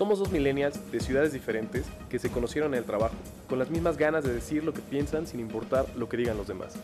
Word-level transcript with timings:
Somos 0.00 0.18
dos 0.18 0.32
millennials 0.32 0.90
de 0.90 0.98
ciudades 0.98 1.30
diferentes 1.30 1.84
que 2.08 2.18
se 2.18 2.30
conocieron 2.30 2.72
en 2.72 2.78
el 2.78 2.86
trabajo, 2.86 3.14
con 3.46 3.58
las 3.58 3.68
mismas 3.68 3.98
ganas 3.98 4.24
de 4.24 4.32
decir 4.32 4.64
lo 4.64 4.72
que 4.72 4.80
piensan 4.80 5.26
sin 5.26 5.40
importar 5.40 5.84
lo 5.94 6.08
que 6.08 6.16
digan 6.16 6.38
los 6.38 6.48
demás. 6.48 6.74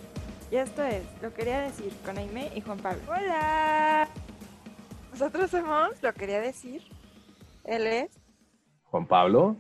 Y 0.51 0.57
esto 0.57 0.85
es 0.85 1.03
Lo 1.23 1.33
Quería 1.33 1.63
Decir 1.63 1.91
con 2.05 2.19
Aime 2.19 2.51
y 2.55 2.61
Juan 2.61 2.77
Pablo. 2.77 3.01
¡Hola! 3.09 4.07
Nosotros 5.13 5.51
somos 5.51 6.03
Lo 6.03 6.13
Quería 6.13 6.43
Decir. 6.43 6.83
Él 7.65 7.87
es... 7.87 8.11
Juan 8.83 9.07
Pablo. 9.07 9.57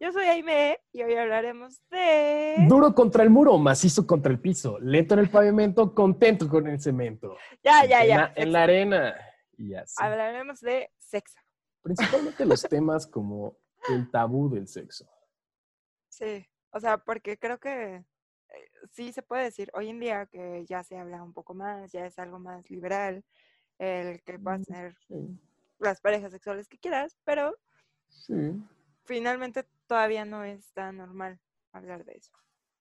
Yo 0.00 0.10
soy 0.10 0.24
Aime 0.24 0.80
y 0.90 1.02
hoy 1.02 1.14
hablaremos 1.14 1.82
de... 1.90 2.54
Duro 2.70 2.94
contra 2.94 3.22
el 3.22 3.28
muro, 3.28 3.58
macizo 3.58 4.06
contra 4.06 4.32
el 4.32 4.40
piso, 4.40 4.78
lento 4.80 5.12
en 5.12 5.20
el 5.20 5.28
pavimento, 5.28 5.94
contento 5.94 6.48
con 6.48 6.66
el 6.66 6.80
cemento. 6.80 7.36
Ya, 7.62 7.84
ya, 7.84 8.00
En 8.00 8.08
ya. 8.08 8.16
la, 8.16 8.32
en 8.34 8.50
la 8.50 8.62
arena. 8.62 9.14
Y 9.58 9.74
así. 9.74 9.94
Hablaremos 9.98 10.62
de 10.62 10.90
sexo. 10.96 11.38
Principalmente 11.88 12.44
los 12.44 12.62
temas 12.64 13.06
como 13.06 13.56
el 13.88 14.10
tabú 14.10 14.50
del 14.50 14.68
sexo. 14.68 15.08
Sí, 16.10 16.46
o 16.70 16.78
sea, 16.80 16.98
porque 16.98 17.38
creo 17.38 17.58
que 17.58 17.94
eh, 17.96 18.04
sí 18.90 19.10
se 19.10 19.22
puede 19.22 19.44
decir 19.44 19.70
hoy 19.72 19.88
en 19.88 19.98
día 19.98 20.26
que 20.26 20.66
ya 20.66 20.84
se 20.84 20.98
habla 20.98 21.22
un 21.22 21.32
poco 21.32 21.54
más, 21.54 21.90
ya 21.90 22.04
es 22.04 22.18
algo 22.18 22.38
más 22.38 22.68
liberal, 22.68 23.24
el 23.78 24.22
que 24.22 24.38
puedas 24.38 24.60
Mm, 24.60 24.64
tener 24.64 24.96
Sí. 25.08 25.40
las 25.78 26.00
parejas 26.02 26.30
sexuales 26.30 26.68
que 26.68 26.78
quieras, 26.78 27.16
pero 27.24 27.56
sí. 28.08 28.34
finalmente 29.04 29.66
todavía 29.86 30.26
no 30.26 30.44
es 30.44 30.70
tan 30.74 30.98
normal 30.98 31.40
hablar 31.72 32.04
de 32.04 32.12
eso. 32.18 32.32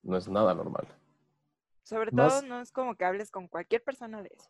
No 0.03 0.17
es 0.17 0.27
nada 0.27 0.53
normal. 0.53 0.85
Sobre 1.83 2.11
Más- 2.11 2.41
todo 2.41 2.41
no 2.49 2.59
es 2.59 2.73
como 2.73 2.97
que 2.97 3.05
hables 3.05 3.31
con 3.31 3.47
cualquier 3.47 3.81
persona 3.85 4.21
de 4.21 4.31
eso. 4.38 4.49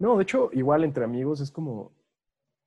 No, 0.00 0.16
de 0.16 0.24
hecho, 0.24 0.50
igual 0.52 0.82
entre 0.82 1.04
amigos 1.04 1.40
es 1.40 1.52
como 1.52 1.92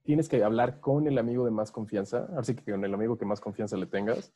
tienes 0.03 0.29
que 0.29 0.43
hablar 0.43 0.79
con 0.79 1.07
el 1.07 1.17
amigo 1.17 1.45
de 1.45 1.51
más 1.51 1.71
confianza, 1.71 2.27
así 2.37 2.55
que 2.55 2.71
con 2.71 2.83
el 2.83 2.93
amigo 2.93 3.17
que 3.17 3.25
más 3.25 3.39
confianza 3.41 3.77
le 3.77 3.85
tengas 3.85 4.33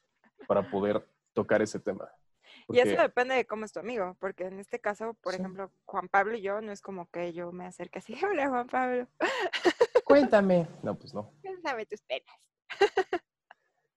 para 0.48 0.70
poder 0.70 1.08
tocar 1.34 1.62
ese 1.62 1.80
tema. 1.80 2.10
Y 2.70 2.80
eso 2.80 3.02
depende 3.02 3.36
de 3.36 3.46
cómo 3.46 3.66
es 3.66 3.72
tu 3.72 3.80
amigo, 3.80 4.16
porque 4.20 4.46
en 4.46 4.60
este 4.60 4.80
caso, 4.80 5.14
por 5.22 5.34
Sí. 5.34 5.40
ejemplo, 5.40 5.72
Juan 5.86 6.08
Pablo 6.10 6.36
y 6.36 6.42
yo, 6.42 6.60
no 6.62 6.72
es 6.72 6.82
como 6.82 7.10
que 7.12 7.32
yo 7.34 7.52
me 7.52 7.66
acerque 7.66 8.00
así, 8.00 8.14
hola 8.26 8.50
Juan 8.50 8.68
Pablo, 8.68 9.08
Cuéntame. 10.06 10.68
No, 10.84 10.96
pues 10.96 11.14
no. 11.14 11.32
cuéntame 11.42 11.86
tus 11.86 12.02
penas. 12.02 12.36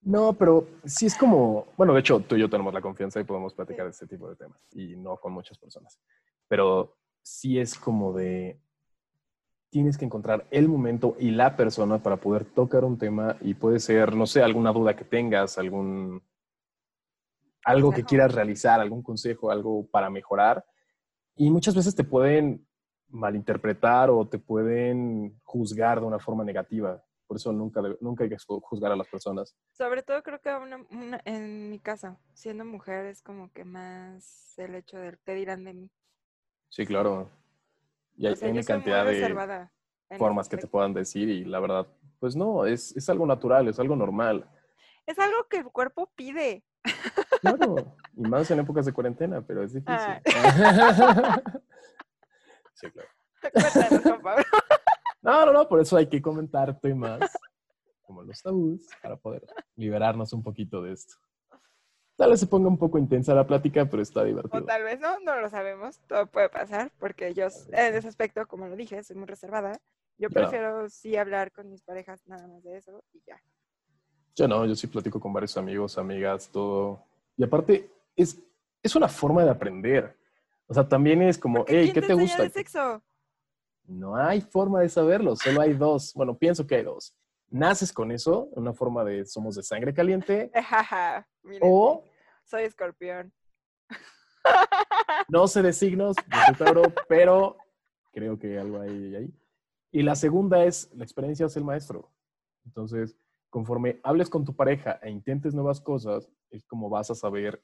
No, 0.02 0.32
pero 0.32 0.66
sí 0.84 1.06
es 1.06 1.14
como, 1.16 1.66
bueno, 1.76 1.92
de 1.92 2.00
hecho, 2.00 2.20
tú 2.20 2.34
y 2.34 2.40
yo 2.40 2.48
tenemos 2.48 2.72
la 2.72 2.80
confianza 2.80 3.20
y 3.20 3.24
podemos 3.24 3.54
platicar 3.54 3.84
de 3.84 3.90
este 3.90 4.06
tipo 4.06 4.28
de 4.28 4.34
temas 4.36 4.58
y 4.72 4.96
no 4.96 5.16
con 5.18 5.32
muchas 5.32 5.58
personas. 5.58 6.00
Pero 6.48 6.96
sí 7.22 7.58
es 7.60 7.78
como 7.78 8.12
de, 8.14 8.58
tienes 9.70 9.96
que 9.96 10.04
encontrar 10.04 10.46
el 10.50 10.68
momento 10.68 11.16
y 11.18 11.30
la 11.30 11.56
persona 11.56 12.02
para 12.02 12.16
poder 12.16 12.44
tocar 12.44 12.84
un 12.84 12.98
tema 12.98 13.36
y 13.40 13.54
puede 13.54 13.78
ser, 13.78 14.14
no 14.14 14.26
sé, 14.26 14.42
alguna 14.42 14.72
duda 14.72 14.96
que 14.96 15.04
tengas, 15.04 15.58
algún, 15.58 16.22
algo 17.64 17.92
que 17.92 18.04
quieras 18.04 18.34
realizar, 18.34 18.80
algún 18.80 19.02
consejo, 19.02 19.50
algo 19.50 19.86
para 19.86 20.10
mejorar. 20.10 20.64
Y 21.36 21.50
muchas 21.50 21.74
veces 21.74 21.94
te 21.94 22.04
pueden 22.04 22.66
malinterpretar 23.08 24.10
o 24.10 24.28
te 24.28 24.38
pueden 24.38 25.40
juzgar 25.44 26.00
de 26.00 26.06
una 26.06 26.18
forma 26.18 26.44
negativa. 26.44 27.02
Por 27.26 27.36
eso 27.36 27.52
nunca, 27.52 27.80
nunca 28.00 28.24
hay 28.24 28.30
que 28.30 28.36
juzgar 28.62 28.90
a 28.90 28.96
las 28.96 29.06
personas. 29.06 29.56
Sobre 29.72 30.02
todo 30.02 30.20
creo 30.24 30.40
que 30.40 30.52
una- 30.52 30.84
una- 30.90 31.20
en 31.24 31.70
mi 31.70 31.78
caso, 31.78 32.18
siendo 32.34 32.64
mujer, 32.64 33.06
es 33.06 33.22
como 33.22 33.52
que 33.52 33.64
más 33.64 34.58
el 34.58 34.74
hecho 34.74 34.98
del 34.98 35.18
qué 35.24 35.34
dirán 35.34 35.64
de 35.64 35.74
mí. 35.74 35.90
Sí, 36.68 36.84
claro. 36.86 37.30
Y 38.20 38.26
hay 38.26 38.34
O 38.34 38.36
sea, 38.36 38.50
una 38.50 38.62
cantidad 38.62 39.06
de 39.06 39.68
formas 40.18 40.46
que 40.46 40.58
te 40.58 40.66
puedan 40.66 40.92
decir 40.92 41.30
y 41.30 41.42
la 41.46 41.58
verdad, 41.58 41.86
pues 42.18 42.36
no, 42.36 42.66
es, 42.66 42.94
es 42.94 43.08
algo 43.08 43.24
natural, 43.24 43.66
es 43.68 43.80
algo 43.80 43.96
normal. 43.96 44.46
Es 45.06 45.18
algo 45.18 45.48
que 45.48 45.56
el 45.56 45.64
cuerpo 45.64 46.12
pide. 46.14 46.62
Claro, 47.40 47.96
y 48.14 48.20
más 48.20 48.50
en 48.50 48.60
épocas 48.60 48.84
de 48.84 48.92
cuarentena, 48.92 49.40
pero 49.40 49.62
es 49.62 49.72
difícil. 49.72 49.94
Ah. 49.96 50.20
sí, 52.74 52.90
claro. 52.90 53.08
Cuéntanos, 53.40 54.02
Juan 54.02 54.20
Pablo. 54.20 54.44
No, 55.22 55.46
no, 55.46 55.52
no, 55.54 55.66
por 55.66 55.80
eso 55.80 55.96
hay 55.96 56.06
que 56.06 56.20
comentar 56.20 56.78
temas 56.78 57.20
como 58.02 58.22
los 58.22 58.42
tabús 58.42 58.86
para 59.02 59.16
poder 59.16 59.46
liberarnos 59.76 60.34
un 60.34 60.42
poquito 60.42 60.82
de 60.82 60.92
esto. 60.92 61.14
Tal 62.20 62.28
vez 62.32 62.40
se 62.40 62.46
ponga 62.46 62.68
un 62.68 62.76
poco 62.76 62.98
intensa 62.98 63.34
la 63.34 63.46
plática, 63.46 63.86
pero 63.86 64.02
está 64.02 64.20
O 64.20 64.24
divertido. 64.24 64.62
tal 64.66 64.82
vez 64.82 65.00
no, 65.00 65.18
no 65.20 65.40
lo 65.40 65.48
sabemos, 65.48 66.00
todo 66.06 66.26
puede 66.26 66.50
pasar, 66.50 66.92
porque 66.98 67.32
yo 67.32 67.46
en 67.72 67.94
ese 67.94 68.08
aspecto, 68.08 68.46
como 68.46 68.68
lo 68.68 68.76
dije, 68.76 69.02
soy 69.02 69.16
muy 69.16 69.24
reservada. 69.24 69.80
Yo 70.18 70.28
prefiero 70.28 70.86
sí 70.90 71.16
hablar 71.16 71.50
con 71.50 71.70
mis 71.70 71.80
parejas 71.80 72.20
nada 72.26 72.46
más 72.46 72.62
de 72.62 72.76
eso 72.76 73.02
y 73.14 73.22
ya. 73.26 73.40
Yo 74.36 74.46
no, 74.46 74.66
yo 74.66 74.74
sí 74.76 74.86
platico 74.86 75.18
con 75.18 75.32
varios 75.32 75.56
amigos, 75.56 75.96
amigas, 75.96 76.50
todo. 76.52 77.02
Y 77.38 77.44
aparte, 77.44 77.88
es, 78.14 78.38
es 78.82 78.94
una 78.94 79.08
forma 79.08 79.42
de 79.42 79.48
aprender. 79.50 80.14
O 80.66 80.74
sea, 80.74 80.86
también 80.86 81.22
es 81.22 81.38
como, 81.38 81.64
hey, 81.66 81.84
¿quién 81.90 81.94
¿qué 81.94 82.00
te 82.02 82.12
enseña 82.12 82.22
gusta? 82.22 82.42
de 82.42 82.50
sexo? 82.50 83.02
No 83.86 84.14
hay 84.14 84.42
forma 84.42 84.80
de 84.80 84.90
saberlo, 84.90 85.36
solo 85.36 85.62
hay 85.62 85.72
dos. 85.72 86.12
Bueno, 86.12 86.36
pienso 86.36 86.66
que 86.66 86.74
hay 86.74 86.82
dos. 86.82 87.16
Naces 87.48 87.94
con 87.94 88.12
eso, 88.12 88.50
una 88.52 88.74
forma 88.74 89.04
de 89.04 89.24
somos 89.24 89.54
de 89.56 89.62
sangre 89.62 89.94
caliente, 89.94 90.52
o 91.62 92.04
soy 92.44 92.64
escorpión. 92.64 93.32
no 95.28 95.46
sé 95.48 95.62
de 95.62 95.72
signos, 95.72 96.16
no 96.28 96.36
soy 96.46 96.54
Tauro, 96.56 96.82
pero 97.08 97.56
creo 98.12 98.38
que 98.38 98.58
algo 98.58 98.80
hay 98.80 99.14
ahí. 99.14 99.34
Y 99.92 100.02
la 100.02 100.14
segunda 100.14 100.64
es, 100.64 100.90
la 100.94 101.04
experiencia 101.04 101.46
es 101.46 101.56
el 101.56 101.64
maestro. 101.64 102.10
Entonces, 102.64 103.16
conforme 103.48 104.00
hables 104.02 104.30
con 104.30 104.44
tu 104.44 104.54
pareja 104.54 104.98
e 105.02 105.10
intentes 105.10 105.54
nuevas 105.54 105.80
cosas, 105.80 106.30
es 106.50 106.64
como 106.66 106.88
vas 106.88 107.10
a 107.10 107.14
saber 107.14 107.62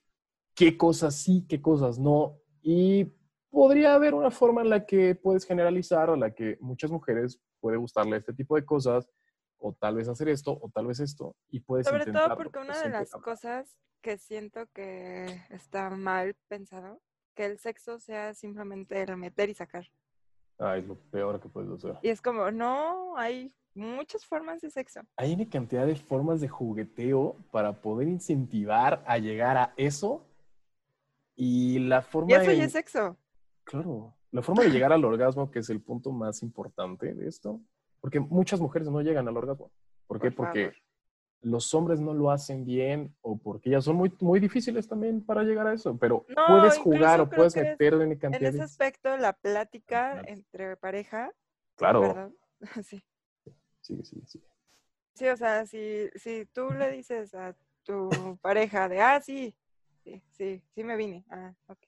qué 0.55 0.77
cosas 0.77 1.15
sí, 1.15 1.47
qué 1.49 1.63
cosas 1.63 1.99
no. 1.99 2.39
Y 2.63 3.13
podría 3.51 3.95
haber 3.95 4.15
una 4.15 4.31
forma 4.31 4.63
en 4.63 4.71
la 4.71 4.85
que 4.85 5.15
puedes 5.15 5.45
generalizar, 5.45 6.11
a 6.11 6.17
la 6.17 6.35
que 6.35 6.59
muchas 6.61 6.91
mujeres 6.91 7.41
puede 7.61 7.77
gustarle 7.77 8.17
este 8.17 8.33
tipo 8.33 8.57
de 8.57 8.65
cosas, 8.65 9.09
o 9.59 9.73
tal 9.73 9.97
vez 9.97 10.09
hacer 10.09 10.29
esto, 10.29 10.59
o 10.61 10.71
tal 10.71 10.87
vez 10.87 11.01
esto, 11.01 11.35
y 11.49 11.61
puedes 11.61 11.87
Sobre 11.87 12.07
todo 12.13 12.37
porque 12.37 12.59
una 12.59 12.81
de 12.81 12.89
las 12.91 13.15
hablar. 13.15 13.25
cosas 13.25 13.77
que 14.01 14.19
siento 14.19 14.67
que 14.73 15.43
está 15.51 15.91
mal 15.91 16.35
pensado, 16.49 17.01
que 17.35 17.47
el 17.47 17.59
sexo 17.59 17.99
sea 17.99 18.35
simplemente 18.35 19.03
el 19.03 19.17
meter 19.17 19.51
y 19.51 19.55
sacar. 19.55 19.87
Ay, 20.59 20.81
es 20.81 20.87
lo 20.87 20.97
peor 21.11 21.41
que 21.41 21.49
puedes 21.49 21.71
hacer. 21.71 21.99
Y 22.03 22.09
es 22.09 22.23
como, 22.23 22.51
no, 22.51 23.17
hay 23.17 23.55
muchas 23.75 24.25
formas 24.25 24.61
de 24.61 24.71
sexo. 24.71 25.01
hay 25.17 25.35
una 25.35 25.49
cantidad 25.49 25.87
de 25.87 25.97
formas 25.97 26.41
de 26.41 26.49
jugueteo 26.49 27.37
para 27.51 27.73
poder 27.83 28.09
incentivar 28.09 29.03
a 29.07 29.19
llegar 29.19 29.57
a 29.57 29.75
eso. 29.77 30.27
Y 31.35 31.81
la 31.81 32.01
forma 32.01 32.31
Y 32.31 32.35
eso 32.35 32.53
ya 32.53 32.65
es 32.65 32.73
sexo. 32.73 33.19
Claro, 33.65 34.17
la 34.31 34.41
forma 34.43 34.63
de 34.63 34.71
llegar 34.71 34.93
al 34.93 35.05
orgasmo, 35.05 35.51
que 35.51 35.59
es 35.59 35.69
el 35.69 35.83
punto 35.83 36.13
más 36.13 36.43
importante 36.43 37.13
de 37.13 37.29
esto, 37.29 37.61
porque 38.07 38.21
muchas 38.21 38.61
mujeres 38.61 38.89
no 38.89 39.01
llegan 39.01 39.27
al 39.27 39.37
orgasmo. 39.37 39.73
¿Por 40.07 40.21
qué? 40.21 40.31
Por 40.31 40.47
porque 40.47 40.73
los 41.41 41.75
hombres 41.75 41.99
no 41.99 42.15
lo 42.15 42.31
hacen 42.31 42.65
bien 42.65 43.13
o 43.21 43.37
porque 43.37 43.69
ellas 43.69 43.83
son 43.83 43.97
muy, 43.97 44.13
muy 44.21 44.39
difíciles 44.39 44.87
también 44.87 45.27
para 45.27 45.43
llegar 45.43 45.67
a 45.67 45.73
eso. 45.75 45.99
Pero 45.99 46.25
No, 46.29 46.45
puedes 46.47 46.79
jugar 46.79 47.21
o 47.21 47.29
puedes 47.29 47.57
meter 47.57 47.95
en 47.95 48.13
En 48.13 48.19
cantidad 48.21 48.51
ese 48.51 48.59
de... 48.59 48.63
aspecto, 48.63 49.17
la 49.17 49.33
plática 49.33 50.13
Claro. 50.13 50.29
entre 50.29 50.77
pareja, 50.77 51.33
Claro. 51.75 52.33
Sí. 52.85 53.03
sí, 53.81 54.01
sí, 54.05 54.23
sí. 54.25 54.41
Sí, 55.15 55.27
o 55.27 55.37
sea, 55.37 55.67
si, 55.67 56.09
si 56.15 56.47
tú 56.53 56.73
le 56.75 56.93
dices 56.93 57.35
a 57.35 57.57
tu 57.83 58.39
pareja 58.41 58.89
de, 58.89 59.01
ah, 59.01 59.21
sí, 59.21 59.53
sí, 60.05 60.23
sí, 60.31 60.63
sí 60.77 60.85
me 60.85 60.95
vine, 60.95 61.25
ah, 61.31 61.53
ok. 61.67 61.81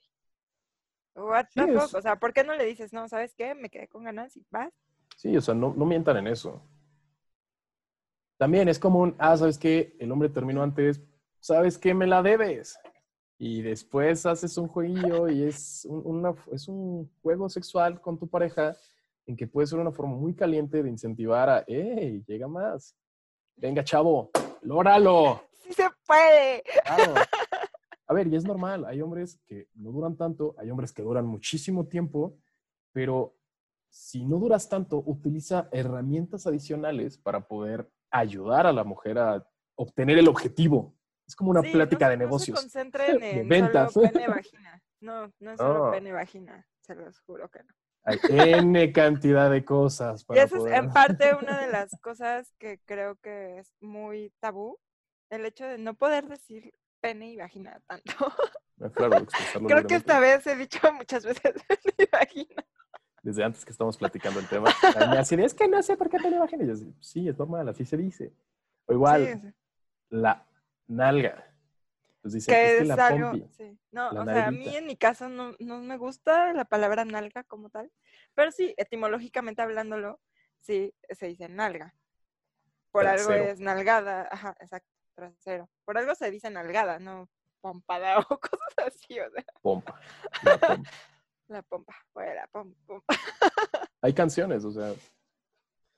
What 1.14 1.46
Sí, 1.50 1.60
the 1.64 1.78
fuck? 1.78 1.94
O 1.94 2.02
sea, 2.02 2.16
¿por 2.16 2.32
qué 2.32 2.42
no 2.42 2.56
le 2.56 2.64
dices, 2.64 2.92
no, 2.92 3.08
¿sabes 3.08 3.36
qué? 3.36 3.54
Me 3.54 3.70
quedé 3.70 3.86
con 3.86 4.02
ganas 4.02 4.36
y 4.36 4.44
vas. 4.50 4.72
Sí, 5.18 5.36
o 5.36 5.40
sea, 5.40 5.52
no, 5.52 5.74
no 5.76 5.84
mientan 5.84 6.16
en 6.18 6.28
eso. 6.28 6.62
También 8.36 8.68
es 8.68 8.78
común, 8.78 9.16
ah, 9.18 9.36
¿sabes 9.36 9.58
qué? 9.58 9.96
El 9.98 10.12
hombre 10.12 10.28
terminó 10.28 10.62
antes, 10.62 11.02
¿sabes 11.40 11.76
qué? 11.76 11.92
Me 11.92 12.06
la 12.06 12.22
debes. 12.22 12.78
Y 13.36 13.62
después 13.62 14.26
haces 14.26 14.56
un 14.58 14.68
jueguillo 14.68 15.28
y 15.28 15.42
es 15.42 15.84
un, 15.90 16.02
una- 16.04 16.34
es 16.52 16.68
un 16.68 17.10
juego 17.20 17.48
sexual 17.48 18.00
con 18.00 18.16
tu 18.16 18.28
pareja 18.28 18.76
en 19.26 19.36
que 19.36 19.48
puede 19.48 19.66
ser 19.66 19.80
una 19.80 19.90
forma 19.90 20.14
muy 20.14 20.34
caliente 20.34 20.84
de 20.84 20.88
incentivar 20.88 21.48
a, 21.50 21.64
¡hey, 21.66 22.22
llega 22.28 22.46
más! 22.46 22.94
Venga, 23.56 23.82
chavo, 23.82 24.30
lóralo. 24.62 25.42
¡Sí 25.64 25.72
se 25.72 25.88
puede! 26.06 26.62
Claro. 26.84 27.14
A 28.06 28.14
ver, 28.14 28.28
y 28.28 28.36
es 28.36 28.44
normal, 28.44 28.84
hay 28.86 29.02
hombres 29.02 29.38
que 29.46 29.66
no 29.74 29.90
duran 29.90 30.16
tanto, 30.16 30.54
hay 30.58 30.70
hombres 30.70 30.92
que 30.92 31.02
duran 31.02 31.26
muchísimo 31.26 31.86
tiempo, 31.88 32.38
pero 32.92 33.34
si 33.90 34.24
no 34.24 34.38
duras 34.38 34.68
tanto, 34.68 35.02
utiliza 35.06 35.68
herramientas 35.72 36.46
adicionales 36.46 37.18
para 37.18 37.46
poder 37.46 37.90
ayudar 38.10 38.66
a 38.66 38.72
la 38.72 38.84
mujer 38.84 39.18
a 39.18 39.46
obtener 39.76 40.18
el 40.18 40.28
objetivo. 40.28 40.94
Es 41.26 41.36
como 41.36 41.50
una 41.50 41.62
Sí, 41.62 41.72
plática 41.72 42.06
no, 42.06 42.10
de 42.12 42.16
no 42.16 42.24
negocios. 42.24 42.58
se 42.58 42.64
concentren 42.64 43.18
de 43.20 43.40
en 43.40 43.48
ventas. 43.48 43.92
solo 43.92 44.10
pene 44.10 44.28
vagina. 44.28 44.82
No, 45.00 45.32
no 45.40 45.50
es 45.52 45.58
solo 45.58 45.84
No. 45.86 45.90
pene 45.90 46.12
vagina, 46.12 46.66
se 46.80 46.94
los 46.94 47.20
juro 47.20 47.48
que 47.50 47.62
no. 47.62 47.74
Hay 48.04 48.18
N 48.28 48.92
cantidad 48.92 49.50
de 49.50 49.64
cosas. 49.64 50.22
Y 50.22 50.24
Para 50.24 50.42
eso 50.44 50.66
es 50.66 50.72
en 50.72 50.90
parte 50.92 51.34
una 51.42 51.60
de 51.60 51.70
las 51.70 51.90
cosas 52.00 52.52
que 52.58 52.80
creo 52.86 53.16
que 53.16 53.58
es 53.58 53.74
muy 53.80 54.32
tabú, 54.40 54.78
el 55.30 55.44
hecho 55.44 55.66
de 55.66 55.76
no 55.78 55.94
poder 55.94 56.26
decir 56.28 56.72
pene 57.00 57.30
y 57.32 57.36
vagina 57.36 57.80
tanto. 57.86 58.12
Ah, 58.80 58.88
Claro, 58.94 59.26
Creo 59.66 59.86
que 59.86 59.96
esta 59.96 60.20
vez 60.20 60.46
he 60.46 60.54
dicho 60.56 60.78
muchas 60.92 61.24
veces 61.24 61.52
pene 61.68 61.94
y 61.98 62.06
vagina. 62.10 62.64
Desde 63.22 63.44
antes 63.44 63.64
que 63.64 63.72
estamos 63.72 63.96
platicando 63.96 64.38
el 64.40 64.46
tema. 64.48 64.68
Me 65.10 65.18
hacían, 65.18 65.40
es 65.40 65.54
que 65.54 65.66
no 65.68 65.82
sé 65.82 65.96
por 65.96 66.08
qué 66.08 66.18
te 66.18 66.30
lo. 66.30 66.44
Y 66.44 66.66
yo, 66.66 66.74
sí, 67.00 67.28
es 67.28 67.38
normal, 67.38 67.68
así 67.68 67.84
se 67.84 67.96
dice. 67.96 68.32
O 68.86 68.92
igual, 68.92 69.26
Sí, 69.26 69.38
sí. 69.48 69.54
la 70.10 70.46
nalga. 70.86 71.44
Pues 72.22 72.34
dice, 72.34 72.50
que 72.50 72.64
es 72.66 72.72
que 72.76 72.82
es 72.82 72.88
la 72.88 73.06
algo, 73.06 73.30
pompi. 73.30 73.48
sí. 73.56 73.78
No, 73.92 74.10
la 74.12 74.22
o 74.22 74.24
sea, 74.24 74.46
a 74.46 74.50
mí 74.50 74.76
en 74.76 74.86
mi 74.86 74.96
caso 74.96 75.28
no, 75.28 75.54
no 75.60 75.78
me 75.80 75.96
gusta 75.96 76.52
la 76.52 76.64
palabra 76.64 77.04
nalga 77.04 77.44
como 77.44 77.70
tal, 77.70 77.90
pero 78.34 78.50
sí, 78.50 78.74
etimológicamente 78.76 79.62
hablándolo, 79.62 80.20
sí, 80.60 80.94
se 81.10 81.26
dice 81.26 81.48
nalga. 81.48 81.94
Por 82.90 83.06
algo 83.06 83.32
es 83.32 83.60
nalgada, 83.60 84.28
ajá, 84.30 84.56
exacto, 84.60 84.90
trasero. 85.14 85.68
Por 85.84 85.98
algo 85.98 86.14
se 86.14 86.30
dice 86.30 86.50
nalgada, 86.50 86.98
no 86.98 87.28
pompada 87.60 88.18
o 88.30 88.38
cosas 88.40 88.86
así, 88.86 89.18
o 89.20 89.30
sea, 89.30 89.44
Pompa. 89.62 89.94
pompa. 90.42 90.76
la 91.48 91.62
pompa, 91.62 91.94
fue 92.12 92.34
la 92.34 92.46
pom, 92.48 92.74
pom. 92.86 93.00
Hay 94.02 94.12
canciones, 94.12 94.64
o 94.64 94.70
sea. 94.70 94.92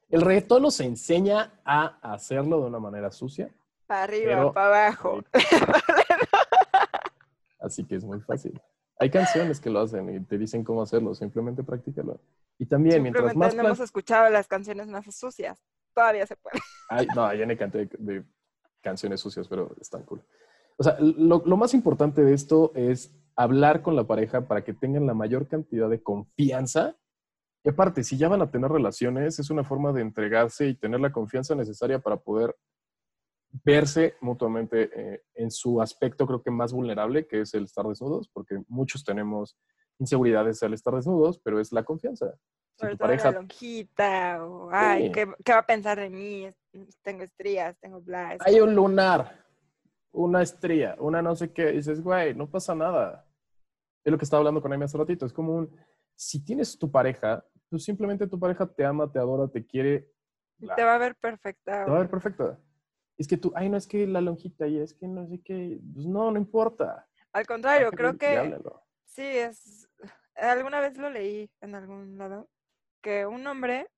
El 0.09 0.23
reggaetón 0.23 0.63
nos 0.63 0.81
enseña 0.81 1.61
a 1.65 2.13
hacerlo 2.13 2.61
de 2.61 2.67
una 2.67 2.81
manera 2.81 3.13
sucia, 3.13 3.49
Para 3.87 4.05
arriba, 4.05 4.35
Pero- 4.35 4.53
para 4.53 4.87
abajo. 4.87 5.23
así 7.61 7.85
que 7.85 7.97
es 7.97 8.05
muy 8.05 8.21
fácil. 8.21 8.61
Hay 8.99 9.11
canciones 9.11 9.61
que 9.61 9.71
lo 9.71 9.81
hacen 9.81 10.15
y 10.15 10.21
te 10.21 10.37
dicen 10.37 10.63
cómo 10.65 10.83
hacerlo, 10.83 11.15
simplemente 11.15 11.63
practícalo. 11.63 12.21
Y 12.59 12.67
también, 12.67 13.03
mientras 13.03 13.35
más 13.35 13.55
no 13.55 13.63
hemos 13.65 13.81
escuchado 13.81 14.29
las 14.29 14.47
canciones 14.47 14.89
más 14.89 15.05
sucias. 15.15 15.59
Todavía 15.95 16.27
se 16.27 16.37
puede. 16.37 16.59
Ay, 16.89 17.07
no, 17.15 17.25
hay 17.25 17.43
N 17.43 17.57
cantidad 17.57 17.87
de, 17.89 18.19
de 18.19 18.25
canciones 18.83 19.21
sucias, 19.21 19.49
pero 19.49 19.75
están 19.81 20.03
cool. 20.05 20.23
O 20.77 20.83
sea, 20.83 20.97
lo, 21.01 21.43
lo 21.45 21.57
más 21.57 21.73
importante 21.73 22.23
de 22.23 22.35
esto 22.35 22.73
es 22.75 23.11
hablar 23.41 23.81
con 23.81 23.97
la 23.97 24.05
pareja 24.07 24.47
para 24.47 24.63
que 24.63 24.75
tengan 24.75 25.07
la 25.07 25.15
mayor 25.15 25.49
cantidad 25.49 25.89
de 25.89 26.03
confianza. 26.03 26.97
Y 27.65 27.71
aparte, 27.71 28.05
si 28.05 28.19
ya 28.19 28.29
van 28.29 28.43
a 28.43 28.51
tener 28.51 28.71
relaciones, 28.71 29.39
es 29.39 29.49
una 29.49 29.65
forma 29.65 29.93
de 29.95 30.03
entregarse 30.03 30.67
y 30.69 30.75
tener 30.75 31.01
la 31.01 31.11
confianza 31.11 31.55
necesaria 31.55 31.99
para 32.01 32.19
poder 32.19 32.55
verse 33.65 34.15
mutuamente 34.21 34.91
eh, 34.95 35.23
en 35.35 35.51
su 35.51 35.81
aspecto, 35.81 36.27
creo 36.27 36.43
que 36.43 36.51
más 36.51 36.73
vulnerable, 36.73 37.27
que 37.27 37.41
es 37.41 37.55
el 37.55 37.65
estar 37.65 37.87
desnudos, 37.87 38.29
porque 38.29 38.63
muchos 38.69 39.05
tenemos 39.05 39.57
inseguridades 39.99 40.63
al 40.63 40.75
estar 40.75 40.95
desnudos, 40.95 41.39
pero 41.39 41.61
es 41.61 41.73
la 41.73 41.83
confianza. 41.83 42.35
Si 42.77 42.81
Sobre 42.81 42.93
tu 42.93 42.99
todo 42.99 43.09
la 43.09 43.17
pareja 43.17 43.33
lonjita, 43.33 44.45
o 44.45 44.69
ay, 44.71 45.07
Sí. 45.07 45.13
¿qué, 45.13 45.29
qué 45.45 45.53
va 45.53 45.59
a 45.61 45.67
pensar 45.67 45.99
de 45.99 46.11
mí? 46.11 46.51
Tengo 47.03 47.25
estrías, 47.25 47.77
tengo 47.81 48.03
bla. 48.03 48.37
hay 48.39 48.61
un 48.61 48.75
lunar, 48.75 49.45
una 50.13 50.43
estría, 50.43 50.95
una 50.99 51.23
no 51.23 51.35
sé 51.35 51.53
qué, 51.53 51.71
y 51.73 51.77
dices, 51.77 52.03
güey, 52.03 52.35
no 52.35 52.49
pasa 52.49 52.75
nada. 52.75 53.27
Es 54.05 54.11
lo 54.13 54.19
que 54.19 54.25
estaba 54.25 54.39
hablando 54.41 54.63
con 54.63 54.73
Amy 54.73 54.85
hace 54.85 54.97
ratito, 54.99 55.27
es 55.27 55.33
como 55.33 55.55
un, 55.55 55.77
si 56.15 56.43
tienes 56.45 56.79
tu 56.79 56.91
pareja, 56.91 57.45
pues 57.69 57.85
simplemente 57.85 58.27
tu 58.27 58.39
pareja 58.39 58.67
te 58.67 58.85
ama, 58.85 59.11
te 59.11 59.19
adora, 59.19 59.49
te 59.49 59.65
quiere, 59.65 60.11
la- 60.59 60.75
te 60.75 60.85
va 60.85 60.95
a 60.95 60.99
ver 60.99 61.15
perfecta. 61.17 61.85
te 61.85 61.91
va 61.91 61.97
a 61.97 62.01
ver 62.01 62.11
perfecta. 62.11 62.59
Es 63.19 63.29
que 63.29 63.37
tú, 63.37 63.53
ay, 63.55 63.69
no 63.69 63.77
es 63.77 63.87
que 63.87 64.07
la 64.07 64.21
lonjita 64.23 64.67
y 64.67 64.79
es 64.79 64.95
que 64.95 65.07
no 65.07 65.27
sé 65.29 65.41
qué, 65.43 65.79
pues 65.95 66.07
no, 66.07 66.31
no 66.31 66.39
importa. 66.39 67.07
Al 67.33 67.47
contrario, 67.47 67.91
creo 67.93 68.17
que 68.17 68.37
háblalo. 68.39 68.83
sí, 69.05 69.23
es... 69.23 69.89
Alguna 70.35 70.81
vez 70.81 70.97
lo 70.97 71.11
leí 71.11 71.51
en 71.61 71.75
algún 71.75 72.17
lado, 72.17 72.49
que 73.03 73.27
un 73.27 73.47
hombre, 73.47 73.89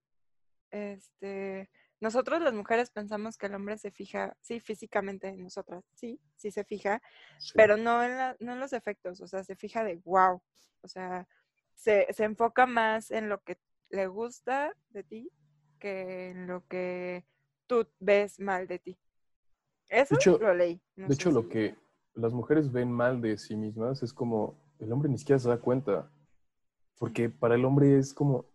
este... 0.70 1.70
Nosotros 2.02 2.42
las 2.42 2.52
mujeres 2.52 2.90
pensamos 2.90 3.38
que 3.38 3.46
el 3.46 3.54
hombre 3.54 3.78
se 3.78 3.92
fija, 3.92 4.36
sí, 4.40 4.58
físicamente 4.58 5.28
en 5.28 5.44
nosotras, 5.44 5.84
sí, 5.94 6.18
sí 6.34 6.50
se 6.50 6.64
fija, 6.64 7.00
Sí. 7.38 7.52
pero 7.54 7.76
no 7.76 8.02
en, 8.02 8.16
la- 8.16 8.36
no 8.40 8.54
en 8.54 8.58
los 8.58 8.72
efectos, 8.72 9.20
o 9.20 9.28
sea, 9.28 9.44
se 9.44 9.54
fija 9.54 9.84
de 9.84 9.94
wow, 10.04 10.42
o 10.80 10.88
sea, 10.88 11.28
se, 11.76 12.08
se 12.12 12.24
enfoca 12.24 12.66
más 12.66 13.12
en 13.12 13.28
lo 13.28 13.40
que 13.44 13.56
le 13.90 14.08
gusta 14.08 14.74
de 14.90 15.04
ti 15.04 15.30
que 15.78 16.30
en 16.30 16.48
lo 16.48 16.66
que 16.66 17.24
tú 17.68 17.86
ves 18.00 18.40
mal 18.40 18.66
de 18.66 18.80
ti. 18.80 18.98
Eso 19.88 20.16
hecho- 20.16 20.38
lo 20.38 20.52
leí. 20.54 20.82
no 20.96 21.06
De 21.06 21.14
hecho, 21.14 21.30
lo 21.30 21.48
que 21.48 21.76
las 22.14 22.32
mujeres 22.32 22.72
ven 22.72 22.90
mal 22.90 23.20
de 23.20 23.38
sí 23.38 23.54
mismas 23.54 24.02
es 24.02 24.12
como 24.12 24.58
el 24.80 24.90
hombre 24.92 25.08
ni 25.08 25.18
siquiera 25.18 25.38
se 25.38 25.48
da 25.48 25.60
cuenta. 25.60 26.10
Porque 26.98 27.30
para 27.30 27.54
el 27.54 27.64
hombre 27.64 27.96
es 27.96 28.12
como, 28.12 28.46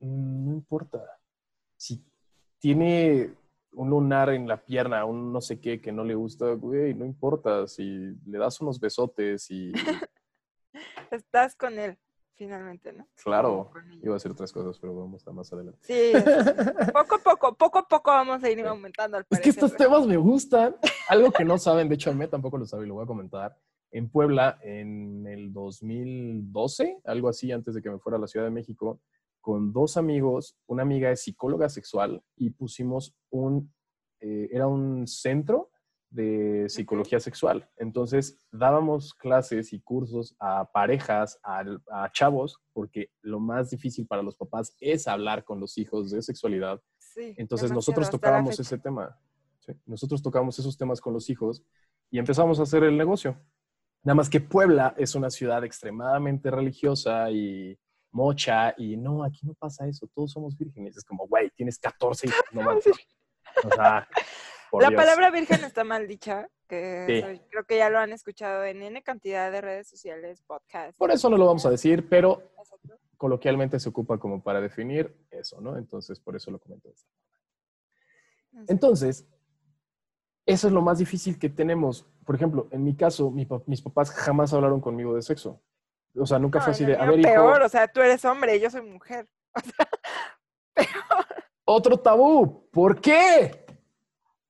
"Mm, 0.00 0.46
no 0.46 0.52
importa. 0.52 1.00
Si 1.76 2.04
tiene 2.62 3.34
un 3.72 3.90
lunar 3.90 4.30
en 4.30 4.46
la 4.46 4.56
pierna, 4.56 5.04
un 5.04 5.32
no 5.32 5.40
sé 5.40 5.58
qué 5.58 5.80
que 5.80 5.90
no 5.90 6.04
le 6.04 6.14
gusta, 6.14 6.52
güey, 6.52 6.94
no 6.94 7.04
importa. 7.04 7.66
Si 7.66 7.82
le 8.24 8.38
das 8.38 8.60
unos 8.60 8.78
besotes 8.78 9.50
y, 9.50 9.72
Estás 11.10 11.56
con 11.56 11.76
él, 11.78 11.98
finalmente, 12.36 12.92
¿no? 12.92 13.08
claro, 13.16 13.72
iba 14.00 14.14
a 14.14 14.16
decir 14.16 14.30
otras 14.30 14.52
cosas, 14.52 14.78
pero 14.78 14.94
vamos 14.94 15.26
a 15.26 15.32
más 15.32 15.52
adelante. 15.52 15.80
Sí, 15.82 16.12
poco 16.92 17.16
a 17.16 17.18
poco, 17.18 17.54
poco 17.56 17.78
a 17.80 17.88
poco 17.88 18.10
vamos 18.12 18.44
a 18.44 18.48
ir 18.48 18.64
aumentando 18.64 19.16
al 19.16 19.26
Es 19.28 19.40
que 19.40 19.50
estos 19.50 19.76
temas 19.76 20.06
me 20.06 20.16
gustan. 20.16 20.76
Algo 21.08 21.32
que 21.32 21.44
no 21.44 21.58
saben, 21.58 21.88
de 21.88 21.96
hecho, 21.96 22.10
a 22.10 22.14
mí 22.14 22.28
tampoco 22.28 22.58
lo 22.58 22.64
sabe 22.64 22.84
y 22.84 22.86
lo 22.86 22.94
voy 22.94 23.04
a 23.04 23.08
comentar. 23.08 23.58
En 23.90 24.08
Puebla, 24.08 24.58
en 24.62 25.26
el 25.26 25.52
2012, 25.52 27.00
algo 27.04 27.28
así, 27.28 27.50
antes 27.50 27.74
de 27.74 27.82
que 27.82 27.90
me 27.90 27.98
fuera 27.98 28.18
a 28.18 28.20
la 28.20 28.28
Ciudad 28.28 28.46
de 28.46 28.52
México, 28.52 29.00
con 29.42 29.72
dos 29.72 29.98
amigos, 29.98 30.56
una 30.66 30.82
amiga 30.82 31.10
es 31.10 31.24
psicóloga 31.24 31.68
sexual 31.68 32.22
y 32.36 32.50
pusimos 32.50 33.14
un, 33.30 33.70
eh, 34.20 34.48
era 34.50 34.66
un 34.66 35.06
centro 35.06 35.70
de 36.08 36.68
psicología 36.68 37.20
sexual. 37.20 37.68
Entonces, 37.76 38.38
dábamos 38.50 39.12
clases 39.14 39.72
y 39.74 39.80
cursos 39.80 40.34
a 40.38 40.70
parejas, 40.72 41.38
a, 41.42 41.64
a 41.90 42.10
chavos, 42.12 42.58
porque 42.72 43.10
lo 43.20 43.40
más 43.40 43.70
difícil 43.70 44.06
para 44.06 44.22
los 44.22 44.36
papás 44.36 44.74
es 44.80 45.06
hablar 45.08 45.44
con 45.44 45.60
los 45.60 45.76
hijos 45.76 46.10
de 46.10 46.22
sexualidad 46.22 46.80
Sí, 47.14 47.34
entonces 47.36 47.70
nosotros 47.70 48.08
tocábamos 48.10 48.58
ese 48.58 48.78
tema. 48.78 49.18
¿sí? 49.58 49.72
Nosotros 49.84 50.22
tocábamos 50.22 50.58
esos 50.58 50.78
temas 50.78 50.98
con 51.00 51.12
los 51.12 51.28
hijos 51.28 51.62
y 52.10 52.18
empezamos 52.18 52.58
a 52.58 52.62
hacer 52.62 52.84
el 52.84 52.96
negocio. 52.96 53.38
Nada 54.02 54.14
más 54.14 54.30
que 54.30 54.40
Puebla 54.40 54.94
es 54.96 55.14
una 55.14 55.28
ciudad 55.28 55.62
extremadamente 55.62 56.50
religiosa 56.50 57.30
y 57.30 57.78
mocha 58.12 58.74
y 58.76 58.96
no, 58.96 59.24
aquí 59.24 59.46
no 59.46 59.54
pasa 59.54 59.86
eso, 59.88 60.06
todos 60.14 60.30
somos 60.32 60.56
vírgenes. 60.56 60.96
Es 60.96 61.04
como, 61.04 61.26
güey, 61.26 61.50
tienes 61.50 61.78
14 61.78 62.28
hijos, 62.28 62.40
no 62.52 62.62
mames. 62.62 62.86
O 63.64 63.70
sea, 63.70 64.08
La 64.80 64.88
Dios. 64.88 64.94
palabra 65.02 65.30
virgen 65.30 65.64
está 65.64 65.84
mal 65.84 66.06
dicha, 66.06 66.48
que 66.68 67.06
Sí. 67.06 67.40
creo 67.50 67.64
que 67.64 67.76
ya 67.78 67.90
lo 67.90 67.98
han 67.98 68.12
escuchado 68.12 68.64
en 68.64 68.82
N 68.82 69.02
cantidad 69.02 69.50
de 69.52 69.60
redes 69.60 69.88
sociales, 69.88 70.42
podcasts. 70.46 70.96
Por 70.98 71.10
eso 71.10 71.28
no 71.28 71.36
lo 71.36 71.46
vamos 71.46 71.66
a 71.66 71.70
decir, 71.70 72.08
pero 72.08 72.42
Exacto. 72.58 72.98
coloquialmente 73.18 73.78
se 73.80 73.88
ocupa 73.88 74.18
como 74.18 74.42
para 74.42 74.60
definir 74.60 75.14
eso, 75.30 75.60
¿no? 75.60 75.76
Entonces, 75.76 76.18
por 76.20 76.36
eso 76.36 76.50
lo 76.50 76.58
comento. 76.58 76.90
Entonces, 78.68 79.26
eso 80.46 80.66
es 80.66 80.72
lo 80.72 80.82
más 80.82 80.98
difícil 80.98 81.38
que 81.38 81.48
tenemos. 81.48 82.06
Por 82.24 82.34
ejemplo, 82.34 82.68
en 82.70 82.84
mi 82.84 82.94
caso, 82.96 83.30
mi 83.30 83.46
mis 83.66 83.80
papás 83.82 84.10
jamás 84.10 84.52
hablaron 84.52 84.80
conmigo 84.80 85.14
de 85.14 85.22
sexo. 85.22 85.60
O 86.16 86.26
sea, 86.26 86.38
nunca 86.38 86.58
No, 86.58 86.64
fue 86.64 86.72
así 86.72 86.84
de, 86.84 86.96
a 86.96 87.06
ver, 87.06 87.20
hijo, 87.20 87.28
peor, 87.28 87.62
o 87.62 87.68
sea, 87.68 87.88
tú 87.88 88.00
eres 88.00 88.24
hombre 88.24 88.58
yo 88.60 88.70
soy 88.70 88.82
mujer. 88.82 89.28
O 90.74 90.82
sea, 90.82 91.26
otro 91.64 91.98
tabú. 91.98 92.68
¿Por 92.70 92.98
qué? 92.98 93.62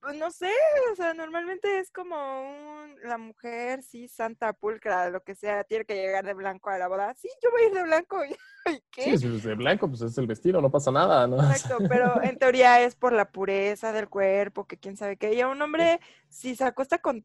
pues 0.02 0.16
no 0.16 0.32
sé, 0.32 0.50
o 0.92 0.96
sea, 0.96 1.14
normalmente 1.14 1.78
es 1.78 1.92
como 1.92 2.16
un, 2.16 2.96
la 3.04 3.18
mujer, 3.18 3.84
sí, 3.84 4.08
santa, 4.08 4.52
pulcra, 4.52 5.08
lo 5.10 5.22
que 5.22 5.36
sea, 5.36 5.62
tiene 5.62 5.84
que 5.84 5.94
llegar 5.94 6.24
de 6.24 6.34
blanco 6.34 6.70
a 6.70 6.78
la 6.78 6.88
boda. 6.88 7.14
Sí, 7.14 7.28
yo 7.40 7.52
voy 7.52 7.62
a 7.62 7.66
ir 7.68 7.72
de 7.72 7.82
blanco. 7.84 8.18
¿Y 8.66 8.82
qué? 8.90 9.04
Sí, 9.04 9.10
es 9.12 9.22
es 9.22 9.44
de 9.44 9.54
blanco, 9.54 9.88
pues 9.88 10.02
es 10.02 10.18
el 10.18 10.26
vestido, 10.26 10.60
no 10.60 10.72
pasa 10.72 10.90
nada, 10.90 11.28
¿no? 11.28 11.36
Exacto, 11.50 11.84
pero 11.88 12.20
en 12.20 12.36
teoría 12.36 12.82
es 12.82 12.96
por 12.96 13.12
la 13.12 13.30
pureza 13.30 13.92
del 13.92 14.08
cuerpo, 14.08 14.66
que 14.66 14.76
quién 14.76 14.96
sabe 14.96 15.16
qué. 15.16 15.34
Y 15.34 15.40
a 15.40 15.46
un 15.46 15.62
hombre, 15.62 16.00
si 16.28 16.56
se 16.56 16.64
acuesta 16.64 16.98
con 16.98 17.24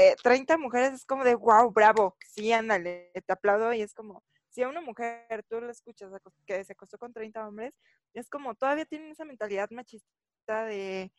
eh, 0.00 0.16
30 0.22 0.56
mujeres, 0.56 0.94
es 0.94 1.04
como 1.04 1.24
de, 1.24 1.34
wow, 1.34 1.70
bravo, 1.70 2.16
sí, 2.26 2.52
ándale, 2.52 3.12
te 3.26 3.32
aplaudo. 3.32 3.72
Y 3.72 3.82
es 3.82 3.92
como, 3.92 4.24
si 4.48 4.62
a 4.62 4.68
una 4.68 4.80
mujer 4.80 5.44
tú 5.48 5.60
la 5.60 5.70
escuchas 5.70 6.10
que 6.46 6.64
se 6.64 6.72
acostó 6.72 6.98
con 6.98 7.12
30 7.12 7.46
hombres, 7.46 7.74
es 8.14 8.28
como, 8.28 8.54
todavía 8.54 8.86
tienen 8.86 9.10
esa 9.10 9.24
mentalidad 9.24 9.70
machista 9.70 10.64
de, 10.64 11.12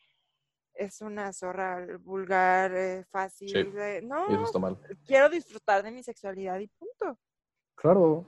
es 0.73 1.01
una 1.01 1.31
zorra 1.33 1.85
vulgar, 2.00 2.73
eh, 2.75 3.05
fácil. 3.11 3.50
Sí, 3.50 3.63
de, 3.63 4.01
Y 4.01 4.05
eso 4.05 4.39
no, 4.39 4.45
está 4.45 4.59
mal. 4.59 4.79
quiero 5.05 5.29
disfrutar 5.29 5.83
de 5.83 5.91
mi 5.91 6.03
sexualidad 6.03 6.59
y 6.59 6.67
punto. 6.67 7.19
Claro, 7.75 8.25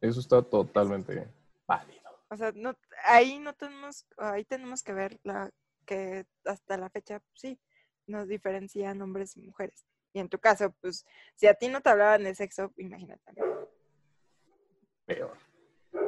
eso 0.00 0.20
está 0.20 0.42
totalmente 0.42 1.28
válido. 1.66 2.02
O 2.28 2.36
sea, 2.36 2.52
no, 2.52 2.74
ahí 3.04 3.38
no 3.38 3.54
tenemos, 3.54 4.06
ahí 4.18 4.44
tenemos 4.44 4.82
que 4.82 4.92
ver 4.92 5.18
la 5.22 5.50
que 5.86 6.26
hasta 6.44 6.76
la 6.76 6.90
fecha, 6.90 7.22
sí, 7.34 7.58
nos 8.06 8.28
diferencian 8.28 9.00
hombres 9.02 9.36
y 9.36 9.42
mujeres. 9.42 9.86
Y 10.12 10.20
en 10.20 10.28
tu 10.28 10.38
caso, 10.38 10.74
pues, 10.80 11.04
si 11.34 11.46
a 11.46 11.54
ti 11.54 11.68
no 11.68 11.80
te 11.80 11.90
hablaban 11.90 12.24
de 12.24 12.34
sexo, 12.34 12.72
imagínate. 12.78 13.22
Peor. 15.04 15.36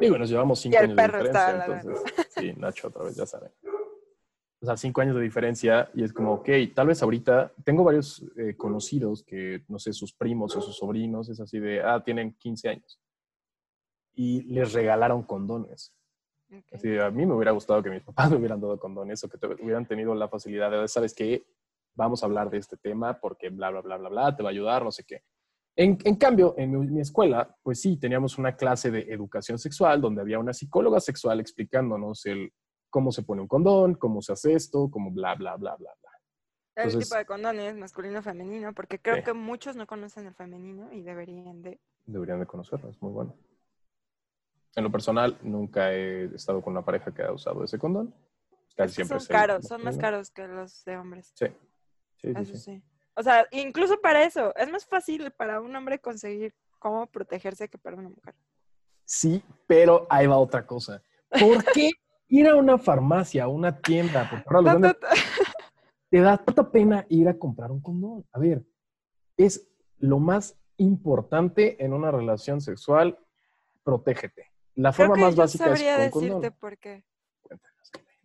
Digo, 0.00 0.18
nos 0.18 0.30
llevamos 0.30 0.60
cinco 0.60 0.76
el 0.78 0.84
años 0.84 0.96
de 0.96 1.02
diferencia, 1.02 1.66
entonces, 1.66 2.14
sí, 2.30 2.52
Nacho 2.56 2.88
otra 2.88 3.04
vez, 3.04 3.16
ya 3.16 3.26
saben. 3.26 3.50
O 4.60 4.66
sea, 4.66 4.76
cinco 4.76 5.00
años 5.00 5.14
de 5.14 5.22
diferencia 5.22 5.88
y 5.94 6.02
es 6.02 6.12
como, 6.12 6.34
ok, 6.34 6.48
tal 6.74 6.88
vez 6.88 7.00
ahorita 7.02 7.52
tengo 7.64 7.84
varios 7.84 8.24
eh, 8.36 8.56
conocidos 8.56 9.22
que, 9.22 9.64
no 9.68 9.78
sé, 9.78 9.92
sus 9.92 10.12
primos 10.12 10.56
o 10.56 10.60
sus 10.60 10.76
sobrinos, 10.76 11.28
es 11.28 11.38
así 11.40 11.60
de, 11.60 11.80
ah, 11.80 12.02
tienen 12.02 12.32
15 12.34 12.68
años. 12.68 13.00
Y 14.14 14.42
les 14.52 14.72
regalaron 14.72 15.22
condones. 15.22 15.94
Ok. 16.50 16.64
Así 16.72 16.88
de, 16.88 17.04
a 17.04 17.10
mí 17.10 17.24
me 17.24 17.34
hubiera 17.34 17.52
gustado 17.52 17.82
que 17.82 17.90
mis 17.90 18.02
papás 18.02 18.30
me 18.32 18.36
hubieran 18.38 18.60
dado 18.60 18.78
condones 18.80 19.22
o 19.22 19.28
que 19.28 19.38
te- 19.38 19.46
hubieran 19.46 19.86
tenido 19.86 20.12
la 20.14 20.28
facilidad 20.28 20.70
de, 20.72 20.88
¿sabes 20.88 21.14
qué? 21.14 21.44
Vamos 21.98 22.22
a 22.22 22.26
hablar 22.26 22.48
de 22.48 22.58
este 22.58 22.76
tema 22.76 23.18
porque 23.18 23.48
bla, 23.50 23.70
bla, 23.70 23.80
bla, 23.80 23.96
bla, 23.96 24.08
bla, 24.08 24.36
te 24.36 24.44
va 24.44 24.50
a 24.50 24.52
ayudar, 24.52 24.84
no 24.84 24.92
sé 24.92 25.02
qué. 25.04 25.24
En, 25.74 25.98
en 26.04 26.14
cambio, 26.14 26.54
en 26.56 26.70
mi, 26.70 26.86
mi 26.86 27.00
escuela, 27.00 27.56
pues 27.60 27.80
sí, 27.80 27.96
teníamos 27.98 28.38
una 28.38 28.54
clase 28.54 28.92
de 28.92 29.00
educación 29.12 29.58
sexual 29.58 30.00
donde 30.00 30.20
había 30.20 30.38
una 30.38 30.52
psicóloga 30.52 31.00
sexual 31.00 31.40
explicándonos 31.40 32.24
el 32.26 32.52
cómo 32.88 33.10
se 33.10 33.24
pone 33.24 33.42
un 33.42 33.48
condón, 33.48 33.94
cómo 33.96 34.22
se 34.22 34.32
hace 34.32 34.52
esto, 34.54 34.88
cómo 34.92 35.10
bla, 35.10 35.34
bla, 35.34 35.56
bla, 35.56 35.74
bla, 35.74 35.90
bla. 36.00 36.10
El 36.76 36.84
Entonces- 36.84 37.08
tipo 37.08 37.18
de 37.18 37.26
condones, 37.26 37.76
masculino, 37.76 38.22
femenino, 38.22 38.72
porque 38.74 39.00
creo 39.00 39.16
Sí. 39.16 39.22
que 39.24 39.32
muchos 39.32 39.74
no 39.74 39.84
conocen 39.88 40.26
el 40.28 40.34
femenino 40.34 40.92
y 40.92 41.02
deberían 41.02 41.62
de. 41.62 41.80
Deberían 42.06 42.38
de 42.38 42.46
conocerlo, 42.46 42.90
es 42.90 43.02
muy 43.02 43.10
bueno. 43.10 43.34
En 44.76 44.84
lo 44.84 44.92
personal, 44.92 45.36
nunca 45.42 45.92
he 45.92 46.26
estado 46.26 46.62
con 46.62 46.74
una 46.74 46.84
pareja 46.84 47.12
que 47.12 47.22
haya 47.22 47.32
usado 47.32 47.64
ese 47.64 47.76
condón. 47.76 48.14
Casi 48.76 48.94
siempre 48.94 49.18
son 49.18 49.26
el 49.34 49.40
caros, 49.40 49.66
son 49.66 49.82
más 49.82 49.98
caros 49.98 50.30
que 50.30 50.46
los 50.46 50.84
de 50.84 50.96
hombres. 50.96 51.32
Sí. 51.34 51.46
Sí, 52.20 52.32
Eso 52.34 52.56
sí. 52.56 52.58
sí. 52.58 52.82
O 53.14 53.22
sea, 53.22 53.46
incluso 53.50 54.00
para 54.00 54.22
eso, 54.22 54.54
es 54.54 54.70
más 54.70 54.86
fácil 54.86 55.32
para 55.32 55.60
un 55.60 55.74
hombre 55.74 55.98
conseguir 55.98 56.54
cómo 56.78 57.06
protegerse 57.08 57.68
que 57.68 57.78
para 57.78 57.96
una 57.96 58.10
mujer. 58.10 58.34
Sí, 59.04 59.42
pero 59.66 60.06
ahí 60.08 60.26
va 60.26 60.38
otra 60.38 60.66
cosa. 60.66 61.02
¿Por 61.28 61.64
qué 61.72 61.90
ir 62.28 62.48
a 62.48 62.54
una 62.54 62.78
farmacia, 62.78 63.44
a 63.44 63.48
una 63.48 63.80
tienda, 63.80 64.30
venden, 64.62 64.94
te 66.10 66.20
da 66.20 66.36
tanta 66.36 66.70
pena 66.70 67.06
ir 67.08 67.28
a 67.28 67.36
comprar 67.36 67.72
un 67.72 67.80
condón? 67.80 68.24
A 68.32 68.38
ver, 68.38 68.64
es 69.36 69.68
lo 69.98 70.18
más 70.18 70.56
importante 70.76 71.82
en 71.84 71.92
una 71.92 72.10
relación 72.10 72.60
sexual, 72.60 73.18
protégete. 73.82 74.52
La 74.74 74.92
Creo 74.92 75.08
forma 75.08 75.14
que 75.16 75.20
más 75.22 75.34
yo 75.34 75.42
básica 75.42 75.64
sabría 75.64 76.04
es 76.04 76.12
con 76.12 76.22
decirte 76.22 76.50
condón. 76.50 76.58
por 76.60 76.78
qué. 76.78 77.04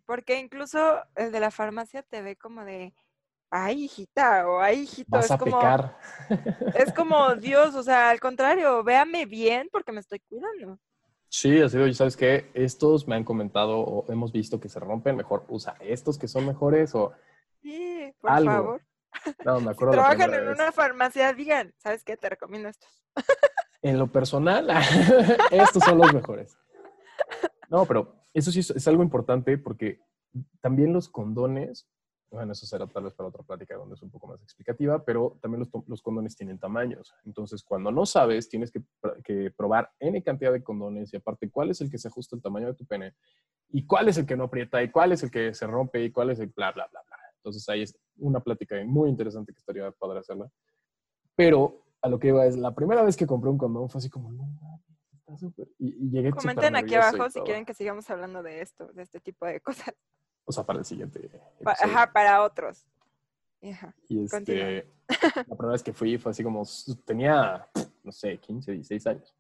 Porque 0.06 0.40
incluso 0.40 1.02
el 1.16 1.32
de 1.32 1.40
la 1.40 1.50
farmacia 1.50 2.04
te 2.04 2.22
ve 2.22 2.36
como 2.36 2.64
de, 2.64 2.94
ay, 3.54 3.84
hijita, 3.84 4.48
o 4.48 4.60
ay, 4.60 4.80
hijito. 4.82 5.12
Vas 5.12 5.26
es 5.26 5.32
a 5.32 5.38
como, 5.38 5.60
pecar. 5.60 5.98
Es 6.76 6.92
como, 6.92 7.36
Dios, 7.36 7.76
o 7.76 7.84
sea, 7.84 8.10
al 8.10 8.20
contrario, 8.20 8.84
véame 8.84 9.28
bien 9.28 9.70
porque 9.72 9.92
me 9.92 10.00
estoy 10.00 10.20
cuidando. 10.22 10.80
Sí, 11.30 11.62
así 11.62 11.78
de, 11.78 11.94
¿sabes 11.94 12.18
qué? 12.18 12.50
Estos 12.56 13.08
me 13.08 13.16
han 13.16 13.24
comentado 13.24 13.80
o 13.80 14.12
hemos 14.12 14.32
visto 14.32 14.60
que 14.60 14.70
se 14.70 14.80
rompen, 14.80 15.16
mejor 15.16 15.46
usa 15.50 15.76
estos 15.80 16.18
que 16.18 16.28
son 16.28 16.48
mejores 16.48 16.96
o... 16.96 17.14
Sí, 17.62 18.12
por 18.20 18.32
Algo. 18.32 18.52
favor. 18.52 18.82
No, 19.46 19.60
me 19.60 19.62
Si 19.66 19.70
acuerdo 19.70 19.96
la 19.96 20.02
trabajan 20.02 20.34
en 20.34 20.46
vez. 20.48 20.56
una 20.56 20.72
farmacia, 20.72 21.34
digan, 21.34 21.74
¿sabes 21.78 22.04
qué? 22.04 22.18
Te 22.18 22.30
recomiendo 22.30 22.70
estos. 22.70 22.90
En 23.86 24.00
lo 24.00 24.10
personal, 24.10 24.70
estos 25.52 25.84
son 25.84 25.98
los 25.98 26.14
mejores. 26.14 26.58
No, 27.68 27.86
pero 27.86 28.16
eso 28.34 28.50
sí 28.50 28.62
es 28.62 28.88
algo 28.88 29.04
importante 29.04 29.58
porque 29.58 30.00
también 30.62 30.94
los 30.94 31.10
condones, 31.10 31.86
bueno, 32.34 32.52
eso 32.54 32.66
será 32.66 32.88
tal 32.88 33.04
vez 33.04 33.14
para 33.14 33.30
otra 33.30 33.44
plática 33.44 33.76
donde 33.76 33.94
es 33.94 34.02
un 34.02 34.10
poco 34.10 34.26
más 34.26 34.42
explicativa, 34.42 35.04
pero 35.06 35.38
también 35.40 35.60
los, 35.60 35.70
los 35.88 36.02
condones 36.02 36.36
tienen 36.36 36.58
tamaños. 36.58 37.14
Entonces, 37.26 37.64
cuando 37.64 37.92
no 37.92 38.08
sabes, 38.08 38.50
tienes 38.50 38.72
que, 38.72 38.82
que 39.24 39.52
probar 39.52 39.92
N 40.00 40.22
cantidad 40.24 40.52
de 40.52 40.64
condones 40.64 41.14
y 41.14 41.18
aparte 41.18 41.52
cuál 41.52 41.70
es 41.70 41.82
el 41.82 41.92
que 41.92 42.00
se 42.00 42.08
ajusta 42.08 42.36
al 42.36 42.42
tamaño 42.42 42.68
de 42.68 42.74
tu 42.74 42.86
pene 42.86 43.14
y 43.70 43.86
cuál 43.86 44.10
es 44.10 44.18
el 44.18 44.26
que 44.26 44.36
no 44.36 44.46
aprieta 44.46 44.82
y 44.82 44.90
cuál 44.90 45.12
es 45.12 45.22
el 45.22 45.30
que 45.30 45.54
se 45.54 45.68
rompe 45.68 46.04
y 46.04 46.12
cuál 46.12 46.32
es 46.32 46.40
el 46.40 46.48
bla, 46.48 46.72
bla, 46.72 46.88
bla, 46.92 47.02
bla. 47.06 47.18
Entonces, 47.38 47.70
ahí 47.70 47.84
es 47.84 47.96
una 48.18 48.40
plática 48.40 48.76
muy 48.84 49.10
interesante 49.10 49.54
que 49.54 49.60
estaría 49.60 49.92
padre 49.92 50.20
hacerla. 50.20 50.50
Pero 51.36 51.86
a 52.02 52.10
lo 52.10 52.18
que 52.18 52.30
iba 52.30 52.46
es, 52.48 52.58
la 52.58 52.74
primera 52.74 53.04
vez 53.04 53.16
que 53.16 53.28
compré 53.28 53.52
un 53.52 53.60
condón 53.60 53.90
fue 53.90 54.00
así 54.00 54.10
como, 54.10 54.32
no, 54.32 54.48
está 55.14 55.38
súper. 55.38 55.68
Y, 55.78 56.08
y 56.08 56.10
llegué 56.10 56.32
Comenten 56.32 56.76
aquí 56.76 56.96
abajo 56.96 57.30
si 57.30 57.42
quieren 57.42 57.64
que 57.64 57.76
sigamos 57.76 58.10
hablando 58.10 58.42
de 58.42 58.62
esto, 58.62 58.88
de 58.94 59.04
este 59.04 59.20
tipo 59.20 59.46
de 59.46 59.60
cosas. 59.62 59.94
O 60.46 60.52
sea, 60.52 60.66
para 60.66 60.80
el 60.80 60.86
siguiente. 60.86 61.20
Episodio. 61.26 61.66
Ajá, 61.66 62.12
para 62.12 62.44
otros. 62.44 62.86
Ajá. 63.62 63.96
Y 64.10 64.24
este, 64.24 64.88
la 65.48 65.56
primera 65.56 65.72
vez 65.72 65.84
que 65.84 65.94
fui 65.94 66.18
fue 66.18 66.32
así 66.32 66.44
como, 66.44 66.64
tenía, 67.06 67.68
no 68.04 68.12
sé, 68.12 68.38
15, 68.38 68.72
16 68.74 69.08
años. 69.08 69.36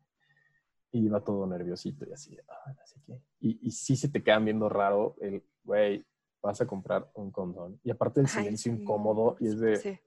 Y 0.91 1.05
iba 1.05 1.19
todo 1.23 1.45
nerviosito 1.47 2.05
y 2.07 2.13
así, 2.13 2.37
ah, 2.47 2.73
sé 2.85 3.01
qué. 3.05 3.19
Y, 3.39 3.67
y 3.67 3.71
sí 3.71 3.95
se 3.95 4.09
te 4.09 4.23
quedan 4.23 4.45
viendo 4.45 4.69
raro 4.69 5.15
el, 5.19 5.43
güey, 5.63 6.05
vas 6.41 6.61
a 6.61 6.67
comprar 6.67 7.09
un 7.15 7.31
condón. 7.31 7.79
Y 7.83 7.89
aparte 7.89 8.19
el 8.19 8.27
Ay, 8.27 8.31
silencio 8.31 8.73
sí, 8.73 8.81
incómodo 8.81 9.35
y 9.39 9.47
es 9.47 9.59
de, 9.59 9.75
Sí. 9.77 9.99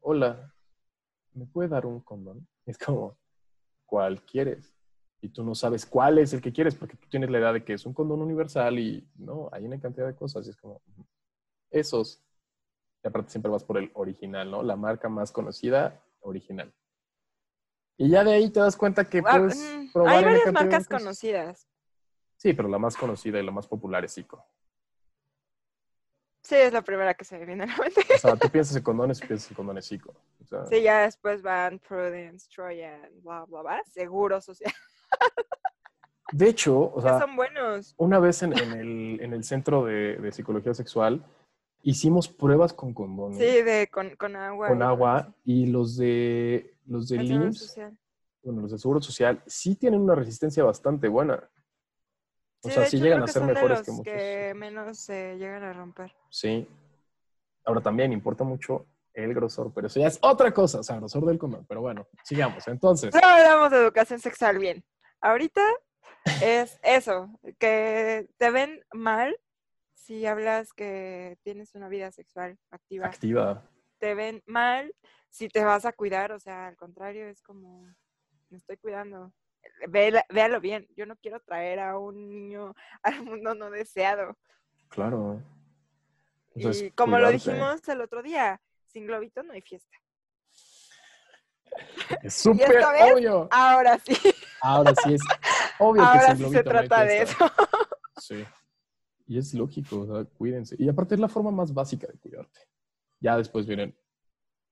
hola, 0.00 0.52
¿me 1.34 1.46
puede 1.46 1.68
dar 1.68 1.86
un 1.86 2.00
condón? 2.00 2.46
Es 2.66 2.76
como, 2.76 3.16
¿cuál 3.86 4.22
quieres? 4.24 4.74
Y 5.22 5.28
tú 5.28 5.44
no 5.44 5.54
sabes 5.54 5.84
cuál 5.84 6.18
es 6.18 6.32
el 6.32 6.40
que 6.40 6.52
quieres 6.52 6.74
porque 6.74 6.96
tú 6.96 7.06
tienes 7.08 7.30
la 7.30 7.38
idea 7.38 7.52
de 7.52 7.64
que 7.64 7.74
es 7.74 7.84
un 7.84 7.92
condón 7.92 8.22
universal 8.22 8.78
y 8.78 9.06
no, 9.16 9.48
hay 9.52 9.66
una 9.66 9.78
cantidad 9.78 10.06
de 10.06 10.14
cosas. 10.14 10.46
Y 10.46 10.50
es 10.50 10.56
como, 10.56 10.80
esos. 11.70 12.22
Y 13.02 13.08
aparte 13.08 13.30
siempre 13.30 13.50
vas 13.50 13.64
por 13.64 13.78
el 13.78 13.90
original, 13.94 14.50
¿no? 14.50 14.62
La 14.62 14.76
marca 14.76 15.08
más 15.08 15.32
conocida, 15.32 16.02
original. 16.20 16.72
Y 17.96 18.08
ya 18.08 18.24
de 18.24 18.32
ahí 18.32 18.50
te 18.50 18.60
das 18.60 18.76
cuenta 18.76 19.04
que 19.08 19.18
Ah, 19.18 19.38
puedes 19.38 19.58
mm, 19.58 19.92
probar 19.92 20.14
Hay 20.16 20.24
varias 20.24 20.52
marcas 20.52 20.88
conocidas. 20.88 21.68
Sí, 22.36 22.54
pero 22.54 22.68
la 22.68 22.78
más 22.78 22.96
conocida 22.96 23.38
y 23.38 23.44
la 23.44 23.52
más 23.52 23.66
popular 23.66 24.02
es 24.06 24.14
Zico. 24.14 24.42
Sí, 26.42 26.54
es 26.54 26.72
la 26.72 26.80
primera 26.80 27.12
que 27.12 27.24
se 27.26 27.38
me 27.38 27.44
viene 27.44 27.64
a 27.64 27.66
la 27.66 27.76
mente. 27.76 28.00
O 28.14 28.18
sea, 28.18 28.36
tú 28.36 28.48
piensas 28.50 28.74
en 28.74 28.82
condones 28.82 29.22
y 29.22 29.26
piensas 29.26 29.50
en 29.50 29.56
condones 29.56 29.86
Zico. 29.86 30.14
O 30.42 30.46
sea, 30.46 30.64
Sí, 30.66 30.82
ya 30.82 31.02
después 31.02 31.42
van 31.42 31.78
Prudence, 31.78 32.48
Trojan, 32.48 33.10
bla, 33.22 33.44
bla, 33.44 33.60
bla. 33.60 33.82
Seguro 33.84 34.40
social. 34.40 34.72
De 36.32 36.48
hecho, 36.48 36.92
o 36.94 37.00
sea, 37.00 37.18
son 37.18 37.34
buenos. 37.34 37.94
una 37.96 38.20
vez 38.20 38.42
en, 38.44 38.56
en 38.56 38.72
el, 38.72 39.20
en 39.20 39.32
el 39.32 39.42
centro 39.42 39.84
de, 39.84 40.16
de 40.16 40.30
psicología 40.30 40.72
sexual 40.74 41.24
hicimos 41.82 42.28
pruebas 42.28 42.72
con 42.72 42.94
condones, 42.94 43.38
Sí, 43.38 43.62
de 43.62 43.88
con, 43.92 44.14
con 44.16 44.36
agua. 44.36 44.68
con 44.68 44.78
y 44.78 44.82
agua, 44.82 45.34
y 45.44 45.66
los 45.66 45.96
de 45.96 46.76
los 46.86 47.08
de 47.08 47.18
LIMS, 47.18 47.76
bueno, 48.42 48.62
los 48.62 48.70
de 48.72 48.78
Seguro 48.78 49.00
Social, 49.02 49.42
sí 49.46 49.74
tienen 49.74 50.00
una 50.00 50.14
resistencia 50.14 50.62
bastante 50.62 51.08
buena. 51.08 51.48
O 52.62 52.68
Sí, 52.68 52.74
sea, 52.74 52.86
sí 52.86 52.96
hecho, 52.96 53.04
llegan 53.06 53.22
a 53.22 53.26
ser 53.26 53.42
mejores 53.42 53.78
los 53.78 53.86
que 53.86 53.90
muchos. 53.92 54.04
que 54.12 54.52
menos 54.54 54.98
se 54.98 55.36
llegan 55.36 55.62
a 55.64 55.72
romper. 55.72 56.14
Sí. 56.28 56.68
Ahora 57.64 57.80
también 57.80 58.12
importa 58.12 58.44
mucho 58.44 58.86
el 59.14 59.34
grosor, 59.34 59.72
pero 59.74 59.86
eso 59.88 59.98
ya 59.98 60.06
es 60.06 60.18
otra 60.22 60.52
cosa, 60.52 60.80
o 60.80 60.82
sea, 60.82 60.96
grosor 60.96 61.24
del 61.26 61.38
condón. 61.38 61.64
Pero 61.68 61.80
bueno, 61.80 62.06
sigamos. 62.24 62.66
Entonces, 62.68 63.12
No 63.14 63.20
hablamos 63.26 63.70
de 63.70 63.78
educación 63.78 64.20
sexual 64.20 64.58
bien. 64.58 64.84
Ahorita 65.20 65.62
es 66.42 66.78
eso, 66.82 67.30
que 67.58 68.28
te 68.38 68.50
ven 68.50 68.84
mal 68.92 69.36
si 69.94 70.26
hablas 70.26 70.72
que 70.72 71.38
tienes 71.42 71.74
una 71.74 71.88
vida 71.88 72.10
sexual 72.10 72.58
activa. 72.70 73.06
activa. 73.06 73.62
Te 73.98 74.14
ven 74.14 74.42
mal 74.46 74.94
si 75.28 75.48
te 75.48 75.62
vas 75.64 75.84
a 75.84 75.92
cuidar, 75.92 76.32
o 76.32 76.40
sea, 76.40 76.66
al 76.66 76.76
contrario, 76.76 77.28
es 77.28 77.42
como, 77.42 77.86
me 78.48 78.58
estoy 78.58 78.76
cuidando. 78.78 79.32
Véala- 79.88 80.24
véalo 80.30 80.60
bien, 80.60 80.86
yo 80.96 81.04
no 81.04 81.16
quiero 81.16 81.38
traer 81.40 81.80
a 81.80 81.98
un 81.98 82.28
niño 82.30 82.74
al 83.02 83.22
mundo 83.22 83.54
no 83.54 83.70
deseado. 83.70 84.36
Claro. 84.88 85.42
Entonces, 86.54 86.82
y 86.84 86.90
como 86.92 87.18
lo 87.18 87.30
dijimos 87.30 87.86
el 87.88 88.00
otro 88.00 88.22
día, 88.22 88.60
sin 88.86 89.06
globito 89.06 89.42
no 89.42 89.52
hay 89.52 89.60
fiesta. 89.62 89.96
Es 92.22 92.34
súper 92.42 92.82
obvio. 93.12 93.48
Ahora 93.52 93.98
sí, 93.98 94.16
Ahora 94.62 94.92
sí 95.04 95.14
es 95.14 95.22
obvio 95.78 96.02
que 96.12 96.36
sí 96.36 96.50
se 96.50 96.62
trata 96.62 97.04
de 97.04 97.22
eso. 97.22 97.36
Sí. 98.20 98.44
Y 99.26 99.38
es 99.38 99.54
lógico, 99.54 100.00
o 100.00 100.06
sea, 100.06 100.24
cuídense. 100.36 100.76
Y 100.78 100.88
aparte 100.88 101.14
es 101.14 101.20
la 101.20 101.28
forma 101.28 101.50
más 101.50 101.72
básica 101.72 102.06
de 102.06 102.18
cuidarte. 102.18 102.60
Ya 103.18 103.36
después 103.36 103.66
vienen 103.66 103.96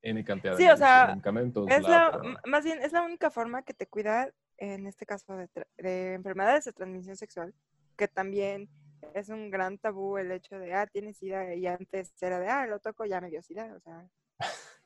N 0.03 0.23
cantidad 0.25 0.53
de 0.57 0.59
Sí, 0.63 0.69
o 0.69 0.77
sea, 0.77 1.07
medicamentos. 1.09 1.67
Es 1.71 1.83
la, 1.83 2.21
más 2.47 2.65
bien, 2.65 2.83
es 2.83 2.93
la 2.93 3.03
única 3.03 3.31
forma 3.31 3.63
que 3.63 3.73
te 3.73 3.87
cuida, 3.87 4.31
en 4.59 4.87
este 4.87 5.07
caso, 5.07 5.35
de, 5.37 5.49
tra- 5.49 5.67
de 5.79 6.15
enfermedades 6.15 6.65
de 6.67 6.73
transmisión 6.73 7.17
sexual, 7.17 7.55
que 7.97 8.07
también 8.09 8.69
es 9.15 9.29
un 9.29 9.51
gran 9.51 9.79
tabú 9.79 10.19
el 10.19 10.31
hecho 10.33 10.59
de, 10.59 10.75
ah, 10.75 10.87
tienes 10.87 11.17
SIDA, 11.19 11.55
y 11.55 11.67
antes 11.67 12.13
era 12.21 12.39
de, 12.39 12.49
ah, 12.49 12.67
lo 12.67 12.81
toco, 12.81 13.05
ya 13.07 13.21
me 13.21 13.31
dio 13.31 13.41
SIDA, 13.43 13.73
o 13.75 13.81
sea. 13.81 14.07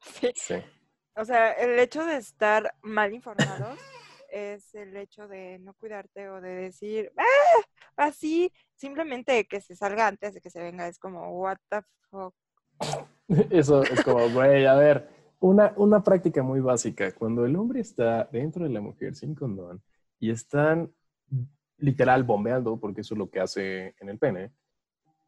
Sí, 0.00 0.30
Sí. 0.36 0.54
o 1.16 1.24
sea, 1.24 1.52
el 1.52 1.78
hecho 1.78 2.04
de 2.04 2.16
estar 2.16 2.74
mal 2.82 3.12
informados 3.12 3.78
es 4.32 4.74
el 4.74 4.96
hecho 4.96 5.28
de 5.28 5.58
no 5.60 5.74
cuidarte 5.74 6.28
o 6.30 6.40
de 6.40 6.48
decir, 6.48 7.12
ah, 7.16 7.62
así, 7.96 8.52
simplemente 8.74 9.46
que 9.46 9.60
se 9.60 9.76
salga 9.76 10.06
antes 10.08 10.34
de 10.34 10.40
que 10.40 10.50
se 10.50 10.62
venga, 10.62 10.88
es 10.88 10.98
como, 10.98 11.30
what 11.40 11.58
the 11.68 11.82
fuck. 12.10 12.34
Eso 13.50 13.82
es 13.82 14.02
como, 14.02 14.28
güey, 14.30 14.64
a 14.66 14.74
ver, 14.74 15.08
una, 15.40 15.74
una 15.76 16.02
práctica 16.02 16.42
muy 16.42 16.60
básica. 16.60 17.12
Cuando 17.12 17.44
el 17.44 17.54
hombre 17.56 17.80
está 17.80 18.24
dentro 18.24 18.64
de 18.64 18.70
la 18.70 18.80
mujer 18.80 19.14
sin 19.14 19.34
condón 19.34 19.82
y 20.18 20.30
están 20.30 20.92
literal 21.78 22.24
bombeando, 22.24 22.78
porque 22.78 23.00
eso 23.00 23.14
es 23.14 23.18
lo 23.18 23.28
que 23.28 23.40
hace 23.40 23.94
en 24.00 24.08
el 24.08 24.18
pene, 24.18 24.52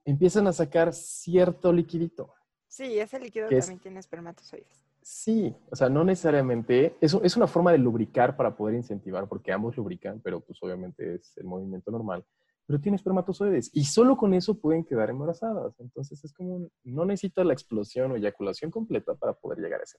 empiezan 0.05 0.47
a 0.47 0.53
sacar 0.53 0.93
cierto 0.93 1.73
liquidito. 1.73 2.33
Sí, 2.69 2.99
ese 2.99 3.19
líquido 3.19 3.49
también 3.49 3.81
tiene 3.81 4.01
espermatozoides. 4.01 4.85
Sí, 5.05 5.55
o 5.71 5.77
sea, 5.77 5.91
no 5.91 6.03
necesariamente, 6.03 6.97
eso 6.99 7.23
es 7.23 7.37
una 7.37 7.47
forma 7.47 7.71
de 7.71 7.77
lubricar 7.77 8.39
para 8.39 8.57
poder 8.57 8.75
incentivar, 8.75 9.29
porque 9.29 9.53
ambos 9.53 9.77
lubrican, 9.77 10.19
pero 10.23 10.41
pues 10.41 10.59
obviamente 10.63 11.17
es 11.17 11.37
el 11.37 11.45
movimiento 11.45 11.91
normal, 11.91 12.25
pero 12.67 12.81
tiene 12.81 12.97
espermatozoides 12.97 13.71
y 13.75 13.85
solo 13.85 14.17
con 14.17 14.33
eso 14.33 14.59
pueden 14.59 14.83
quedar 14.83 15.11
embarazadas. 15.11 15.79
Entonces 15.79 16.25
es 16.25 16.33
como, 16.33 16.71
no 16.85 17.05
necesita 17.05 17.45
la 17.45 17.53
explosión 17.53 18.13
o 18.13 18.17
eyaculación 18.17 18.71
completa 18.71 19.15
para 19.15 19.35
poder 19.35 19.59
llegar 19.59 19.81
a 19.81 19.85
ese 19.85 19.99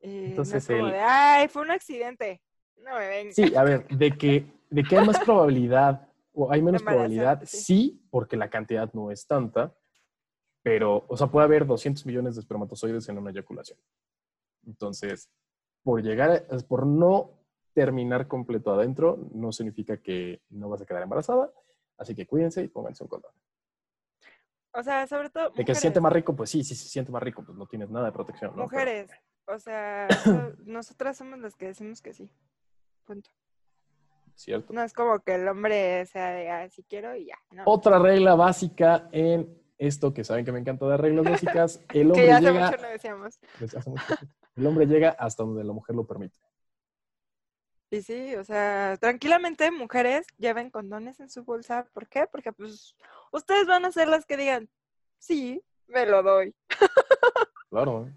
Y 0.00 0.08
no 0.08 0.26
Entonces, 0.26 0.68
es 0.68 0.68
de, 0.68 0.98
ay, 0.98 1.46
fue 1.46 1.62
un 1.62 1.70
accidente. 1.70 2.42
No 2.78 2.98
me. 2.98 3.32
Sí, 3.32 3.54
a 3.54 3.62
ver, 3.62 3.86
de 3.86 4.18
que, 4.18 4.52
de 4.68 4.82
que 4.82 4.98
hay 4.98 5.06
más 5.06 5.20
probabilidad 5.24 6.08
o 6.32 6.50
hay 6.50 6.60
menos 6.60 6.82
probabilidad, 6.82 7.44
sí. 7.44 7.58
sí, 7.58 8.02
porque 8.10 8.36
la 8.36 8.50
cantidad 8.50 8.92
no 8.94 9.12
es 9.12 9.28
tanta, 9.28 9.72
pero, 10.64 11.04
o 11.06 11.16
sea, 11.16 11.28
puede 11.28 11.44
haber 11.44 11.64
200 11.66 12.04
millones 12.06 12.34
de 12.34 12.40
espermatozoides 12.40 13.08
en 13.08 13.18
una 13.18 13.30
eyaculación. 13.30 13.78
Entonces, 14.66 15.28
por 15.82 16.02
llegar, 16.02 16.30
a- 16.50 16.58
por 16.66 16.86
no 16.86 17.30
terminar 17.74 18.26
completo 18.26 18.72
adentro, 18.72 19.18
no 19.32 19.52
significa 19.52 19.98
que 19.98 20.40
no 20.50 20.68
vas 20.68 20.80
a 20.80 20.86
quedar 20.86 21.02
embarazada, 21.02 21.52
así 21.98 22.14
que 22.14 22.26
cuídense 22.26 22.62
y 22.62 22.68
pónganse 22.68 23.04
un 23.04 23.08
condón. 23.10 23.32
O 24.72 24.82
sea, 24.82 25.06
sobre 25.06 25.30
todo. 25.30 25.50
De 25.50 25.64
que 25.64 25.74
se 25.74 25.82
siente 25.82 26.00
mujeres. 26.00 26.02
más 26.02 26.12
rico, 26.14 26.34
pues 26.34 26.50
sí, 26.50 26.64
sí 26.64 26.74
se 26.74 26.88
siente 26.88 27.12
más 27.12 27.22
rico, 27.22 27.44
pues 27.44 27.56
no 27.56 27.66
tienes 27.66 27.90
nada 27.90 28.06
de 28.06 28.12
protección, 28.12 28.50
¿no? 28.56 28.56
Pero- 28.56 28.64
Mujeres. 28.64 29.10
O 29.46 29.58
sea, 29.58 30.08
nosotras 30.64 31.16
somos 31.18 31.38
las 31.38 31.54
que 31.54 31.66
decimos 31.66 32.00
que 32.00 32.14
sí. 32.14 32.30
Punto. 33.04 33.30
¿Cierto? 34.34 34.72
No 34.72 34.82
es 34.82 34.92
como 34.94 35.20
que 35.20 35.34
el 35.36 35.46
hombre 35.46 36.04
sea 36.06 36.30
de, 36.30 36.48
ah, 36.50 36.68
si 36.70 36.82
quiero 36.82 37.14
y 37.14 37.26
ya. 37.26 37.36
No. 37.52 37.62
Otra 37.66 37.98
regla 38.00 38.34
básica 38.34 39.08
en 39.12 39.62
esto 39.78 40.14
que 40.14 40.24
saben 40.24 40.44
que 40.44 40.52
me 40.52 40.60
encanta 40.60 40.86
de 40.86 40.96
reglas 40.96 41.24
básicas, 41.24 41.80
el 41.92 42.12
que 42.12 42.20
hombre 42.20 42.26
ya 42.26 42.36
hace 42.36 42.46
llega 42.52 42.70
mucho 42.70 42.82
no 42.82 42.88
decíamos. 42.88 43.40
desde 43.58 43.78
hace 43.78 43.90
mucho. 43.90 44.02
El 44.56 44.66
hombre 44.66 44.86
llega 44.86 45.10
hasta 45.10 45.42
donde 45.42 45.64
la 45.64 45.72
mujer 45.72 45.96
lo 45.96 46.06
permite. 46.06 46.38
Y 47.90 48.02
sí, 48.02 48.34
o 48.36 48.44
sea, 48.44 48.96
tranquilamente 49.00 49.70
mujeres 49.70 50.26
lleven 50.38 50.70
condones 50.70 51.20
en 51.20 51.30
su 51.30 51.44
bolsa. 51.44 51.86
¿Por 51.92 52.08
qué? 52.08 52.26
Porque 52.26 52.52
pues 52.52 52.96
ustedes 53.32 53.66
van 53.66 53.84
a 53.84 53.92
ser 53.92 54.08
las 54.08 54.26
que 54.26 54.36
digan, 54.36 54.68
sí, 55.18 55.62
me 55.86 56.06
lo 56.06 56.22
doy. 56.22 56.54
Claro. 57.70 58.08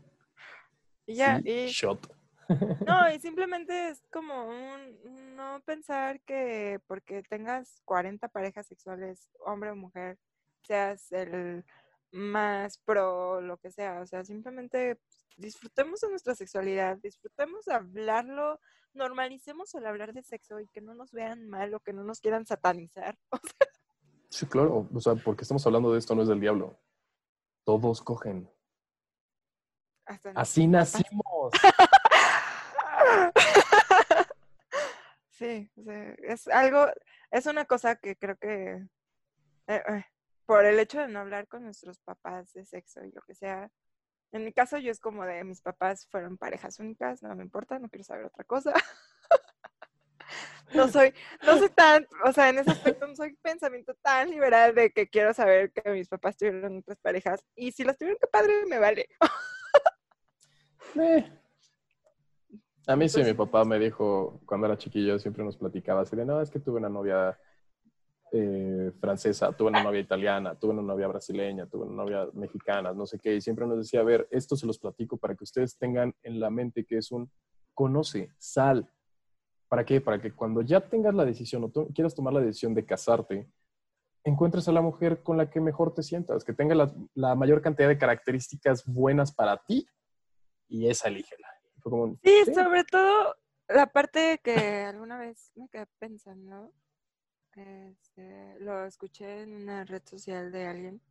Y 1.08 1.16
ya, 1.16 1.40
Sí, 1.40 1.50
y 1.50 1.68
shot. 1.70 2.16
no, 2.86 3.12
y 3.12 3.20
simplemente 3.20 3.90
es 3.90 4.04
como 4.12 4.46
un, 4.48 5.36
no 5.36 5.60
pensar 5.66 6.22
que 6.22 6.80
porque 6.86 7.24
tengas 7.24 7.82
40 7.86 8.28
parejas 8.28 8.68
sexuales, 8.68 9.28
hombre 9.40 9.72
o 9.72 9.76
mujer, 9.76 10.20
seas 10.68 11.12
el 11.12 11.66
más 12.12 12.78
pro, 12.80 13.42
lo 13.42 13.58
que 13.58 13.72
sea. 13.72 14.02
O 14.02 14.06
sea, 14.06 14.24
simplemente 14.24 15.00
disfrutemos 15.38 16.02
de 16.02 16.10
nuestra 16.10 16.36
sexualidad, 16.36 16.98
disfrutemos 16.98 17.66
de 17.66 17.74
hablarlo, 17.74 18.60
normalicemos 18.94 19.74
el 19.76 19.86
hablar 19.86 20.14
de 20.14 20.24
sexo 20.24 20.60
y 20.60 20.68
que 20.68 20.82
no 20.82 20.94
nos 20.94 21.12
vean 21.12 21.48
mal 21.48 21.74
o 21.74 21.80
que 21.80 21.94
no 21.94 22.04
nos 22.04 22.22
quieran 22.22 22.46
satanizar. 22.46 23.18
Sí, 24.30 24.46
claro. 24.46 24.90
O 24.94 25.00
sea, 25.00 25.16
porque 25.16 25.44
estamos 25.44 25.66
hablando 25.66 25.94
de 25.94 26.00
esto, 26.00 26.14
no 26.14 26.22
es 26.22 26.28
del 26.28 26.42
diablo. 26.42 26.78
Todos 27.64 28.02
cogen. 28.02 28.52
Hasta 30.06 30.32
Así 30.32 30.68
nacimos. 30.68 31.54
Sí, 35.38 35.70
o 35.78 35.84
sea, 35.84 36.16
es 36.24 36.48
algo, 36.48 36.88
es 37.30 37.46
una 37.46 37.66
cosa 37.66 37.96
que 37.96 38.16
creo 38.16 38.38
que 38.38 38.88
eh, 39.68 39.84
eh, 39.88 40.06
por 40.48 40.66
el 40.66 40.80
hecho 40.80 41.00
de 41.00 41.10
no 41.10 41.20
hablar 41.20 41.48
con 41.48 41.64
nuestros 41.64 42.00
papás 42.00 42.54
de 42.54 42.66
sexo 42.66 43.04
y 43.04 43.12
lo 43.12 43.22
que 43.22 43.36
sea, 43.36 43.70
en 44.32 44.46
mi 44.46 44.54
caso 44.54 44.78
yo 44.78 44.90
es 44.92 45.00
como 45.00 45.26
de 45.26 45.44
mis 45.44 45.62
papás 45.62 46.08
fueron 46.10 46.38
parejas 46.38 46.80
únicas, 46.80 47.22
no 47.22 47.36
me 47.36 47.44
importa, 47.44 47.78
no 47.78 47.90
quiero 47.90 48.04
saber 48.04 48.26
otra 48.26 48.44
cosa. 48.46 48.74
No 50.74 50.90
soy, 50.90 51.14
no 51.46 51.58
soy 51.58 51.70
tan, 51.70 52.06
o 52.26 52.34
sea, 52.34 52.50
en 52.50 52.58
ese 52.60 52.72
aspecto 52.72 53.08
no 53.08 53.16
soy 53.16 53.34
pensamiento 53.42 53.94
tan 54.02 54.30
liberal 54.30 54.76
de 54.76 54.92
que 54.92 55.08
quiero 55.08 55.34
saber 55.34 55.72
que 55.72 55.90
mis 55.92 56.10
papás 56.10 56.36
tuvieron 56.36 56.80
otras 56.80 57.00
parejas 57.00 57.42
y 57.56 57.72
si 57.72 57.86
las 57.86 57.98
tuvieron, 57.98 58.18
qué 58.20 58.28
padre, 58.28 58.66
me 58.68 58.78
vale. 58.78 59.08
Eh. 60.96 61.32
A 62.88 62.96
mí 62.96 63.08
sí, 63.08 63.20
Pues- 63.20 63.28
mi 63.28 63.34
papá 63.34 63.64
me 63.64 63.80
dijo, 63.80 64.42
cuando 64.46 64.68
era 64.68 64.78
chiquillo, 64.78 65.20
siempre 65.20 65.44
nos 65.44 65.58
platicaba 65.58 66.02
así 66.02 66.16
de, 66.18 66.26
no, 66.26 66.42
es 66.42 66.50
que 66.50 66.60
tuve 66.60 66.80
una 66.80 66.90
novia 66.90 67.40
eh, 68.32 68.92
francesa, 69.00 69.52
tuve 69.54 69.70
una 69.70 69.84
novia 69.84 70.00
italiana, 70.02 70.56
tuve 70.56 70.74
una 70.74 70.82
novia 70.82 71.08
brasileña, 71.08 71.66
tuve 71.68 71.86
una 71.86 72.04
novia 72.04 72.28
mexicana, 72.34 72.92
no 72.94 73.06
sé 73.06 73.18
qué, 73.20 73.36
y 73.36 73.42
siempre 73.42 73.66
nos 73.66 73.78
decía, 73.78 74.02
a 74.02 74.04
ver, 74.04 74.28
esto 74.32 74.56
se 74.56 74.66
los 74.66 74.78
platico 74.80 75.18
para 75.18 75.36
que 75.36 75.44
ustedes 75.44 75.78
tengan 75.78 76.14
en 76.24 76.40
la 76.40 76.50
mente 76.50 76.86
que 76.86 76.98
es 76.98 77.12
un 77.12 77.32
conoce, 77.74 78.32
sal. 78.38 78.90
¿Para 79.70 79.86
qué? 79.86 80.00
Para 80.02 80.22
que 80.22 80.32
cuando 80.32 80.62
ya 80.62 80.80
tengas 80.82 81.14
la 81.14 81.26
decisión 81.26 81.64
o 81.66 81.70
to- 81.70 81.88
quieras 81.94 82.16
tomar 82.16 82.34
la 82.34 82.40
decisión 82.42 82.74
de 82.74 82.86
casarte, 82.86 83.50
encuentres 84.24 84.68
a 84.68 84.72
la 84.72 84.82
mujer 84.82 85.24
con 85.24 85.38
la 85.38 85.50
que 85.50 85.60
mejor 85.62 85.94
te 85.94 86.04
sientas, 86.04 86.44
que 86.44 86.54
tenga 86.54 86.76
la, 86.76 86.94
la 87.16 87.36
mayor 87.36 87.62
cantidad 87.62 87.88
de 87.88 87.98
características 87.98 88.86
buenas 88.86 89.34
para 89.34 89.58
ti 89.58 89.88
y 90.68 90.88
esa 90.90 91.08
elígela. 91.08 91.48
Y 91.78 91.82
Fue 91.82 91.90
como, 91.92 92.08
Sí, 92.24 92.34
sí. 92.46 92.54
sobre 92.54 92.84
todo 92.84 93.36
la 93.70 93.88
parte 93.88 94.40
que 94.44 94.82
alguna 94.84 95.18
vez 95.18 95.52
me 95.56 95.68
quedé 95.70 95.86
pensando, 96.00 96.72
este, 97.56 98.56
lo 98.60 98.86
escuché 98.86 99.42
en 99.44 99.54
una 99.56 99.84
red 99.86 100.02
social 100.06 100.52
de 100.52 100.68
alguien 100.68 101.02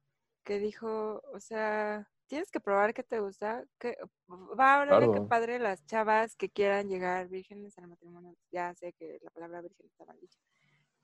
que 0.45 0.59
dijo, 0.61 1.23
o 1.33 1.41
sea, 1.41 2.09
tienes 2.27 2.51
que 2.51 2.61
probar 2.61 2.95
que 2.95 3.03
te 3.03 3.21
gusta, 3.21 3.65
que 3.79 3.97
va 4.59 4.83
a 4.83 5.01
de 5.01 5.11
qué 5.11 5.21
Claro. 5.21 5.29
padre 5.29 5.59
las 5.59 5.85
chavas 5.87 6.37
que 6.37 6.51
quieran 6.51 6.89
llegar 6.89 7.29
vírgenes 7.29 7.77
al 7.79 7.89
matrimonio, 7.89 8.37
ya 8.53 8.75
sé 8.75 8.93
que 8.95 9.19
la 9.23 9.31
palabra 9.31 9.63
virgen 9.63 9.87
está 9.87 10.05
mal 10.05 10.19
dicha, 10.21 10.39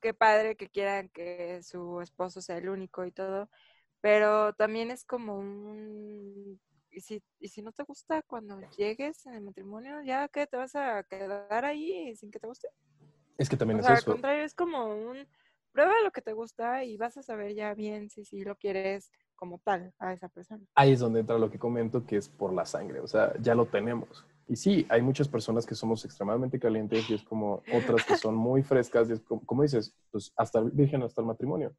qué 0.00 0.14
padre 0.14 0.56
que 0.56 0.68
quieran 0.68 1.08
que 1.10 1.62
su 1.62 2.00
esposo 2.00 2.40
sea 2.42 2.58
el 2.58 2.68
único 2.68 3.04
y 3.06 3.12
todo, 3.12 3.48
pero 4.00 4.54
también 4.54 4.90
es 4.90 5.04
como 5.04 5.36
un... 5.38 6.60
Y 6.90 7.00
si, 7.00 7.22
y 7.40 7.48
si 7.48 7.62
no 7.62 7.72
te 7.72 7.84
gusta 7.84 8.22
cuando 8.22 8.60
llegues 8.76 9.26
en 9.26 9.34
el 9.34 9.42
matrimonio, 9.42 10.02
ya 10.02 10.28
que 10.28 10.46
te 10.46 10.56
vas 10.58 10.74
a 10.76 11.02
quedar 11.04 11.64
ahí 11.64 12.14
sin 12.16 12.30
que 12.30 12.38
te 12.40 12.46
guste. 12.46 12.68
Es 13.38 13.48
que 13.48 13.56
también 13.56 13.78
O 13.78 13.80
es 13.80 13.86
sea, 13.86 13.94
al 13.94 14.00
eso. 14.00 14.12
contrario, 14.12 14.44
es 14.44 14.54
como 14.54 14.86
un 14.94 15.26
prueba 15.72 15.92
lo 16.04 16.10
que 16.10 16.22
te 16.22 16.32
gusta 16.32 16.84
y 16.84 16.96
vas 16.96 17.16
a 17.16 17.22
saber 17.22 17.54
ya 17.54 17.74
bien 17.74 18.10
si 18.10 18.24
sí 18.24 18.44
lo 18.44 18.56
quieres 18.56 19.10
como 19.34 19.58
tal 19.58 19.92
a 19.98 20.12
esa 20.12 20.28
persona. 20.28 20.64
Ahí 20.74 20.92
es 20.92 21.00
donde 21.00 21.20
entra 21.20 21.38
lo 21.38 21.50
que 21.50 21.58
comento, 21.58 22.04
que 22.06 22.16
es 22.16 22.28
por 22.28 22.52
la 22.52 22.64
sangre. 22.66 23.00
O 23.00 23.06
sea, 23.08 23.32
ya 23.40 23.54
lo 23.54 23.66
tenemos. 23.66 24.24
Y 24.48 24.56
sí, 24.56 24.86
hay 24.88 25.02
muchas 25.02 25.28
personas 25.28 25.64
que 25.66 25.74
somos 25.74 26.04
extremadamente 26.04 26.58
calientes 26.58 27.08
y 27.08 27.14
es 27.14 27.22
como 27.22 27.62
otras 27.72 28.04
que 28.04 28.16
son 28.16 28.34
muy 28.34 28.62
frescas 28.62 29.08
y 29.08 29.14
es 29.14 29.20
como, 29.20 29.44
como 29.46 29.62
dices, 29.62 29.94
pues 30.10 30.32
hasta 30.36 30.60
virgen 30.60 31.02
hasta 31.02 31.20
el 31.22 31.26
matrimonio. 31.26 31.74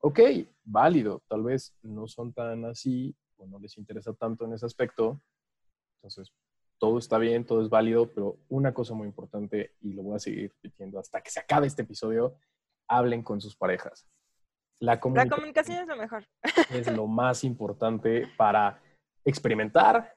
Ok, 0.00 0.20
válido. 0.64 1.22
Tal 1.28 1.42
vez 1.42 1.74
no 1.82 2.06
son 2.06 2.32
tan 2.32 2.64
así 2.66 3.14
o 3.36 3.46
no 3.46 3.58
les 3.58 3.76
interesa 3.78 4.12
tanto 4.14 4.44
en 4.44 4.52
ese 4.52 4.66
aspecto. 4.66 5.20
Entonces, 5.98 6.30
todo 6.78 6.98
está 6.98 7.18
bien, 7.18 7.44
todo 7.44 7.62
es 7.62 7.68
válido, 7.68 8.12
pero 8.12 8.38
una 8.48 8.74
cosa 8.74 8.94
muy 8.94 9.06
importante, 9.06 9.74
y 9.80 9.92
lo 9.92 10.02
voy 10.02 10.16
a 10.16 10.18
seguir 10.18 10.50
repitiendo 10.52 10.98
hasta 10.98 11.20
que 11.20 11.30
se 11.30 11.40
acabe 11.40 11.66
este 11.66 11.82
episodio, 11.82 12.36
hablen 12.88 13.22
con 13.22 13.40
sus 13.40 13.56
parejas. 13.56 14.06
La 14.80 15.00
La 15.14 15.28
comunicación 15.28 15.78
es 15.78 15.86
lo 15.86 15.96
mejor. 15.96 16.26
es 16.70 16.92
lo 16.92 17.06
más 17.06 17.44
importante 17.44 18.26
para 18.36 18.82
experimentar, 19.24 20.14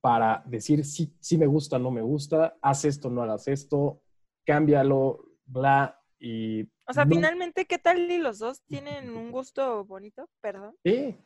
para 0.00 0.42
decir 0.46 0.84
si 0.84 1.12
sí, 1.18 1.36
me 1.36 1.46
gusta, 1.46 1.78
no 1.78 1.90
me 1.90 2.02
gusta, 2.02 2.56
haz 2.62 2.84
esto, 2.84 3.10
no 3.10 3.22
hagas 3.22 3.48
esto, 3.48 4.00
cámbialo, 4.44 5.24
bla, 5.46 6.00
y... 6.20 6.62
O 6.88 6.92
sea, 6.92 7.04
no- 7.04 7.16
finalmente, 7.16 7.64
¿qué 7.66 7.78
tal 7.78 7.98
y 8.10 8.18
los 8.18 8.38
dos 8.38 8.62
tienen 8.62 9.10
un 9.10 9.32
gusto 9.32 9.84
bonito? 9.84 10.28
Perdón. 10.40 10.76
Sí. 10.84 11.16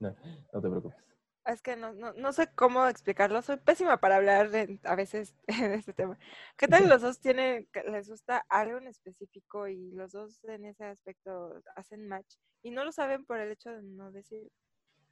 No, 0.00 0.12
no 0.52 0.60
te 0.60 0.68
preocupes. 0.68 0.98
Es 1.46 1.60
que 1.60 1.76
no, 1.76 1.92
no, 1.92 2.12
no 2.14 2.32
sé 2.32 2.48
cómo 2.54 2.86
explicarlo. 2.86 3.42
Soy 3.42 3.58
pésima 3.58 3.98
para 3.98 4.16
hablar 4.16 4.50
a 4.84 4.94
veces 4.94 5.34
de 5.46 5.74
este 5.74 5.92
tema. 5.92 6.18
¿Qué 6.56 6.66
tal 6.68 6.88
los 6.88 7.02
dos 7.02 7.20
tienen, 7.20 7.68
les 7.90 8.08
gusta 8.08 8.44
algo 8.48 8.78
en 8.78 8.86
específico 8.86 9.68
y 9.68 9.90
los 9.92 10.12
dos 10.12 10.42
en 10.44 10.64
ese 10.64 10.84
aspecto 10.84 11.60
hacen 11.76 12.08
match 12.08 12.36
y 12.62 12.70
no 12.70 12.84
lo 12.84 12.92
saben 12.92 13.24
por 13.26 13.38
el 13.38 13.52
hecho 13.52 13.70
de 13.70 13.82
no 13.82 14.10
decir? 14.10 14.48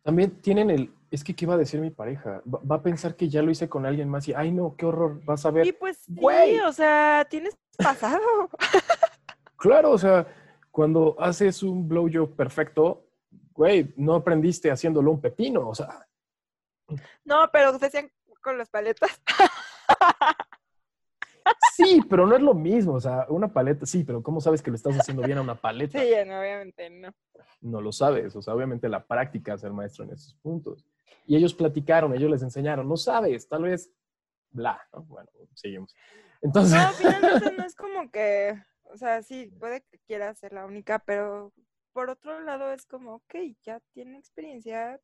También 0.03 0.41
tienen 0.41 0.71
el, 0.71 0.93
es 1.11 1.23
que, 1.23 1.35
¿qué 1.35 1.47
va 1.47 1.55
a 1.55 1.59
decir 1.59 1.81
mi 1.81 1.91
pareja? 1.91 2.43
Va, 2.53 2.61
va 2.69 2.77
a 2.77 2.83
pensar 2.83 3.15
que 3.15 3.29
ya 3.29 3.41
lo 3.43 3.53
hice 3.53 3.69
con 3.69 3.87
alguien 3.87 4.09
más 4.09 4.27
y, 4.27 4.33
ay, 4.35 4.51
no, 4.51 4.75
qué 4.77 4.87
horror, 4.87 5.23
vas 5.25 5.47
a 5.47 5.51
ver. 5.53 5.67
Y 5.67 5.73
pues 5.73 5.99
sí, 5.99 6.15
Güey. 6.15 6.59
o 6.61 6.73
sea, 6.73 7.27
tienes 7.29 7.57
pasado. 7.77 8.21
Claro, 9.57 9.93
o 9.93 9.99
sea, 9.99 10.27
cuando 10.73 11.15
haces 11.21 11.63
un 11.63 11.87
blowjob 11.89 12.35
perfecto, 12.35 13.07
güey, 13.53 13.95
no 13.97 14.17
aprendiste 14.17 14.73
haciéndolo 14.73 15.13
un 15.13 15.21
pepino, 15.21 15.69
o 15.69 15.75
sea, 15.77 16.05
No, 17.25 17.51
pero 17.53 17.79
decían 17.79 18.11
con 18.43 18.59
las 18.59 18.69
paletas. 18.69 19.21
Sí, 21.75 22.01
pero 22.09 22.27
no 22.27 22.37
es 22.37 22.43
lo 22.43 22.55
mismo. 22.55 22.95
O 22.95 23.01
sea, 23.01 23.27
una 23.29 23.53
paleta, 23.53 23.87
sí, 23.87 24.05
pero 24.05 24.23
¿cómo 24.23 24.41
sabes 24.41 24.63
que 24.63 24.71
lo 24.71 24.77
estás 24.77 24.97
haciendo 24.99 25.23
bien 25.23 25.39
a 25.39 25.43
una 25.43 25.55
paleta? 25.55 25.99
Sí, 25.99 26.11
no, 26.27 26.41
obviamente 26.41 26.91
no. 26.91 27.13
No 27.61 27.81
lo 27.81 27.93
sabes. 27.93 28.35
O 28.37 28.43
sea, 28.43 28.55
obviamente 28.55 28.89
la 28.89 29.05
práctica 29.05 29.55
es 29.55 29.65
el 29.65 29.73
maestro 29.73 30.05
en 30.05 30.13
esos 30.13 30.35
puntos. 30.35 30.87
Y 31.27 31.37
ellos 31.37 31.55
platicaron, 31.55 32.15
ellos 32.15 32.31
les 32.31 32.43
enseñaron. 32.43 32.89
No 32.89 32.97
sabes, 32.97 33.49
tal 33.49 33.63
vez, 33.63 33.91
bla, 34.51 34.81
¿no? 34.93 35.03
Bueno, 35.05 35.29
seguimos. 35.55 35.95
Entonces. 36.41 36.79
No, 36.81 36.89
finalmente 36.93 37.53
no 37.57 37.65
es 37.65 37.75
como 37.75 38.11
que, 38.11 38.61
o 38.85 38.97
sea, 38.97 39.23
sí, 39.23 39.47
puede 39.59 39.83
que 39.83 39.99
quiera 40.01 40.35
ser 40.35 40.53
la 40.53 40.67
única, 40.67 40.99
pero 41.01 41.53
por 41.93 42.11
otro 42.11 42.41
lado 42.41 42.73
es 42.73 42.87
como, 42.87 43.17
ok, 43.17 43.35
ya 43.63 43.81
tiene 43.93 44.19
experiencia. 44.19 45.01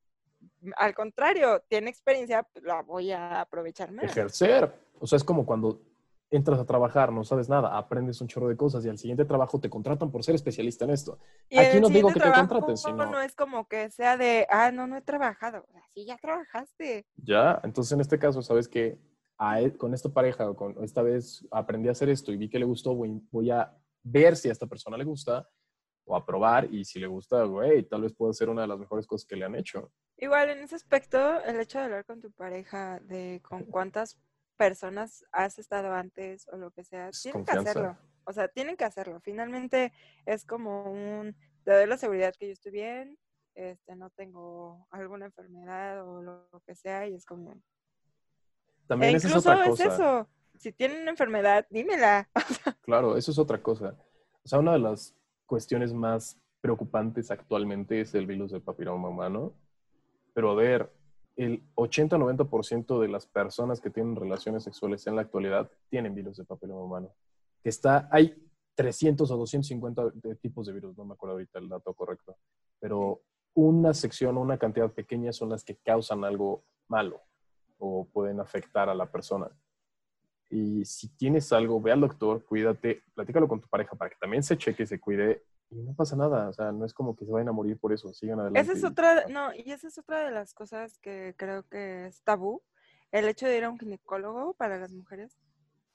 Al 0.76 0.94
contrario, 0.94 1.62
tiene 1.68 1.90
experiencia, 1.90 2.42
pues, 2.42 2.64
la 2.64 2.82
voy 2.82 3.12
a 3.12 3.40
aprovechar 3.40 3.92
más. 3.92 4.04
ejercer. 4.04 4.72
O 5.00 5.06
sea, 5.06 5.16
es 5.16 5.24
como 5.24 5.46
cuando 5.46 5.80
entras 6.30 6.58
a 6.58 6.66
trabajar, 6.66 7.12
no 7.12 7.24
sabes 7.24 7.48
nada, 7.48 7.76
aprendes 7.78 8.20
un 8.20 8.28
chorro 8.28 8.48
de 8.48 8.56
cosas 8.56 8.84
y 8.84 8.88
al 8.88 8.98
siguiente 8.98 9.24
trabajo 9.24 9.60
te 9.60 9.70
contratan 9.70 10.10
por 10.10 10.22
ser 10.22 10.34
especialista 10.34 10.84
en 10.84 10.90
esto. 10.90 11.18
Y 11.48 11.58
Aquí 11.58 11.80
no 11.80 11.88
digo 11.88 12.12
que 12.12 12.20
te 12.20 12.32
contraten, 12.32 12.76
sino 12.76 13.06
No 13.06 13.20
es 13.20 13.34
como 13.34 13.66
que 13.66 13.90
sea 13.90 14.16
de, 14.16 14.46
ah, 14.50 14.70
no, 14.70 14.86
no 14.86 14.96
he 14.96 15.02
trabajado. 15.02 15.64
O 15.68 15.72
sea, 15.72 15.82
sí, 15.94 16.04
ya 16.04 16.18
trabajaste. 16.18 17.06
ya. 17.16 17.60
Entonces, 17.64 17.92
en 17.92 18.00
este 18.00 18.18
caso, 18.18 18.42
sabes 18.42 18.68
que 18.68 18.98
con 19.78 19.94
esta 19.94 20.08
pareja 20.08 20.50
o 20.50 20.56
con 20.56 20.82
esta 20.82 21.00
vez 21.02 21.46
aprendí 21.50 21.88
a 21.88 21.92
hacer 21.92 22.08
esto 22.08 22.32
y 22.32 22.36
vi 22.36 22.48
que 22.48 22.58
le 22.58 22.64
gustó, 22.64 22.94
voy, 22.94 23.22
voy 23.30 23.50
a 23.50 23.72
ver 24.02 24.36
si 24.36 24.48
a 24.48 24.52
esta 24.52 24.66
persona 24.66 24.96
le 24.96 25.04
gusta 25.04 25.48
o 26.04 26.16
a 26.16 26.24
probar 26.24 26.72
y 26.72 26.84
si 26.84 26.98
le 26.98 27.06
gusta, 27.06 27.44
güey, 27.44 27.84
tal 27.84 28.02
vez 28.02 28.12
pueda 28.14 28.32
ser 28.32 28.48
una 28.48 28.62
de 28.62 28.68
las 28.68 28.78
mejores 28.78 29.06
cosas 29.06 29.26
que 29.26 29.36
le 29.36 29.44
han 29.44 29.54
hecho. 29.54 29.92
Igual 30.18 30.50
en 30.50 30.58
ese 30.58 30.74
aspecto, 30.74 31.42
el 31.44 31.60
hecho 31.60 31.78
de 31.78 31.84
hablar 31.84 32.04
con 32.04 32.20
tu 32.20 32.32
pareja 32.32 32.98
de 33.00 33.40
con 33.42 33.64
cuántas 33.64 34.18
personas 34.56 35.24
has 35.30 35.58
estado 35.58 35.92
antes 35.92 36.48
o 36.52 36.56
lo 36.56 36.72
que 36.72 36.82
sea, 36.82 37.08
Es 37.08 37.22
tienen 37.22 37.44
que 37.44 37.52
hacerlo. 37.52 37.96
O 38.24 38.32
sea, 38.32 38.48
tienen 38.48 38.76
que 38.76 38.84
hacerlo. 38.84 39.20
Finalmente 39.20 39.92
es 40.26 40.44
como 40.44 40.90
un, 40.90 41.36
te 41.64 41.72
doy 41.72 41.86
la 41.86 41.96
seguridad 41.96 42.34
que 42.36 42.48
yo 42.48 42.52
estoy 42.52 42.72
bien, 42.72 43.16
este, 43.54 43.94
no 43.94 44.10
tengo 44.10 44.86
alguna 44.90 45.26
enfermedad 45.26 46.06
o 46.06 46.20
lo 46.20 46.62
que 46.66 46.74
sea 46.74 47.06
y 47.06 47.14
es 47.14 47.24
como... 47.24 47.60
También 48.88 49.14
e 49.14 49.16
esa 49.18 49.28
es 49.28 49.32
incluso 49.32 49.50
otra 49.50 49.64
es, 49.64 49.70
cosa. 49.70 49.86
eso. 49.86 50.28
Si 50.58 50.72
tienen 50.72 51.02
una 51.02 51.12
enfermedad, 51.12 51.66
dímela. 51.70 52.28
Claro, 52.82 53.16
eso 53.16 53.30
es 53.30 53.38
otra 53.38 53.62
cosa. 53.62 53.96
O 54.42 54.48
sea, 54.48 54.58
una 54.58 54.72
de 54.72 54.80
las 54.80 55.14
cuestiones 55.46 55.92
más 55.92 56.40
preocupantes 56.60 57.30
actualmente 57.30 58.00
es 58.00 58.14
el 58.14 58.26
virus 58.26 58.50
del 58.50 58.62
papiloma 58.62 59.08
humano. 59.08 59.54
Pero 60.34 60.50
a 60.50 60.54
ver, 60.54 60.92
el 61.36 61.62
80-90% 61.76 63.00
de 63.00 63.08
las 63.08 63.26
personas 63.26 63.80
que 63.80 63.90
tienen 63.90 64.16
relaciones 64.16 64.64
sexuales 64.64 65.06
en 65.06 65.16
la 65.16 65.22
actualidad 65.22 65.70
tienen 65.88 66.14
virus 66.14 66.36
del 66.36 66.46
papiloma 66.46 66.82
humano. 66.82 67.14
Que 67.62 67.68
está, 67.68 68.08
hay 68.10 68.48
300 68.74 69.30
o 69.30 69.36
250 69.36 70.10
de 70.14 70.34
tipos 70.36 70.66
de 70.66 70.72
virus, 70.72 70.96
no 70.96 71.04
me 71.04 71.14
acuerdo 71.14 71.34
ahorita 71.34 71.58
el 71.58 71.68
dato 71.68 71.94
correcto. 71.94 72.36
Pero 72.80 73.22
una 73.54 73.94
sección 73.94 74.36
o 74.36 74.40
una 74.40 74.58
cantidad 74.58 74.92
pequeña 74.92 75.32
son 75.32 75.50
las 75.50 75.64
que 75.64 75.76
causan 75.76 76.24
algo 76.24 76.64
malo 76.88 77.22
o 77.78 78.06
pueden 78.06 78.40
afectar 78.40 78.88
a 78.88 78.94
la 78.94 79.10
persona. 79.10 79.48
Y 80.50 80.84
si 80.84 81.08
tienes 81.16 81.52
algo, 81.52 81.80
ve 81.80 81.92
al 81.92 82.00
doctor, 82.00 82.44
cuídate, 82.44 83.02
platícalo 83.14 83.46
con 83.46 83.60
tu 83.60 83.68
pareja 83.68 83.96
para 83.96 84.10
que 84.10 84.16
también 84.20 84.42
se 84.42 84.56
cheque, 84.56 84.86
se 84.86 84.98
cuide 84.98 85.44
y 85.70 85.82
no 85.82 85.94
pasa 85.94 86.16
nada. 86.16 86.48
O 86.48 86.52
sea, 86.52 86.72
no 86.72 86.84
es 86.84 86.94
como 86.94 87.16
que 87.16 87.24
se 87.24 87.32
vayan 87.32 87.48
a 87.48 87.52
morir 87.52 87.78
por 87.78 87.92
eso, 87.92 88.12
sigan 88.12 88.40
adelante. 88.40 88.60
Esa 88.60 88.72
es 88.72 88.84
otra, 88.84 89.26
no, 89.28 89.54
y 89.54 89.72
esa 89.72 89.88
es 89.88 89.98
otra 89.98 90.24
de 90.24 90.30
las 90.30 90.54
cosas 90.54 90.98
que 90.98 91.34
creo 91.36 91.62
que 91.64 92.06
es 92.06 92.22
tabú, 92.22 92.62
el 93.10 93.26
hecho 93.28 93.46
de 93.46 93.58
ir 93.58 93.64
a 93.64 93.70
un 93.70 93.78
ginecólogo 93.78 94.54
para 94.54 94.78
las 94.78 94.92
mujeres. 94.92 95.36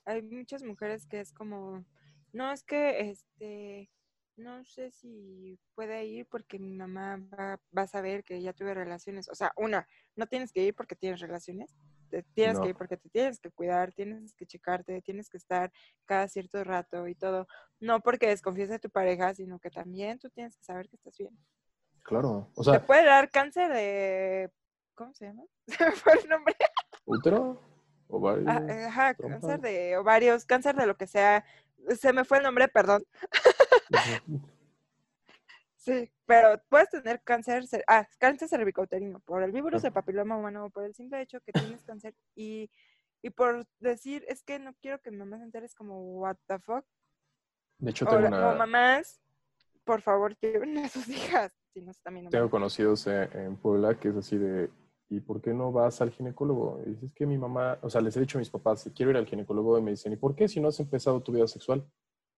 Hay 0.05 0.21
muchas 0.21 0.63
mujeres 0.63 1.07
que 1.07 1.19
es 1.19 1.31
como, 1.31 1.85
no, 2.33 2.51
es 2.51 2.63
que, 2.63 3.11
este, 3.11 3.89
no 4.35 4.63
sé 4.65 4.91
si 4.91 5.59
puede 5.75 6.05
ir 6.05 6.27
porque 6.27 6.59
mi 6.59 6.73
mamá 6.73 7.17
va, 7.39 7.59
va 7.75 7.83
a 7.83 7.87
saber 7.87 8.23
que 8.23 8.41
ya 8.41 8.53
tuve 8.53 8.73
relaciones. 8.73 9.29
O 9.29 9.35
sea, 9.35 9.51
una, 9.55 9.87
no 10.15 10.27
tienes 10.27 10.51
que 10.51 10.63
ir 10.63 10.73
porque 10.73 10.95
tienes 10.95 11.19
relaciones, 11.19 11.75
te 12.13 12.21
tienes 12.35 12.57
No. 12.57 12.61
que 12.63 12.69
ir 12.69 12.75
porque 12.75 12.95
te 12.95 13.09
tienes 13.09 13.39
que 13.39 13.49
cuidar, 13.49 13.91
tienes 13.91 14.35
que 14.35 14.45
checarte, 14.45 15.01
tienes 15.01 15.29
que 15.29 15.37
estar 15.37 15.71
cada 16.05 16.27
cierto 16.27 16.63
rato 16.63 17.07
y 17.07 17.15
todo. 17.15 17.47
No 17.79 18.01
porque 18.01 18.27
desconfíes 18.27 18.69
de 18.69 18.77
tu 18.77 18.89
pareja, 18.91 19.33
sino 19.33 19.57
que 19.57 19.71
también 19.71 20.19
tú 20.19 20.29
tienes 20.29 20.55
que 20.55 20.63
saber 20.63 20.87
que 20.87 20.95
estás 20.95 21.17
bien. 21.17 21.35
Claro. 22.03 22.51
O 22.53 22.63
Te 22.63 22.69
sea, 22.69 22.85
puede 22.85 23.03
dar 23.05 23.31
cáncer 23.31 23.71
de. 23.73 24.51
¿Cómo 24.93 25.11
se 25.15 25.25
llama? 25.25 25.43
Se 25.67 25.85
me 25.85 25.91
fue 25.93 26.13
el 26.21 26.29
nombre. 26.29 26.55
útero, 27.05 27.59
ovario. 28.07 28.45
Ah, 28.47 28.61
Ajá, 28.87 29.13
trompa. 29.15 29.39
cáncer 29.39 29.59
de 29.61 29.97
ovarios, 29.97 30.45
cáncer 30.45 30.75
de 30.75 30.85
lo 30.85 30.95
que 30.95 31.07
sea. 31.07 31.43
Se 31.99 32.13
me 32.13 32.25
fue 32.25 32.37
el 32.37 32.43
nombre, 32.43 32.67
perdón. 32.67 33.03
Sí, 35.83 36.09
pero 36.25 36.61
puedes 36.69 36.89
tener 36.89 37.21
cáncer, 37.23 37.63
cer- 37.63 37.83
ah, 37.87 38.07
cáncer 38.17 38.47
cervicouterino 38.47 39.19
por 39.19 39.43
el 39.43 39.51
virus 39.51 39.81
del 39.81 39.91
papiloma 39.91 40.37
humano, 40.37 40.69
por 40.69 40.85
el 40.85 40.93
simple 40.95 41.21
hecho 41.21 41.41
que 41.41 41.51
tienes 41.51 41.83
cáncer 41.83 42.15
y, 42.35 42.71
y 43.21 43.29
por 43.31 43.65
decir, 43.79 44.23
es 44.29 44.43
que 44.43 44.59
no 44.59 44.73
quiero 44.81 45.01
que 45.01 45.11
mi 45.11 45.17
mamá 45.17 45.39
se 45.39 45.43
entere, 45.43 45.65
es 45.65 45.75
como, 45.75 45.99
what 46.19 46.37
the 46.47 46.57
fuck. 46.59 46.85
De 47.79 47.91
hecho, 47.91 48.05
tengo, 48.05 48.27
una, 48.27 48.53
o 48.53 48.55
mamás, 48.55 49.19
por 49.83 50.01
favor, 50.01 50.37
lleven 50.41 50.77
a 50.77 50.87
sus 50.87 51.09
hijas. 51.09 51.53
Si 51.73 51.81
no, 51.81 51.91
también 52.01 52.25
no 52.25 52.31
tengo 52.31 52.49
conocidos 52.49 53.05
en, 53.07 53.29
en 53.37 53.57
Puebla 53.57 53.99
que 53.99 54.07
es 54.07 54.15
así 54.15 54.37
de, 54.37 54.71
¿y 55.09 55.19
por 55.19 55.41
qué 55.41 55.53
no 55.53 55.73
vas 55.73 55.99
al 55.99 56.11
ginecólogo? 56.11 56.81
Y 56.85 56.91
dices 56.91 57.11
que 57.13 57.25
mi 57.25 57.37
mamá, 57.37 57.77
o 57.81 57.89
sea, 57.89 57.99
les 57.99 58.15
he 58.15 58.21
dicho 58.21 58.37
a 58.37 58.39
mis 58.39 58.49
papás, 58.49 58.89
quiero 58.95 59.11
ir 59.11 59.17
al 59.17 59.25
ginecólogo 59.25 59.77
y 59.77 59.81
me 59.81 59.91
dicen, 59.91 60.13
¿y 60.13 60.15
por 60.15 60.33
qué 60.33 60.47
si 60.47 60.61
no 60.61 60.69
has 60.69 60.79
empezado 60.79 61.21
tu 61.21 61.33
vida 61.33 61.45
sexual? 61.47 61.85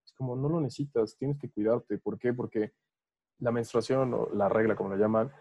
Es 0.04 0.14
como, 0.14 0.36
no 0.36 0.50
lo 0.50 0.60
necesitas, 0.62 1.16
tienes 1.16 1.38
que 1.38 1.52
cuidarte. 1.52 2.00
¿Por 2.00 2.18
qué? 2.18 2.34
Porque 2.34 2.74
la 3.40 3.52
menstruación 3.52 4.14
o 4.14 4.30
la 4.34 4.50
regla, 4.50 4.76
como 4.76 4.90
la 4.90 4.98
llaman, 4.98 5.32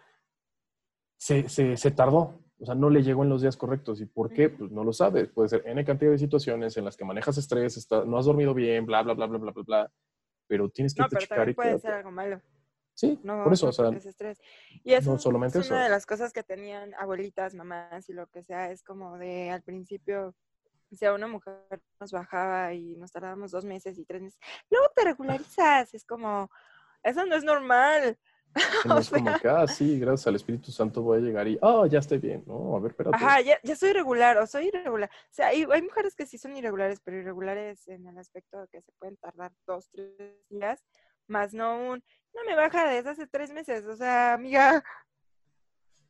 se, 1.16 1.48
se, 1.48 1.76
se 1.76 1.90
tardó. 1.90 2.40
O 2.60 2.66
sea, 2.66 2.74
no 2.74 2.88
le 2.88 3.02
llegó 3.02 3.24
en 3.24 3.28
los 3.30 3.42
días 3.42 3.56
correctos. 3.56 4.00
¿Y 4.00 4.06
por 4.06 4.32
qué? 4.32 4.48
Pues 4.48 4.70
no 4.70 4.84
lo 4.84 4.92
sabes. 4.92 5.28
Puede 5.28 5.48
ser 5.48 5.62
N 5.66 5.84
cantidad 5.84 6.10
de 6.10 6.18
situaciones 6.18 6.76
en 6.76 6.84
las 6.84 6.96
que 6.96 7.04
manejas 7.04 7.36
estrés, 7.36 7.76
está- 7.76 8.04
no 8.04 8.16
has 8.16 8.26
dormido 8.26 8.54
bien, 8.54 8.86
bla, 8.86 9.02
bla, 9.02 9.14
bla, 9.14 9.26
bla, 9.26 9.38
bla, 9.38 9.50
bla, 9.52 9.62
bla. 9.66 9.92
Pero 10.46 10.68
tienes 10.68 10.94
que 10.94 11.02
No, 11.02 11.08
pero 11.08 11.26
también 11.26 11.50
y 11.50 11.54
puede 11.54 11.78
ser 11.78 11.94
algo 11.94 12.10
malo. 12.10 12.40
Sí, 12.96 13.18
No, 13.24 13.42
por 13.42 13.52
eso, 13.52 13.66
no 13.66 13.70
o 13.70 13.72
sea, 13.72 13.88
es 13.88 14.06
estrés. 14.06 14.40
Y 14.84 14.92
eso 14.92 15.10
no 15.12 15.18
solamente 15.18 15.58
es 15.58 15.66
una 15.68 15.78
eso. 15.78 15.84
de 15.84 15.90
las 15.90 16.06
cosas 16.06 16.32
que 16.32 16.44
tenían 16.44 16.94
abuelitas, 16.94 17.54
mamás 17.54 18.08
y 18.08 18.12
lo 18.12 18.28
que 18.28 18.44
sea, 18.44 18.70
es 18.70 18.84
como 18.84 19.18
de 19.18 19.50
al 19.50 19.62
principio, 19.62 20.32
si 20.92 21.04
a 21.04 21.12
una 21.12 21.26
mujer 21.26 21.58
nos 21.98 22.12
bajaba 22.12 22.72
y 22.72 22.94
nos 22.94 23.10
tardábamos 23.10 23.50
dos 23.50 23.64
meses 23.64 23.98
y 23.98 24.04
tres 24.04 24.22
meses, 24.22 24.38
luego 24.70 24.86
te 24.94 25.02
regularizas, 25.02 25.92
es 25.92 26.04
como, 26.04 26.50
eso 27.04 27.24
no 27.26 27.36
es 27.36 27.44
normal. 27.44 28.18
No 28.86 28.98
es 28.98 29.10
como 29.10 29.36
que, 29.40 29.48
ah, 29.48 29.66
sí, 29.66 29.98
gracias 29.98 30.28
al 30.28 30.36
Espíritu 30.36 30.70
Santo 30.70 31.02
voy 31.02 31.18
a 31.18 31.20
llegar 31.22 31.48
y, 31.48 31.58
oh, 31.60 31.86
ya 31.86 31.98
estoy 31.98 32.18
bien. 32.18 32.44
No, 32.46 32.76
a 32.76 32.78
ver, 32.78 32.92
espérate. 32.92 33.16
Ajá, 33.16 33.40
ya, 33.40 33.58
ya 33.64 33.74
soy 33.74 33.90
irregular 33.90 34.38
o 34.38 34.46
soy 34.46 34.68
irregular. 34.68 35.10
O 35.12 35.32
sea, 35.32 35.48
hay, 35.48 35.66
hay 35.72 35.82
mujeres 35.82 36.14
que 36.14 36.24
sí 36.24 36.38
son 36.38 36.56
irregulares, 36.56 37.00
pero 37.02 37.16
irregulares 37.16 37.88
en 37.88 38.06
el 38.06 38.16
aspecto 38.16 38.60
de 38.60 38.68
que 38.68 38.80
se 38.80 38.92
pueden 39.00 39.16
tardar 39.16 39.50
dos, 39.66 39.88
tres 39.90 40.36
días, 40.48 40.84
más 41.26 41.52
no 41.52 41.78
un, 41.78 42.04
no 42.32 42.44
me 42.46 42.54
baja 42.54 42.88
desde 42.88 43.10
hace 43.10 43.26
tres 43.26 43.50
meses. 43.50 43.86
O 43.86 43.96
sea, 43.96 44.34
amiga, 44.34 44.84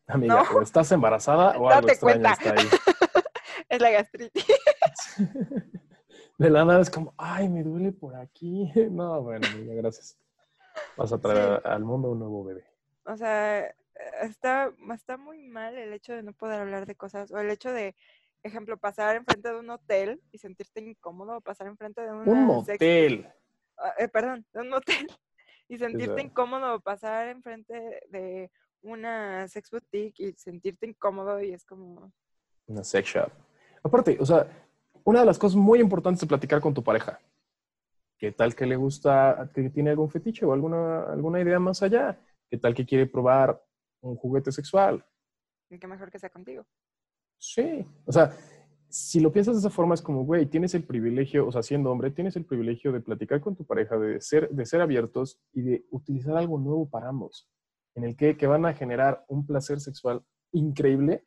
Amiga, 0.07 0.45
no. 0.51 0.59
o 0.59 0.63
estás 0.63 0.93
embarazada 0.93 1.57
o 1.59 1.69
algo 1.71 1.89
Date 1.89 1.93
extraño 1.93 2.23
cuenta. 2.23 2.33
está 2.33 2.61
ahí. 2.61 2.69
es 3.69 3.81
la 3.81 3.91
gastritis. 3.91 4.47
De 6.39 6.51
la 6.51 6.65
nada 6.65 6.81
es 6.81 6.91
como, 6.91 7.15
ay, 7.17 7.49
me 7.49 7.63
duele 7.63 7.93
por 7.93 8.17
aquí. 8.17 8.71
No, 8.91 9.23
bueno, 9.23 9.47
amiga, 9.47 9.75
gracias. 9.75 10.19
Vas 10.97 11.13
a 11.13 11.19
traer 11.21 11.61
Sí. 11.63 11.69
al 11.69 11.85
mundo 11.85 12.11
un 12.11 12.19
nuevo 12.21 12.45
bebé. 12.45 12.65
O 13.05 13.17
sea, 13.17 13.75
está, 14.23 14.73
está 14.95 15.17
muy 15.17 15.39
mal 15.49 15.77
el 15.77 15.93
hecho 15.93 16.13
de 16.15 16.23
no 16.23 16.33
poder 16.33 16.61
hablar 16.61 16.87
de 16.87 16.95
cosas, 16.95 17.31
o 17.33 17.39
el 17.39 17.51
hecho 17.51 17.73
de, 17.73 17.95
ejemplo, 18.43 18.77
pasar 18.77 19.17
enfrente 19.17 19.51
de 19.53 19.59
un 19.59 19.71
hotel 19.71 20.21
y 20.33 20.39
sentirte 20.39 20.81
incómodo, 20.81 21.37
o 21.39 21.41
pasar 21.41 21.67
enfrente 21.67 22.01
de 22.03 22.13
una 22.13 22.23
Un 22.33 22.65
sex- 22.65 22.81
motel. 22.81 23.29
ah, 23.79 23.95
eh, 23.99 24.09
perdón, 24.09 24.47
de 24.53 24.61
un 24.61 24.69
motel 24.71 24.85
y 25.69 25.79
sentirte 25.79 26.21
incómodo, 26.23 26.75
o 26.77 26.81
pasar 26.81 27.29
enfrente 27.29 28.01
de 28.09 28.51
una 28.83 29.49
sex 29.49 29.71
boutique 29.71 30.21
y 30.23 30.33
sentirte 30.35 30.87
incómodo 30.87 31.41
y 31.43 31.53
es 31.53 31.65
como, 31.65 32.13
Una 32.67 32.85
sex 32.85 33.09
shop. 33.09 33.31
Aparte, 33.83 34.17
o 34.21 34.25
sea, 34.27 34.47
una 35.05 35.21
de 35.21 35.27
las 35.27 35.39
cosas 35.39 35.57
muy 35.57 35.81
importantes 35.81 36.21
de 36.21 36.27
platicar 36.27 36.61
con 36.61 36.73
tu 36.75 36.83
pareja. 36.83 37.19
¿Qué 38.25 38.33
tal 38.33 38.55
que 38.55 38.65
le 38.65 38.77
gusta, 38.77 39.51
que 39.53 39.69
tiene 39.69 39.91
algún 39.91 40.09
fetiche 40.09 40.47
o 40.47 40.55
alguna, 40.55 41.03
alguna 41.13 41.43
idea 41.43 41.59
más 41.59 41.83
allá? 41.83 42.19
¿Qué 42.49 42.57
tal 42.57 42.75
que 42.75 42.87
quiere 42.87 43.05
probar 43.05 43.63
un 44.01 44.17
juguete 44.17 44.51
sexual? 44.51 45.05
"Y 45.69 45.79
qué 45.79 45.87
mejor 45.87 46.11
que 46.11 46.19
sea 46.19 46.31
contigo. 46.31 46.65
Sí. 47.39 47.85
O 48.07 48.13
sea, 48.13 48.33
si 48.89 49.21
lo 49.21 49.31
piensas 49.31 49.57
de 49.57 49.59
esa 49.59 49.69
forma, 49.69 49.93
es 49.93 50.01
como, 50.01 50.25
güey, 50.25 50.47
tienes 50.47 50.75
el 50.75 50.85
privilegio, 50.85 51.47
o 51.47 51.53
sea, 51.53 51.63
siendo 51.63 51.91
hombre, 51.91 52.13
tienes 52.13 52.35
el 52.37 52.47
privilegio 52.47 52.93
de 52.93 53.03
platicar 53.03 53.43
con 53.43 53.57
tu 53.57 53.67
pareja, 53.67 53.99
de 53.99 54.19
ser, 54.23 54.49
de 54.49 54.65
ser 54.65 54.81
abiertos 54.81 55.39
y 55.53 55.61
de 55.61 55.87
utilizar 55.91 56.35
algo 56.35 56.59
nuevo 56.59 56.89
para 56.89 57.11
ambos, 57.11 57.47
en 57.95 58.05
el 58.05 58.17
que, 58.17 58.39
que 58.39 58.47
van 58.47 58.65
a 58.65 58.73
generar 58.73 59.23
un 59.29 59.45
placer 59.45 59.81
sexual 59.81 60.25
increíble 60.51 61.27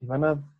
y 0.00 0.06
van 0.06 0.24
a 0.24 0.52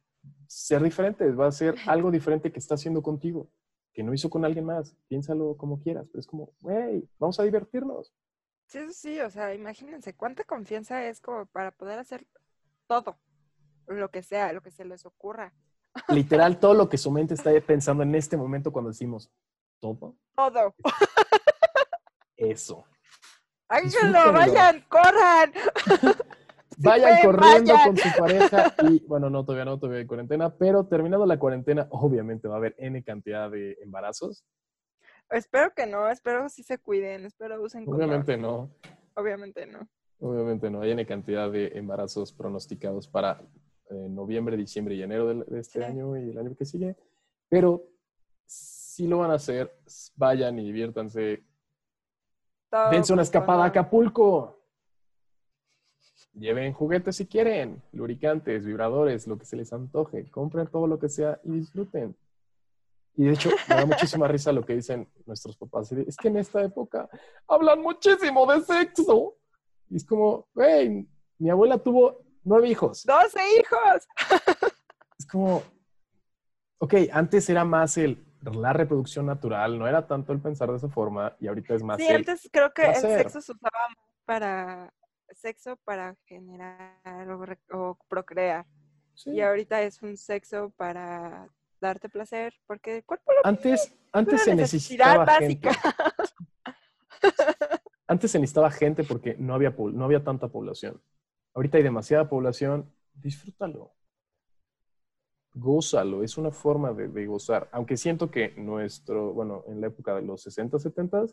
ser 0.47 0.85
diferentes, 0.85 1.37
va 1.37 1.49
a 1.49 1.51
ser 1.51 1.75
algo 1.89 2.13
diferente 2.13 2.53
que 2.53 2.61
está 2.61 2.77
haciendo 2.77 3.03
contigo. 3.03 3.51
Que 3.93 4.03
no 4.03 4.15
hizo 4.15 4.31
con 4.31 4.45
alguien 4.45 4.65
más. 4.65 4.97
Piénsalo 5.09 5.57
como 5.57 5.81
quieras, 5.81 6.07
pero 6.11 6.21
es 6.21 6.27
como, 6.27 6.53
güey, 6.61 7.09
vamos 7.19 7.39
a 7.41 7.45
divertirnos. 7.45 8.13
Sí, 8.67 8.81
sí, 8.89 8.95
sí, 8.95 9.21
o 9.21 9.31
sea, 9.31 9.55
imagínense 9.55 10.15
cuánta 10.15 10.45
confianza 10.45 11.07
es 11.07 11.21
como 11.21 11.47
para 11.47 11.71
poder 11.71 11.99
hacer 11.99 12.27
todo, 12.87 13.19
lo 13.87 14.11
que 14.11 14.23
sea, 14.23 14.53
lo 14.53 14.61
que 14.61 14.71
se 14.71 14.85
les 14.85 15.07
ocurra. 15.07 15.55
Literal, 16.09 16.59
todo 16.61 16.75
lo 16.75 16.89
que 16.89 16.99
su 16.99 17.11
mente 17.11 17.35
está 17.35 17.51
pensando 17.61 18.03
en 18.03 18.15
este 18.15 18.37
momento 18.37 18.73
cuando 18.73 18.91
decimos 18.91 19.31
todo. 19.81 20.17
Todo. 20.35 20.75
Eso. 22.37 22.85
Háganlo, 23.69 24.33
vayan, 24.33 24.85
corran. 24.89 25.53
vayan 26.79 27.19
corriendo 27.23 27.75
con 27.85 27.97
su 27.97 28.09
pareja 28.19 28.75
y, 28.91 29.05
bueno, 29.07 29.31
no, 29.31 29.45
todavía 29.45 29.65
no, 29.65 29.79
todavía 29.79 30.01
hay 30.01 30.07
cuarentena, 30.07 30.55
pero 30.55 30.87
terminando 30.87 31.27
la 31.27 31.39
cuarentena, 31.39 31.87
obviamente 31.91 32.49
va 32.49 32.55
a 32.55 32.59
haber 32.59 32.75
N 32.79 33.03
cantidad 33.03 33.51
de 33.51 33.77
embarazos. 33.83 34.45
Espero 35.31 35.73
que 35.75 35.87
no, 35.87 36.09
espero 36.09 36.45
que 36.45 36.49
sí 36.51 36.63
se 36.63 36.79
cuiden, 36.79 37.27
espero 37.27 37.61
usen 37.63 37.85
Obviamente 37.87 38.37
no. 38.37 38.71
Obviamente 39.15 39.67
no. 39.67 39.87
Obviamente 40.21 40.71
no, 40.71 40.81
hay 40.81 40.93
N 40.93 41.05
cantidad 41.07 41.51
de 41.51 41.73
embarazos 41.75 42.33
pronosticados 42.33 43.09
para 43.09 43.43
eh, 43.91 44.09
noviembre, 44.09 44.57
diciembre 44.57 44.95
y 44.95 45.03
enero 45.03 45.35
de, 45.35 45.61
este 45.61 45.85
año 45.85 46.17
y 46.17 46.31
el 46.31 46.39
año 46.39 46.55
que 46.57 46.65
sigue, 46.65 46.97
pero 47.49 47.85
si 48.47 49.07
lo 49.07 49.19
van 49.19 49.31
a 49.31 49.35
hacer, 49.35 49.73
vayan 50.17 50.59
y 50.59 50.65
diviértanse. 50.65 51.45
Dense 52.91 53.13
una 53.13 53.23
escapada 53.23 53.65
a 53.65 53.67
Acapulco. 53.69 54.58
Lleven 56.39 56.73
juguetes 56.73 57.17
si 57.17 57.27
quieren, 57.27 57.83
lubricantes, 57.93 58.65
vibradores, 58.65 59.27
lo 59.27 59.37
que 59.39 59.45
se 59.45 59.57
les 59.57 59.73
antoje. 59.73 60.31
Compren 60.31 60.69
todo 60.69 60.87
lo 60.87 60.99
que 60.99 61.09
sea 61.09 61.41
y 61.43 61.51
disfruten. 61.51 62.17
Y 63.17 63.25
de 63.25 63.33
hecho, 63.33 63.51
me 63.69 63.75
da 63.75 63.85
muchísima 63.87 64.29
risa 64.29 64.53
lo 64.53 64.65
que 64.65 64.77
dicen 64.77 65.09
nuestros 65.27 65.57
papás. 65.57 65.91
Es 65.91 66.17
que 66.17 66.29
en 66.29 66.37
esta 66.37 66.63
época 66.63 67.09
hablan 67.49 67.83
muchísimo 67.83 68.47
de 68.47 68.61
sexo. 68.61 69.35
Y 69.91 69.97
es 69.97 70.05
como, 70.05 70.47
güey, 70.55 71.09
mi 71.39 71.51
abuela 71.51 71.79
tuvo 71.79 72.21
nueve 72.45 72.69
hijos. 72.69 73.05
¡Doce 73.05 73.41
hijos! 73.59 74.07
Es 75.19 75.27
como, 75.27 75.63
ok, 76.79 76.95
antes 77.13 77.51
era 77.51 77.65
más 77.65 77.97
el, 77.99 78.25
la 78.43 78.73
reproducción 78.73 79.27
natural, 79.27 79.79
no 79.79 79.89
era 79.89 80.07
tanto 80.07 80.33
el 80.33 80.41
pensar 80.41 80.71
de 80.71 80.77
esa 80.77 80.89
forma 80.89 81.37
y 81.41 81.49
ahorita 81.49 81.75
es 81.75 81.83
más. 81.83 81.97
Sí, 81.97 82.07
antes 82.07 82.49
creo 82.53 82.73
que 82.73 82.87
el 82.87 82.95
sexo 82.95 83.41
se 83.41 83.53
usaba 83.53 83.89
para 84.25 84.93
sexo 85.39 85.77
para 85.85 86.17
generar 86.27 87.31
o, 87.73 87.97
procrear. 88.09 88.67
Y 89.27 89.41
ahorita 89.41 89.83
es 89.83 90.03
un 90.03 90.17
sexo 90.17 90.71
para 90.77 91.49
darte 91.81 92.09
placer, 92.09 92.55
porque 92.67 92.99
el 92.99 93.05
cuerpo 93.05 93.33
lo 93.33 93.47
Antes, 93.47 93.93
antes 94.13 94.43
se 94.43 94.55
necesitaba 94.55 95.25
básica. 95.25 95.73
gente. 95.73 95.91
Antes 98.11 98.31
se 98.31 98.39
necesitaba 98.39 98.71
gente 98.71 99.05
porque 99.05 99.37
no 99.39 99.55
había, 99.55 99.75
no 99.77 100.05
había 100.07 100.25
tanta 100.25 100.49
población. 100.49 100.99
Ahorita 101.53 101.77
hay 101.77 101.83
demasiada 101.83 102.27
población, 102.27 102.91
disfrútalo. 103.13 103.93
Gózalo, 105.53 106.23
es 106.23 106.39
una 106.39 106.51
forma 106.51 106.95
de, 106.95 107.09
de, 107.09 107.27
gozar. 107.27 107.69
Aunque 107.71 107.99
siento 107.99 108.31
que 108.31 108.55
nuestro, 108.57 109.35
bueno, 109.35 109.63
en 109.67 109.83
la 109.83 109.89
época 109.89 110.15
de 110.15 110.23
los 110.23 110.41
60, 110.41 110.79
70 110.79 111.27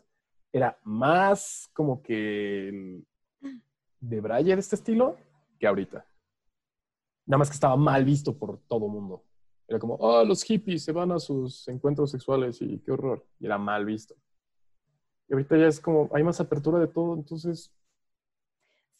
era 0.52 0.78
más 0.82 1.70
como 1.72 2.02
que 2.02 3.02
de 4.00 4.20
Braille 4.20 4.54
de 4.54 4.60
este 4.60 4.76
estilo 4.76 5.16
que 5.58 5.66
ahorita. 5.66 6.06
Nada 7.26 7.38
más 7.38 7.48
que 7.48 7.54
estaba 7.54 7.76
mal 7.76 8.04
visto 8.04 8.36
por 8.36 8.60
todo 8.66 8.88
mundo. 8.88 9.24
Era 9.66 9.78
como, 9.78 9.94
oh, 9.94 10.24
los 10.24 10.44
hippies 10.44 10.84
se 10.84 10.92
van 10.92 11.10
a 11.10 11.18
sus 11.18 11.66
encuentros 11.68 12.10
sexuales 12.10 12.60
y 12.60 12.78
qué 12.78 12.92
horror. 12.92 13.26
Y 13.40 13.46
era 13.46 13.58
mal 13.58 13.84
visto. 13.84 14.14
Y 15.28 15.32
ahorita 15.32 15.56
ya 15.56 15.66
es 15.66 15.80
como, 15.80 16.08
hay 16.14 16.22
más 16.22 16.40
apertura 16.40 16.78
de 16.78 16.86
todo, 16.86 17.14
entonces... 17.14 17.72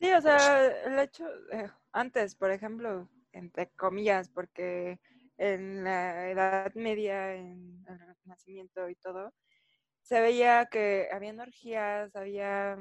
Sí, 0.01 0.11
o 0.13 0.21
sea, 0.21 0.67
el 0.85 0.99
hecho, 0.99 1.25
eh, 1.53 1.71
antes, 1.93 2.35
por 2.35 2.51
ejemplo, 2.51 3.09
entre 3.33 3.71
comillas, 3.71 4.29
porque 4.29 4.99
en 5.39 5.85
la 5.85 6.29
Edad 6.29 6.75
Media, 6.75 7.35
en 7.35 7.85
el 7.89 7.99
Renacimiento 8.25 8.89
y 8.89 8.97
todo, 8.97 9.33
se 10.03 10.21
veía 10.21 10.67
que 10.67 11.09
había 11.13 11.33
orgías, 11.41 12.15
había... 12.17 12.77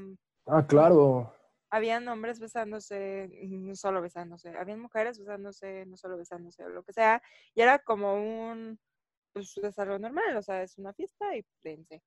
Ah, 0.47 0.65
claro 0.65 1.32
habían 1.69 2.08
hombres 2.08 2.39
besándose, 2.39 3.30
no 3.43 3.75
solo 3.75 4.01
besándose, 4.01 4.49
habían 4.58 4.80
mujeres 4.80 5.19
besándose, 5.19 5.86
no 5.86 5.97
solo 5.97 6.17
besándose, 6.17 6.63
o 6.63 6.69
lo 6.69 6.84
que 6.84 6.93
sea, 6.93 7.21
y 7.54 7.62
era 7.62 7.80
como 7.80 8.15
un, 8.15 8.80
pues, 9.34 9.58
algo 9.78 9.99
normal, 9.99 10.38
o 10.38 10.41
sea, 10.41 10.63
es 10.63 10.78
una 10.78 10.93
fiesta 10.93 11.36
y 11.36 11.45
dense. 11.63 12.01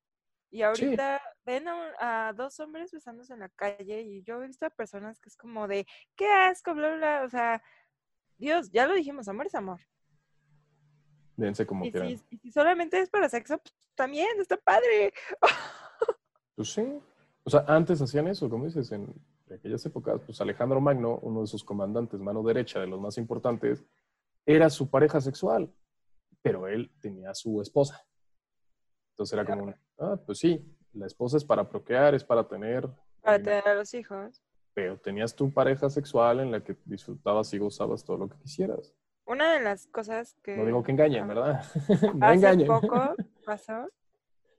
Y 0.51 0.63
ahorita 0.63 1.21
ven 1.45 1.67
a, 1.69 2.33
dos 2.35 2.59
hombres 2.61 2.91
besándose 2.91 3.35
en 3.35 3.41
la 3.41 3.51
calle 3.51 4.01
y 4.01 4.23
yo 4.23 4.43
he 4.43 4.47
visto 4.47 4.65
a 4.65 4.71
personas 4.71 5.21
que 5.21 5.29
es 5.29 5.37
como 5.37 5.69
de, 5.69 5.87
qué 6.17 6.27
asco, 6.27 6.75
bla, 6.75 6.97
bla, 6.97 7.23
o 7.25 7.29
sea, 7.29 7.63
Dios, 8.39 8.71
ya 8.71 8.87
lo 8.87 8.95
dijimos, 8.95 9.29
amor 9.29 9.47
es 9.47 9.55
amor. 9.55 9.81
Dense 11.37 11.67
como 11.67 11.85
y 11.85 11.93
quieran. 11.93 12.17
Si, 12.17 12.25
y 12.31 12.39
si 12.39 12.51
solamente 12.51 12.99
es 12.99 13.11
para 13.11 13.29
sexo, 13.29 13.59
pues 13.59 13.75
también, 13.95 14.41
está 14.41 14.57
padre. 14.57 15.13
pues 16.57 16.73
sí. 16.73 16.99
O 17.45 17.51
sea, 17.51 17.65
antes 17.69 18.01
hacían 18.01 18.29
eso, 18.29 18.49
como 18.49 18.65
dices, 18.65 18.91
en, 18.93 19.07
en 19.49 19.57
aquellas 19.57 19.85
épocas, 19.87 20.21
pues 20.25 20.41
Alejandro 20.41 20.81
Magno, 20.81 21.19
uno 21.23 21.43
de 21.43 21.47
sus 21.47 21.65
comandantes, 21.65 22.21
mano 22.21 22.43
derecha 22.43 22.81
de 22.81 22.87
los 22.87 23.01
más 23.01 23.19
importantes, 23.19 23.85
era 24.47 24.71
su 24.71 24.89
pareja 24.91 25.21
sexual, 25.21 25.73
pero 26.43 26.69
él 26.69 26.91
tenía 27.01 27.31
a 27.31 27.35
su 27.35 27.61
esposa. 27.61 28.05
Entonces 29.11 29.33
era 29.33 29.45
como, 29.45 29.75
ah, 29.99 30.19
pues 30.25 30.39
sí, 30.39 30.65
la 30.93 31.07
esposa 31.07 31.37
es 31.37 31.45
para 31.45 31.69
procrear, 31.69 32.15
es 32.15 32.25
para 32.25 32.47
tener... 32.47 32.89
Para 33.21 33.43
tener 33.43 33.69
a 33.69 33.75
los 33.75 33.93
hijos. 33.95 34.43
Pero 34.75 34.99
tenías 34.99 35.35
tu 35.35 35.53
pareja 35.53 35.91
sexual 35.91 36.41
en 36.41 36.53
la 36.53 36.63
que 36.63 36.77
disfrutabas 36.85 37.53
y 37.53 37.59
gozabas 37.59 38.05
todo 38.05 38.17
lo 38.19 38.29
que 38.29 38.39
quisieras. 38.39 38.95
Una 39.27 39.55
de 39.55 39.61
las 39.61 39.87
cosas 39.89 40.35
que... 40.43 40.57
No 40.57 40.65
digo 40.65 40.83
que 40.83 40.93
engañen, 40.93 41.27
¿verdad? 41.27 41.63
no 42.15 42.27
hace 42.27 42.65
poco 42.65 43.15
pasó, 43.45 43.89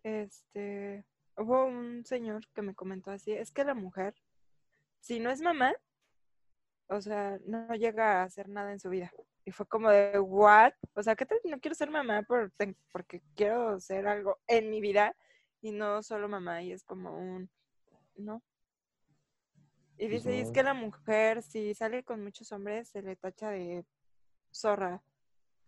este, 0.03 1.05
hubo 1.37 1.65
un 1.65 2.05
señor 2.05 2.43
que 2.53 2.61
me 2.61 2.75
comentó 2.75 3.11
así, 3.11 3.31
es 3.31 3.51
que 3.51 3.63
la 3.63 3.73
mujer 3.73 4.13
si 4.99 5.19
no 5.19 5.29
es 5.29 5.41
mamá, 5.41 5.73
o 6.87 7.01
sea, 7.01 7.39
no 7.45 7.73
llega 7.75 8.21
a 8.21 8.23
hacer 8.23 8.49
nada 8.49 8.71
en 8.71 8.79
su 8.79 8.89
vida. 8.89 9.11
Y 9.45 9.51
fue 9.51 9.65
como 9.67 9.89
de, 9.89 10.19
¿what? 10.19 10.73
O 10.93 11.03
sea, 11.03 11.15
¿qué 11.15 11.25
tal? 11.25 11.39
No 11.45 11.59
quiero 11.59 11.75
ser 11.75 11.89
mamá 11.89 12.23
por, 12.23 12.51
porque 12.91 13.21
quiero 13.35 13.69
hacer 13.69 14.07
algo 14.07 14.37
en 14.47 14.69
mi 14.69 14.81
vida 14.81 15.15
y 15.61 15.71
no 15.71 16.03
solo 16.03 16.27
mamá. 16.27 16.61
Y 16.61 16.71
es 16.71 16.83
como 16.83 17.17
un, 17.17 17.49
¿no? 18.15 18.41
Y 19.97 20.07
pues 20.07 20.23
dice, 20.23 20.37
y 20.37 20.41
es 20.41 20.51
que 20.51 20.63
la 20.63 20.73
mujer, 20.73 21.43
si 21.43 21.73
sale 21.73 22.03
con 22.03 22.23
muchos 22.23 22.51
hombres, 22.51 22.89
se 22.89 23.01
le 23.01 23.15
tacha 23.15 23.49
de 23.49 23.85
zorra. 24.51 25.01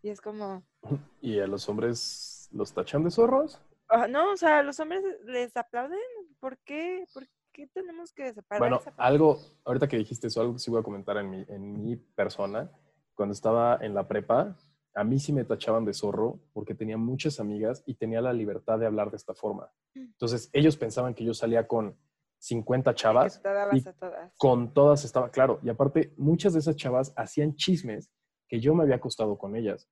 Y 0.01 0.09
es 0.09 0.21
como... 0.21 0.63
¿Y 1.21 1.39
a 1.39 1.47
los 1.47 1.67
hombres 1.69 2.49
los 2.51 2.73
tachan 2.73 3.03
de 3.03 3.11
zorros? 3.11 3.61
Ah, 3.89 4.07
no, 4.07 4.31
o 4.31 4.37
sea, 4.37 4.63
los 4.63 4.79
hombres 4.79 5.03
les 5.25 5.55
aplauden. 5.57 5.99
¿Por 6.39 6.57
qué? 6.59 7.05
¿Por 7.13 7.27
qué? 7.27 7.40
Qué 7.61 7.67
tenemos 7.67 8.11
que 8.11 8.33
separar? 8.33 8.59
Bueno, 8.59 8.81
algo, 8.97 9.39
ahorita 9.65 9.87
que 9.87 9.97
dijiste 9.97 10.27
eso, 10.27 10.41
algo 10.41 10.53
que 10.53 10.59
sí 10.59 10.71
voy 10.71 10.79
a 10.79 10.83
comentar 10.83 11.17
en 11.17 11.29
mi, 11.29 11.45
en 11.47 11.83
mi 11.83 11.95
persona. 11.95 12.71
Cuando 13.13 13.33
estaba 13.33 13.77
en 13.81 13.93
la 13.93 14.07
prepa, 14.07 14.57
a 14.95 15.03
mí 15.03 15.19
sí 15.19 15.31
me 15.31 15.43
tachaban 15.43 15.85
de 15.85 15.93
zorro 15.93 16.39
porque 16.53 16.73
tenía 16.73 16.97
muchas 16.97 17.39
amigas 17.39 17.83
y 17.85 17.95
tenía 17.95 18.21
la 18.21 18.33
libertad 18.33 18.79
de 18.79 18.87
hablar 18.87 19.11
de 19.11 19.17
esta 19.17 19.33
forma. 19.33 19.71
Mm. 19.93 19.99
Entonces, 19.99 20.49
ellos 20.53 20.75
pensaban 20.75 21.13
que 21.13 21.23
yo 21.23 21.33
salía 21.33 21.67
con 21.67 21.97
50 22.39 22.95
chavas. 22.95 23.41
Y 23.71 23.83
todas. 23.83 24.33
Con 24.37 24.73
todas 24.73 25.05
estaba 25.05 25.29
claro. 25.29 25.59
Y 25.63 25.69
aparte, 25.69 26.13
muchas 26.17 26.53
de 26.53 26.59
esas 26.59 26.75
chavas 26.75 27.13
hacían 27.15 27.55
chismes 27.55 28.11
que 28.47 28.59
yo 28.59 28.73
me 28.73 28.83
había 28.83 28.95
acostado 28.95 29.37
con 29.37 29.55
ellas. 29.55 29.87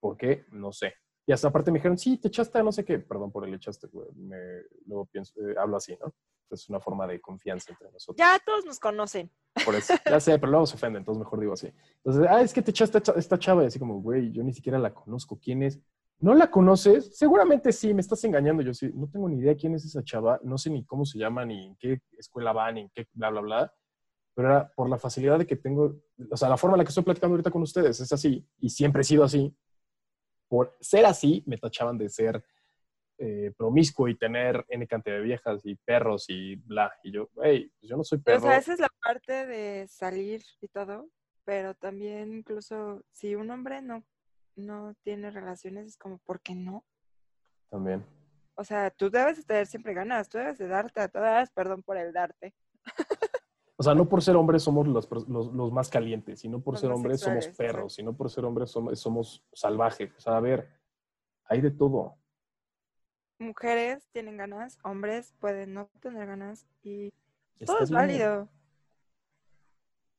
¿Por 0.00 0.16
qué? 0.16 0.44
No 0.52 0.72
sé. 0.72 0.92
Y 1.26 1.32
hasta 1.32 1.48
aparte 1.48 1.70
me 1.70 1.78
dijeron, 1.78 1.98
sí, 1.98 2.18
te 2.18 2.28
echaste 2.28 2.62
no 2.62 2.72
sé 2.72 2.84
qué. 2.84 2.98
Perdón 2.98 3.32
por 3.32 3.46
el 3.46 3.54
echaste, 3.54 3.88
Me, 4.14 4.36
luego 4.86 5.06
pienso, 5.06 5.34
eh, 5.40 5.54
hablo 5.58 5.76
así, 5.76 5.96
¿no? 6.00 6.14
Es 6.54 6.68
una 6.68 6.80
forma 6.80 7.06
de 7.06 7.20
confianza 7.20 7.72
entre 7.72 7.90
nosotros. 7.90 8.16
Ya 8.16 8.38
todos 8.44 8.64
nos 8.64 8.78
conocen. 8.78 9.30
Por 9.64 9.74
eso, 9.74 9.94
ya 10.04 10.20
sé, 10.20 10.38
pero 10.38 10.52
luego 10.52 10.66
se 10.66 10.76
ofenden, 10.76 11.00
entonces 11.00 11.18
mejor 11.18 11.40
digo 11.40 11.52
así. 11.52 11.72
Entonces, 12.04 12.26
ah, 12.30 12.40
es 12.40 12.52
que 12.52 12.62
te 12.62 12.70
echaste 12.70 13.00
esta 13.16 13.38
chava 13.38 13.64
y 13.64 13.66
así 13.66 13.78
como, 13.78 14.00
güey, 14.00 14.30
yo 14.32 14.42
ni 14.42 14.52
siquiera 14.52 14.78
la 14.78 14.92
conozco. 14.94 15.38
¿Quién 15.42 15.62
es? 15.62 15.80
¿No 16.20 16.34
la 16.34 16.50
conoces? 16.50 17.16
Seguramente 17.16 17.72
sí, 17.72 17.94
me 17.94 18.00
estás 18.00 18.22
engañando. 18.24 18.62
Yo 18.62 18.74
sí, 18.74 18.90
no 18.94 19.08
tengo 19.08 19.28
ni 19.28 19.38
idea 19.38 19.56
quién 19.56 19.74
es 19.74 19.84
esa 19.84 20.02
chava, 20.02 20.40
no 20.42 20.58
sé 20.58 20.70
ni 20.70 20.84
cómo 20.84 21.04
se 21.04 21.18
llama, 21.18 21.44
ni 21.44 21.66
en 21.66 21.76
qué 21.76 22.00
escuela 22.18 22.52
va, 22.52 22.72
ni 22.72 22.82
en 22.82 22.90
qué 22.90 23.06
bla, 23.12 23.30
bla, 23.30 23.40
bla. 23.40 23.74
Pero 24.34 24.48
era 24.48 24.72
por 24.74 24.88
la 24.88 24.98
facilidad 24.98 25.38
de 25.38 25.46
que 25.46 25.56
tengo, 25.56 25.96
o 26.30 26.36
sea, 26.36 26.48
la 26.48 26.56
forma 26.56 26.76
en 26.76 26.78
la 26.78 26.84
que 26.84 26.90
estoy 26.90 27.04
platicando 27.04 27.34
ahorita 27.34 27.50
con 27.50 27.62
ustedes 27.62 28.00
es 28.00 28.12
así, 28.12 28.46
y 28.58 28.70
siempre 28.70 29.02
he 29.02 29.04
sido 29.04 29.24
así. 29.24 29.56
Por 30.48 30.76
ser 30.80 31.06
así, 31.06 31.42
me 31.46 31.58
tachaban 31.58 31.98
de 31.98 32.08
ser 32.08 32.42
eh, 33.18 33.52
promiscuo 33.56 34.08
y 34.08 34.16
tener 34.16 34.64
N 34.68 34.86
cantidad 34.86 35.16
de 35.16 35.22
viejas 35.22 35.60
y 35.64 35.74
perros 35.76 36.26
y 36.28 36.56
bla. 36.56 36.92
Y 37.02 37.12
yo, 37.12 37.28
hey, 37.42 37.70
pues 37.78 37.90
yo 37.90 37.96
no 37.96 38.04
soy 38.04 38.18
perro. 38.18 38.38
O 38.38 38.40
sea, 38.40 38.56
esa 38.58 38.72
es 38.74 38.80
la 38.80 38.90
parte 39.02 39.46
de 39.46 39.86
salir 39.88 40.42
y 40.60 40.68
todo, 40.68 41.08
pero 41.44 41.74
también 41.74 42.32
incluso 42.38 43.02
si 43.12 43.34
un 43.34 43.50
hombre 43.50 43.82
no, 43.82 44.04
no 44.56 44.94
tiene 45.02 45.30
relaciones, 45.30 45.86
es 45.86 45.96
como, 45.96 46.18
¿por 46.18 46.40
qué 46.40 46.54
no? 46.54 46.84
También. 47.70 48.04
O 48.54 48.64
sea, 48.64 48.90
tú 48.90 49.10
debes 49.10 49.36
de 49.38 49.42
tener 49.44 49.66
siempre 49.66 49.94
ganas, 49.94 50.28
tú 50.28 50.38
debes 50.38 50.58
de 50.58 50.66
darte 50.68 51.00
a 51.00 51.08
todas, 51.08 51.50
perdón 51.50 51.82
por 51.82 51.96
el 51.96 52.12
darte. 52.12 52.54
O 53.76 53.82
sea, 53.84 53.94
no 53.94 54.08
por 54.08 54.20
ser 54.22 54.34
hombres 54.34 54.64
somos 54.64 54.88
los, 54.88 55.08
los- 55.28 55.52
los 55.54 55.72
más 55.72 55.88
calientes, 55.88 56.40
sino 56.40 56.60
por 56.60 56.74
Los 56.74 56.80
ser 56.80 56.90
hombres 56.90 57.20
somos 57.20 57.48
perros, 57.56 57.94
sino 57.94 58.16
por 58.16 58.28
ser 58.30 58.44
hombres 58.44 58.70
somos, 58.72 58.98
somos 59.00 59.44
salvajes. 59.52 60.12
O 60.16 60.20
sea, 60.20 60.36
a 60.36 60.40
ver, 60.40 60.68
hay 61.44 61.60
de 61.60 61.70
todo. 61.70 62.16
Mujeres 63.38 64.08
tienen 64.12 64.36
ganas, 64.36 64.78
hombres 64.82 65.32
pueden 65.38 65.74
no 65.74 65.88
tener 66.00 66.26
ganas 66.26 66.66
y 66.82 67.12
Está 67.60 67.72
todo 67.72 67.84
es 67.84 67.90
bien. 67.90 68.00
válido. 68.00 68.48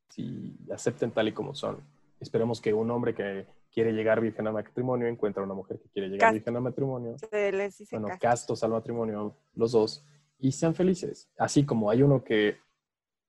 Si 0.10 0.58
acepten 0.72 1.12
tal 1.12 1.28
y 1.28 1.34
como 1.34 1.54
son. 1.54 1.84
Esperemos 2.20 2.60
que 2.62 2.74
un 2.74 2.90
hombre 2.92 3.14
que 3.14 3.46
quiere 3.72 3.92
llegar 3.94 4.20
virgen 4.20 4.48
al 4.48 4.54
matrimonio 4.54 5.08
encuentre 5.08 5.42
a 5.42 5.46
una 5.46 5.54
mujer 5.54 5.80
que 5.80 5.90
quiere 5.90 6.10
llegar 6.10 6.34
virgen 6.34 6.56
al 6.56 6.62
matrimonio. 6.62 7.18
Se 7.18 7.52
les 7.52 7.78
dice 7.78 7.98
Bueno, 7.98 8.18
castos 8.20 8.64
al 8.64 8.72
matrimonio, 8.72 9.38
los 9.54 9.72
dos, 9.72 10.06
y 10.40 10.52
sean 10.52 10.74
felices. 10.74 11.30
Así 11.38 11.66
como 11.66 11.90
hay 11.90 12.02
uno 12.02 12.24
que 12.24 12.58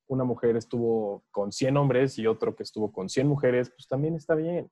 una 0.06 0.24
mujer 0.24 0.56
estuvo 0.56 1.24
con 1.30 1.52
100 1.52 1.76
hombres 1.76 2.18
y 2.18 2.26
otro 2.26 2.56
que 2.56 2.62
estuvo 2.64 2.92
con 2.92 3.08
100 3.08 3.28
mujeres, 3.28 3.70
pues 3.70 3.86
también 3.86 4.16
está 4.16 4.34
bien. 4.34 4.70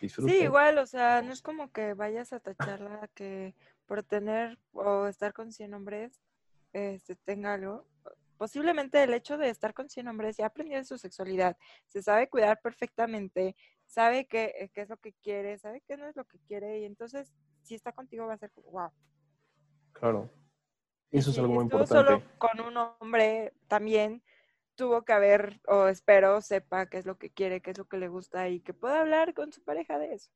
Disfruten. 0.00 0.32
Sí, 0.32 0.44
igual, 0.44 0.78
o 0.78 0.86
sea, 0.86 1.22
no 1.22 1.32
es 1.32 1.42
como 1.42 1.72
que 1.72 1.94
vayas 1.94 2.32
a 2.32 2.38
tacharla 2.38 3.08
que 3.14 3.56
por 3.88 4.02
tener 4.02 4.58
o 4.72 5.06
estar 5.06 5.32
con 5.32 5.50
100 5.50 5.74
hombres 5.74 6.20
este, 6.72 7.16
tenga 7.16 7.54
algo. 7.54 7.88
Posiblemente 8.36 9.02
el 9.02 9.14
hecho 9.14 9.38
de 9.38 9.48
estar 9.48 9.74
con 9.74 9.88
100 9.88 10.06
hombres 10.06 10.36
ya 10.36 10.46
aprendió 10.46 10.76
de 10.76 10.84
su 10.84 10.96
sexualidad, 10.96 11.56
se 11.86 12.02
sabe 12.02 12.28
cuidar 12.28 12.60
perfectamente, 12.62 13.56
sabe 13.86 14.28
qué, 14.28 14.54
eh, 14.58 14.70
qué 14.72 14.82
es 14.82 14.88
lo 14.88 14.98
que 14.98 15.14
quiere, 15.14 15.58
sabe 15.58 15.82
qué 15.88 15.96
no 15.96 16.06
es 16.06 16.14
lo 16.14 16.24
que 16.24 16.38
quiere 16.46 16.78
y 16.78 16.84
entonces 16.84 17.32
si 17.62 17.74
está 17.74 17.90
contigo 17.92 18.26
va 18.26 18.34
a 18.34 18.38
ser 18.38 18.52
wow. 18.70 18.90
Claro. 19.92 20.30
Eso 21.10 21.30
es 21.30 21.38
algo 21.38 21.54
muy 21.54 21.64
importante. 21.64 21.94
solo 21.94 22.22
con 22.36 22.60
un 22.60 22.76
hombre 22.76 23.54
también 23.66 24.22
tuvo 24.76 25.02
que 25.02 25.14
haber, 25.14 25.60
o 25.66 25.88
espero, 25.88 26.40
sepa 26.42 26.86
qué 26.86 26.98
es 26.98 27.06
lo 27.06 27.18
que 27.18 27.30
quiere, 27.30 27.62
qué 27.62 27.70
es 27.70 27.78
lo 27.78 27.86
que 27.86 27.96
le 27.96 28.08
gusta 28.08 28.48
y 28.50 28.60
que 28.60 28.74
pueda 28.74 29.00
hablar 29.00 29.34
con 29.34 29.52
su 29.52 29.64
pareja 29.64 29.98
de 29.98 30.12
eso. 30.12 30.30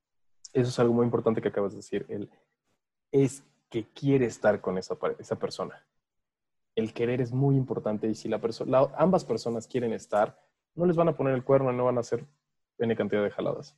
Eso 0.52 0.70
es 0.70 0.78
algo 0.80 0.94
muy 0.94 1.04
importante 1.04 1.40
que 1.40 1.48
acabas 1.48 1.72
de 1.72 1.76
decir. 1.76 2.06
El, 2.08 2.28
es 3.12 3.44
que 3.70 3.86
quiere 3.92 4.26
estar 4.26 4.60
con 4.60 4.78
esa, 4.78 4.96
esa 5.18 5.38
persona. 5.38 5.86
El 6.74 6.92
querer 6.92 7.20
es 7.20 7.32
muy 7.32 7.56
importante 7.56 8.08
y 8.08 8.14
si 8.14 8.28
la 8.28 8.40
persona, 8.40 8.80
ambas 8.96 9.24
personas 9.24 9.66
quieren 9.68 9.92
estar, 9.92 10.40
no 10.74 10.86
les 10.86 10.96
van 10.96 11.08
a 11.08 11.16
poner 11.16 11.34
el 11.34 11.44
cuerno 11.44 11.72
y 11.72 11.76
no 11.76 11.84
van 11.84 11.98
a 11.98 12.00
hacer 12.00 12.26
N 12.78 12.96
cantidad 12.96 13.22
de 13.22 13.30
jaladas. 13.30 13.76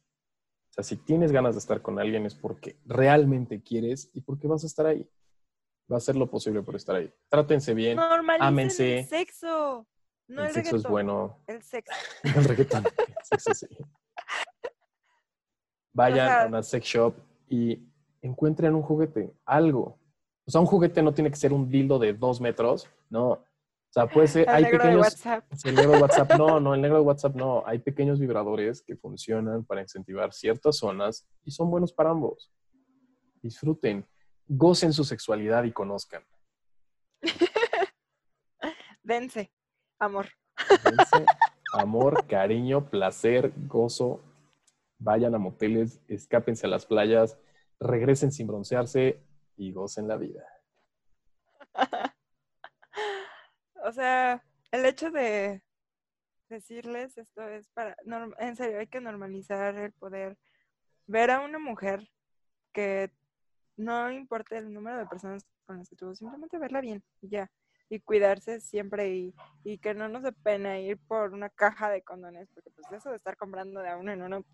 O 0.70 0.75
sea, 0.75 0.85
si 0.85 0.97
tienes 0.97 1.33
ganas 1.33 1.55
de 1.55 1.59
estar 1.59 1.83
con 1.83 1.99
alguien 1.99 2.25
es 2.27 2.35
porque 2.35 2.77
realmente 2.87 3.62
quieres 3.62 4.11
y 4.14 4.20
porque 4.20 4.49
vas 4.49 4.64
a 4.64 4.66
estar 4.66 4.87
ahí. 4.87 5.09
Va 5.90 5.97
a 5.97 5.99
hacer 5.99 6.16
lo 6.16 6.31
posible 6.31 6.62
por 6.62 6.77
estar 6.77 6.97
ahí. 6.97 7.12
Trátense 7.29 7.75
bien. 7.75 7.97
Normalicen 7.97 8.47
ámense. 8.47 8.99
el 9.01 9.07
sexo, 9.07 9.87
no 10.29 10.42
el, 10.42 10.49
el 10.49 10.55
sexo 10.55 10.77
es 10.77 10.83
bueno. 10.85 11.38
El 11.47 11.62
sexo. 11.62 11.92
El 12.23 12.44
reggaetón. 12.44 12.85
El 12.87 13.25
sexo 13.25 13.55
sí. 13.55 13.66
Vayan 15.92 16.27
O 16.27 16.31
sea- 16.31 16.42
a 16.42 16.47
una 16.47 16.62
sex 16.62 16.87
shop 16.87 17.14
y 17.49 17.77
encuentren 18.25 18.75
un 18.75 18.83
juguete, 18.83 19.33
algo. 19.45 19.99
O 20.47 20.51
sea, 20.51 20.61
un 20.61 20.67
juguete 20.67 21.03
no 21.03 21.13
tiene 21.13 21.31
que 21.31 21.37
ser 21.37 21.53
un 21.53 21.69
dildo 21.69 21.99
de 21.99 22.15
dos 22.15 22.41
metros, 22.41 22.89
no. 23.11 23.29
O 23.29 23.93
sea, 23.93 24.07
puede 24.07 24.27
ser, 24.27 24.49
El 24.49 24.55
hay 24.55 24.63
negro 24.65 24.79
de 24.79 24.85
pequeños, 24.85 25.03
WhatsApp. 25.03 25.45
Sí, 25.53 25.69
el 25.69 25.75
negro 25.77 25.93
de 25.93 26.03
WhatsApp 26.03 26.33
no, 26.37 26.59
no, 26.59 26.75
el 26.75 26.81
negro 26.81 26.97
de 26.97 27.05
WhatsApp 27.05 27.37
no. 27.37 27.63
Hay 27.67 27.79
pequeños 27.79 28.19
vibradores 28.19 28.83
que 28.83 28.97
funcionan 28.97 29.65
para 29.65 29.83
incentivar 29.83 30.33
ciertas 30.33 30.79
zonas 30.79 31.27
y 31.45 31.51
son 31.51 31.71
buenos 31.71 31.93
para 31.93 32.11
ambos. 32.11 32.51
Disfruten, 33.43 34.07
gocen 34.49 34.93
su 34.93 35.05
sexualidad 35.05 35.65
y 35.65 35.73
conozcan. 35.73 36.25
Dense, 39.03 39.53
amor. 40.01 40.27
Dense 40.83 41.27
amor, 41.75 42.27
cariño, 42.27 42.89
placer, 42.89 43.53
gozo. 43.69 44.21
Vayan 44.99 45.35
a 45.35 45.39
moteles, 45.39 46.01
escápense 46.09 46.67
a 46.67 46.71
las 46.71 46.87
playas, 46.87 47.37
regresen 47.81 48.33
sin 48.33 48.47
broncearse 48.47 49.23
y 49.57 49.73
gocen 49.73 50.09
la 50.09 50.17
vida. 50.17 50.45
O 53.87 53.93
sea, 53.93 54.43
el 54.73 54.87
hecho 54.87 55.11
de 55.11 55.63
decirles 56.49 57.19
esto 57.19 57.47
es 57.47 57.69
para, 57.69 57.95
en 58.39 58.57
serio, 58.57 58.79
hay 58.79 58.87
que 58.87 59.01
normalizar 59.01 59.77
el 59.77 59.93
poder 59.93 60.39
ver 61.07 61.31
a 61.31 61.41
una 61.41 61.59
mujer 61.59 62.11
que 62.73 63.11
no 63.77 64.11
importa 64.11 64.57
el 64.57 64.73
número 64.73 64.97
de 64.97 65.07
personas 65.07 65.45
con 65.67 65.79
las 65.79 65.89
que 65.91 65.97
tuvo, 65.97 66.15
simplemente 66.15 66.59
verla 66.59 66.81
bien 66.81 67.03
y 67.21 67.29
ya. 67.29 67.51
Y 67.91 68.01
cuidarse 68.01 68.61
siempre 68.61 69.15
y, 69.15 69.35
y 69.65 69.77
que 69.77 69.93
no 69.93 70.09
nos 70.09 70.23
dé 70.23 70.33
pena 70.33 70.79
ir 70.79 70.99
por 71.07 71.35
una 71.35 71.51
caja 71.51 71.91
de 71.91 72.03
condones, 72.03 72.49
porque 72.55 72.71
pues 72.71 72.91
eso 72.91 73.11
de 73.11 73.17
estar 73.17 73.37
comprando 73.37 73.81
de 73.81 73.91
a 73.91 73.99
uno 73.99 74.13
en 74.13 74.23
uno. 74.23 74.45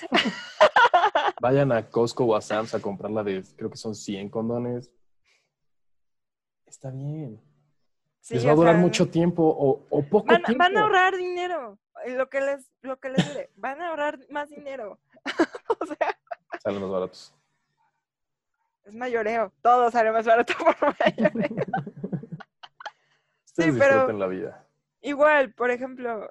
Vayan 1.40 1.72
a 1.72 1.88
Costco 1.88 2.24
o 2.24 2.34
a 2.36 2.40
Sam's 2.40 2.74
a 2.74 2.80
comprarla 2.80 3.22
de, 3.22 3.42
creo 3.56 3.70
que 3.70 3.76
son 3.76 3.94
100 3.94 4.28
condones. 4.30 4.90
Está 6.66 6.90
bien. 6.90 7.40
sí, 8.20 8.34
Les 8.34 8.46
va 8.46 8.52
a 8.52 8.54
durar 8.54 8.74
sea, 8.74 8.80
mucho 8.82 9.08
tiempo 9.08 9.42
o, 9.44 9.86
o 9.90 10.02
poco 10.02 10.26
Van, 10.26 10.42
tiempo. 10.42 10.62
van 10.62 10.76
a 10.76 10.80
ahorrar 10.82 11.16
dinero. 11.16 11.78
Lo 12.06 12.28
que 12.28 12.40
les, 12.40 12.70
lo 12.82 12.98
que 12.98 13.10
les 13.10 13.26
dure, 13.28 13.50
van 13.56 13.80
a 13.80 13.88
ahorrar 13.90 14.18
más 14.30 14.50
dinero. 14.50 14.98
o 15.80 15.86
sea, 15.86 16.18
Salen 16.62 16.80
los 16.80 16.90
baratos. 16.90 17.34
es 18.84 18.94
mayoreo. 18.94 19.52
Todo 19.62 19.90
sale 19.90 20.10
más 20.12 20.26
barato 20.26 20.52
por 20.58 20.94
mayoreo. 21.00 21.56
Ustedes 23.46 23.74
Sí, 23.74 23.78
pero- 23.78 24.12
la 24.12 24.26
vida. 24.26 24.60
Igual, 25.00 25.52
por 25.54 25.70
ejemplo, 25.70 26.28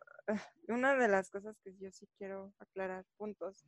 una 0.67 0.95
de 0.95 1.07
las 1.07 1.29
cosas 1.29 1.57
que 1.63 1.75
yo 1.77 1.91
sí 1.91 2.07
quiero 2.17 2.51
aclarar, 2.59 3.05
puntos, 3.17 3.63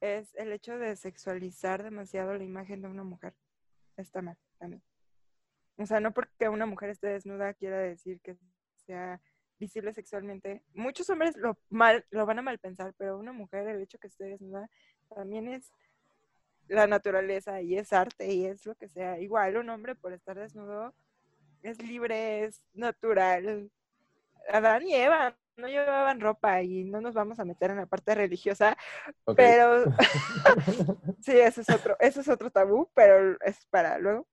es 0.00 0.34
el 0.34 0.52
hecho 0.52 0.78
de 0.78 0.96
sexualizar 0.96 1.82
demasiado 1.82 2.34
la 2.34 2.44
imagen 2.44 2.82
de 2.82 2.88
una 2.88 3.04
mujer. 3.04 3.34
Está 3.96 4.22
mal 4.22 4.36
también. 4.58 4.82
O 5.78 5.86
sea, 5.86 6.00
no 6.00 6.12
porque 6.12 6.48
una 6.48 6.66
mujer 6.66 6.90
esté 6.90 7.08
desnuda 7.08 7.54
quiera 7.54 7.78
decir 7.78 8.20
que 8.20 8.36
sea 8.86 9.20
visible 9.58 9.92
sexualmente. 9.92 10.62
Muchos 10.74 11.08
hombres 11.10 11.36
lo 11.36 11.58
mal, 11.68 12.04
lo 12.10 12.26
van 12.26 12.38
a 12.38 12.42
mal 12.42 12.58
pensar, 12.58 12.94
pero 12.96 13.18
una 13.18 13.32
mujer, 13.32 13.68
el 13.68 13.82
hecho 13.82 13.98
que 13.98 14.08
esté 14.08 14.24
desnuda, 14.24 14.68
también 15.14 15.48
es 15.48 15.70
la 16.68 16.86
naturaleza 16.86 17.60
y 17.62 17.76
es 17.76 17.92
arte 17.92 18.32
y 18.32 18.46
es 18.46 18.66
lo 18.66 18.74
que 18.74 18.88
sea. 18.88 19.18
Igual 19.18 19.56
un 19.56 19.70
hombre 19.70 19.94
por 19.94 20.12
estar 20.12 20.38
desnudo 20.38 20.94
es 21.62 21.80
libre, 21.82 22.44
es 22.44 22.62
natural. 22.72 23.70
Adán 24.48 24.86
y 24.86 24.94
Eva 24.94 25.36
no 25.56 25.68
llevaban 25.68 26.20
ropa 26.20 26.62
y 26.62 26.84
no 26.84 27.00
nos 27.00 27.14
vamos 27.14 27.38
a 27.38 27.44
meter 27.44 27.70
en 27.70 27.78
la 27.78 27.86
parte 27.86 28.14
religiosa, 28.14 28.76
pero 29.36 29.84
sí, 31.20 31.32
eso 31.38 31.60
es 31.60 31.70
otro, 31.70 31.96
eso 32.00 32.20
es 32.20 32.28
otro 32.28 32.50
tabú, 32.50 32.90
pero 32.94 33.36
es 33.40 33.64
para 33.66 33.98
luego. 33.98 34.26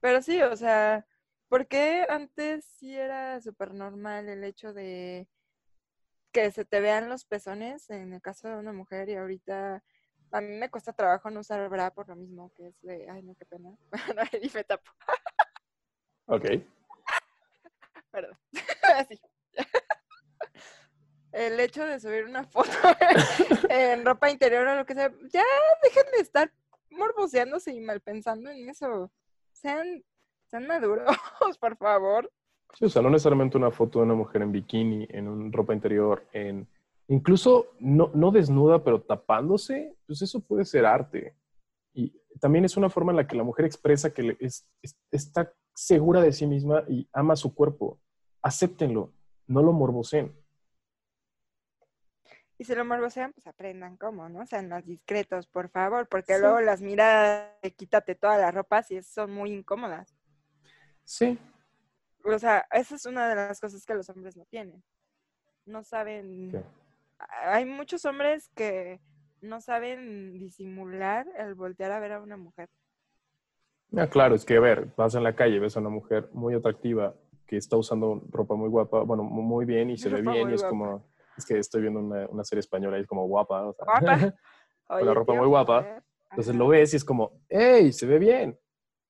Pero 0.00 0.20
sí, 0.20 0.42
o 0.42 0.56
sea, 0.56 1.06
¿por 1.48 1.66
qué 1.66 2.06
antes 2.08 2.64
sí 2.64 2.96
era 2.96 3.40
súper 3.40 3.72
normal 3.72 4.28
el 4.28 4.44
hecho 4.44 4.72
de 4.72 5.28
que 6.32 6.50
se 6.50 6.64
te 6.64 6.80
vean 6.80 7.08
los 7.08 7.24
pezones 7.24 7.88
en 7.90 8.12
el 8.14 8.22
caso 8.22 8.48
de 8.48 8.56
una 8.56 8.72
mujer 8.72 9.08
y 9.08 9.14
ahorita 9.14 9.82
a 10.32 10.40
mí 10.40 10.56
me 10.56 10.70
cuesta 10.70 10.94
trabajo 10.94 11.30
no 11.30 11.40
usar 11.40 11.68
bra 11.68 11.92
por 11.92 12.08
lo 12.08 12.16
mismo, 12.16 12.50
que 12.56 12.68
es 12.68 12.80
de, 12.80 13.08
ay, 13.10 13.22
no, 13.22 13.34
qué 13.34 13.44
pena. 13.44 13.70
y 14.42 14.50
me 14.54 14.64
tapo, 14.64 14.90
ok. 16.26 16.46
perdón. 18.10 18.38
Así. 18.96 19.20
El 21.32 21.58
hecho 21.60 21.84
de 21.84 21.98
subir 21.98 22.24
una 22.26 22.44
foto 22.50 22.70
en 23.68 24.04
ropa 24.04 24.30
interior 24.30 24.66
o 24.66 24.76
lo 24.76 24.86
que 24.86 24.94
sea, 24.94 25.10
ya 25.32 25.42
dejen 25.82 26.04
de 26.14 26.22
estar 26.22 26.52
morboseándose 26.90 27.72
y 27.74 27.80
mal 27.80 28.00
pensando 28.00 28.50
en 28.50 28.68
eso. 28.68 29.10
Sean, 29.52 30.02
sean 30.46 30.66
maduros, 30.66 31.06
por 31.60 31.76
favor. 31.76 32.30
Sí, 32.74 32.84
o 32.86 32.88
sea, 32.88 33.02
no 33.02 33.10
necesariamente 33.10 33.56
una 33.58 33.70
foto 33.70 33.98
de 33.98 34.06
una 34.06 34.14
mujer 34.14 34.42
en 34.42 34.52
bikini, 34.52 35.06
en 35.10 35.52
ropa 35.52 35.74
interior, 35.74 36.26
en 36.32 36.66
incluso 37.08 37.72
no, 37.80 38.10
no 38.14 38.30
desnuda, 38.30 38.82
pero 38.82 39.02
tapándose, 39.02 39.94
pues 40.06 40.22
eso 40.22 40.40
puede 40.40 40.64
ser 40.64 40.86
arte. 40.86 41.34
Y 41.94 42.10
también 42.40 42.64
es 42.64 42.76
una 42.78 42.88
forma 42.88 43.12
en 43.12 43.16
la 43.16 43.26
que 43.26 43.36
la 43.36 43.42
mujer 43.42 43.66
expresa 43.66 44.12
que 44.14 44.36
es- 44.40 44.66
está 45.10 45.52
segura 45.74 46.22
de 46.22 46.32
sí 46.32 46.46
misma 46.46 46.84
y 46.88 47.06
ama 47.12 47.36
su 47.36 47.54
cuerpo. 47.54 47.98
Acéptenlo, 48.42 49.12
no 49.46 49.62
lo 49.62 49.72
morboseen. 49.72 50.32
Y 52.62 52.64
si 52.64 52.76
lo 52.76 52.84
morbosean, 52.84 53.32
pues 53.32 53.48
aprendan 53.48 53.96
cómo, 53.96 54.28
¿no? 54.28 54.46
Sean 54.46 54.68
más 54.68 54.86
discretos, 54.86 55.48
por 55.48 55.68
favor, 55.68 56.06
porque 56.08 56.34
Sí. 56.34 56.40
luego 56.40 56.60
las 56.60 56.80
miradas 56.80 57.50
de 57.60 57.72
quítate 57.74 58.14
toda 58.14 58.38
la 58.38 58.52
ropa 58.52 58.84
sí 58.84 59.02
son 59.02 59.32
muy 59.32 59.50
incómodas. 59.52 60.14
Sí, 61.04 61.38
O 62.24 62.38
sea, 62.38 62.66
esa 62.72 62.94
es 62.94 63.06
una 63.06 63.28
de 63.28 63.34
las 63.34 63.60
cosas 63.60 63.84
que 63.84 63.94
los 63.94 64.08
hombres 64.08 64.36
no 64.36 64.44
tienen. 64.46 64.82
No 65.66 65.84
saben. 65.84 66.62
Hay 67.44 67.64
muchos 67.66 68.04
hombres 68.04 68.50
que 68.54 69.00
no 69.40 69.60
saben 69.60 70.38
disimular 70.38 71.26
el 71.38 71.54
voltear 71.54 71.92
a 71.92 72.00
ver 72.00 72.12
a 72.12 72.20
una 72.22 72.36
mujer. 72.36 72.68
Ah, 73.96 74.06
claro, 74.08 74.34
es 74.34 74.44
que 74.44 74.56
a 74.56 74.60
ver, 74.60 74.88
vas 74.96 75.14
en 75.14 75.22
la 75.22 75.34
calle, 75.36 75.58
ves 75.58 75.76
a 75.76 75.80
una 75.80 75.90
mujer 75.90 76.28
muy 76.32 76.54
atractiva 76.54 77.14
que 77.46 77.56
está 77.58 77.76
usando 77.76 78.22
ropa 78.30 78.54
muy 78.54 78.68
guapa, 78.70 79.02
bueno, 79.02 79.22
mu- 79.22 79.42
muy 79.42 79.66
bien 79.66 79.90
y 79.90 79.98
se 79.98 80.08
ve 80.08 80.22
bien 80.22 80.50
y 80.50 80.54
es 80.54 80.60
guapa. 80.60 80.68
como, 80.70 81.04
es 81.36 81.46
que 81.46 81.58
estoy 81.58 81.82
viendo 81.82 82.00
una, 82.00 82.26
una 82.28 82.44
serie 82.44 82.60
española 82.60 82.98
y 82.98 83.02
es 83.02 83.06
como 83.06 83.26
guapa. 83.26 83.66
o 83.66 83.72
sea. 83.72 83.84
Guapa. 83.84 84.34
Oye, 84.88 85.14
ropa 85.14 85.32
tío, 85.32 85.40
muy 85.42 85.48
guapa. 85.48 86.02
Entonces 86.30 86.54
lo 86.54 86.68
ves 86.68 86.92
y 86.92 86.96
es 86.96 87.04
como, 87.04 87.40
hey, 87.48 87.92
se 87.92 88.06
ve 88.06 88.18
bien. 88.18 88.58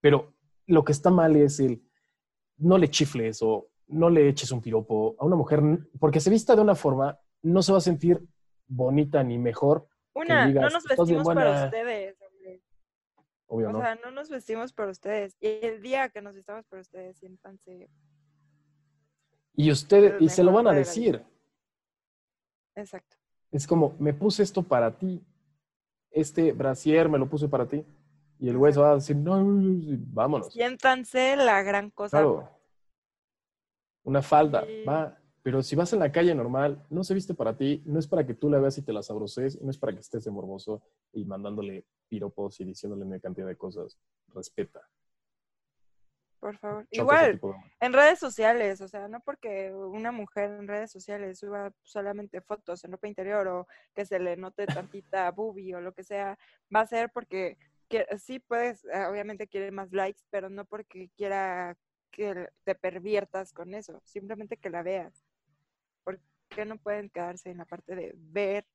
Pero 0.00 0.34
lo 0.66 0.84
que 0.84 0.92
está 0.92 1.10
mal 1.10 1.34
es 1.36 1.60
el, 1.60 1.82
no 2.58 2.78
le 2.78 2.88
chifles 2.88 3.40
o 3.42 3.68
no 3.88 4.10
le 4.10 4.28
eches 4.28 4.50
un 4.52 4.60
piropo 4.60 5.16
a 5.18 5.24
una 5.24 5.36
mujer, 5.36 5.60
porque 6.00 6.20
se 6.20 6.30
vista 6.30 6.54
de 6.56 6.62
una 6.62 6.74
forma, 6.74 7.18
no 7.42 7.62
se 7.62 7.72
va 7.72 7.78
a 7.78 7.82
sentir 7.82 8.24
bonita 8.66 9.22
ni 9.22 9.38
mejor, 9.38 9.86
Una, 10.14 10.46
digas, 10.46 10.62
no 10.64 10.70
nos 10.70 10.84
"Estás 10.90 11.06
bien 11.08 11.18
vestimos 11.18 11.26
para 11.34 11.50
buena". 11.50 11.64
ustedes, 11.66 12.16
hombre. 12.22 12.62
obvio, 13.46 13.68
O 13.68 13.72
¿no? 13.72 13.80
sea, 13.80 13.94
no 13.96 14.10
nos 14.12 14.30
vestimos 14.30 14.72
para 14.72 14.90
ustedes. 14.90 15.36
Y 15.40 15.46
el 15.66 15.82
día 15.82 16.08
que 16.08 16.22
nos 16.22 16.34
vistamos 16.34 16.66
para 16.68 16.80
ustedes, 16.82 17.18
siéntanse. 17.18 17.90
y 19.54 19.70
ustedes, 19.70 20.14
y 20.20 20.28
se 20.28 20.42
lo 20.42 20.52
van 20.52 20.66
a 20.68 20.72
decir. 20.72 21.22
Exacto. 22.74 23.16
Es 23.50 23.66
como, 23.66 23.94
me 23.98 24.14
puse 24.14 24.42
esto 24.42 24.62
para 24.62 24.96
ti. 24.96 25.22
Este 26.10 26.52
brasier 26.52 27.08
me 27.08 27.18
lo 27.18 27.28
puse 27.28 27.48
para 27.48 27.66
ti. 27.66 27.84
Y 28.38 28.48
el 28.48 28.58
güey 28.58 28.72
se 28.72 28.80
va 28.80 28.92
a 28.92 28.94
decir, 28.96 29.16
no, 29.16 29.40
vámonos. 30.12 30.52
Siéntanse 30.52 31.36
la 31.36 31.62
gran 31.62 31.90
cosa. 31.90 32.18
Claro. 32.18 32.48
Una 34.04 34.22
falda, 34.22 34.64
Sí. 34.64 34.84
va. 34.84 35.18
Pero 35.44 35.60
si 35.62 35.74
vas 35.74 35.92
en 35.92 35.98
la 35.98 36.12
calle 36.12 36.34
normal, 36.36 36.86
no 36.88 37.02
se 37.02 37.14
viste 37.14 37.34
para 37.34 37.56
ti, 37.56 37.82
no 37.84 37.98
es 37.98 38.06
para 38.06 38.24
que 38.24 38.34
tú 38.34 38.48
la 38.48 38.60
veas 38.60 38.78
y 38.78 38.82
te 38.82 38.92
la 38.92 39.02
sabroses, 39.02 39.60
no 39.60 39.70
es 39.70 39.78
para 39.78 39.92
que 39.92 39.98
estés 39.98 40.22
de 40.24 40.30
morboso 40.30 40.82
y 41.12 41.24
mandándole 41.24 41.84
piropos 42.08 42.60
y 42.60 42.64
diciéndole 42.64 43.04
una 43.04 43.18
cantidad 43.18 43.48
de 43.48 43.56
cosas. 43.56 43.98
Respeta. 44.34 44.88
Por 46.42 46.58
favor. 46.58 46.84
Igual, 46.90 47.40
en 47.78 47.92
redes 47.92 48.18
sociales, 48.18 48.80
o 48.80 48.88
sea, 48.88 49.06
no 49.06 49.20
porque 49.20 49.72
una 49.72 50.10
mujer 50.10 50.50
en 50.50 50.66
redes 50.66 50.90
sociales 50.90 51.38
suba 51.38 51.72
solamente 51.84 52.40
fotos 52.40 52.82
en 52.82 52.90
ropa 52.90 53.06
interior 53.06 53.46
o 53.46 53.68
que 53.94 54.04
se 54.04 54.18
le 54.18 54.36
note 54.36 54.66
tantita 54.66 55.30
boobie 55.30 55.76
o 55.76 55.80
lo 55.80 55.92
que 55.92 56.02
sea, 56.02 56.36
va 56.74 56.80
a 56.80 56.86
ser 56.88 57.10
porque 57.14 57.58
que- 57.88 58.08
sí 58.18 58.40
puedes, 58.40 58.84
eh, 58.86 59.06
obviamente 59.08 59.46
quiere 59.46 59.70
más 59.70 59.92
likes, 59.92 60.22
pero 60.30 60.50
no 60.50 60.64
porque 60.64 61.10
quiera 61.16 61.76
que 62.10 62.48
te 62.64 62.74
perviertas 62.74 63.52
con 63.52 63.72
eso, 63.72 64.02
simplemente 64.04 64.56
que 64.56 64.68
la 64.68 64.82
veas. 64.82 65.24
¿Por 66.02 66.18
qué 66.48 66.64
no 66.64 66.76
pueden 66.76 67.08
quedarse 67.08 67.50
en 67.50 67.58
la 67.58 67.66
parte 67.66 67.94
de 67.94 68.14
ver, 68.16 68.66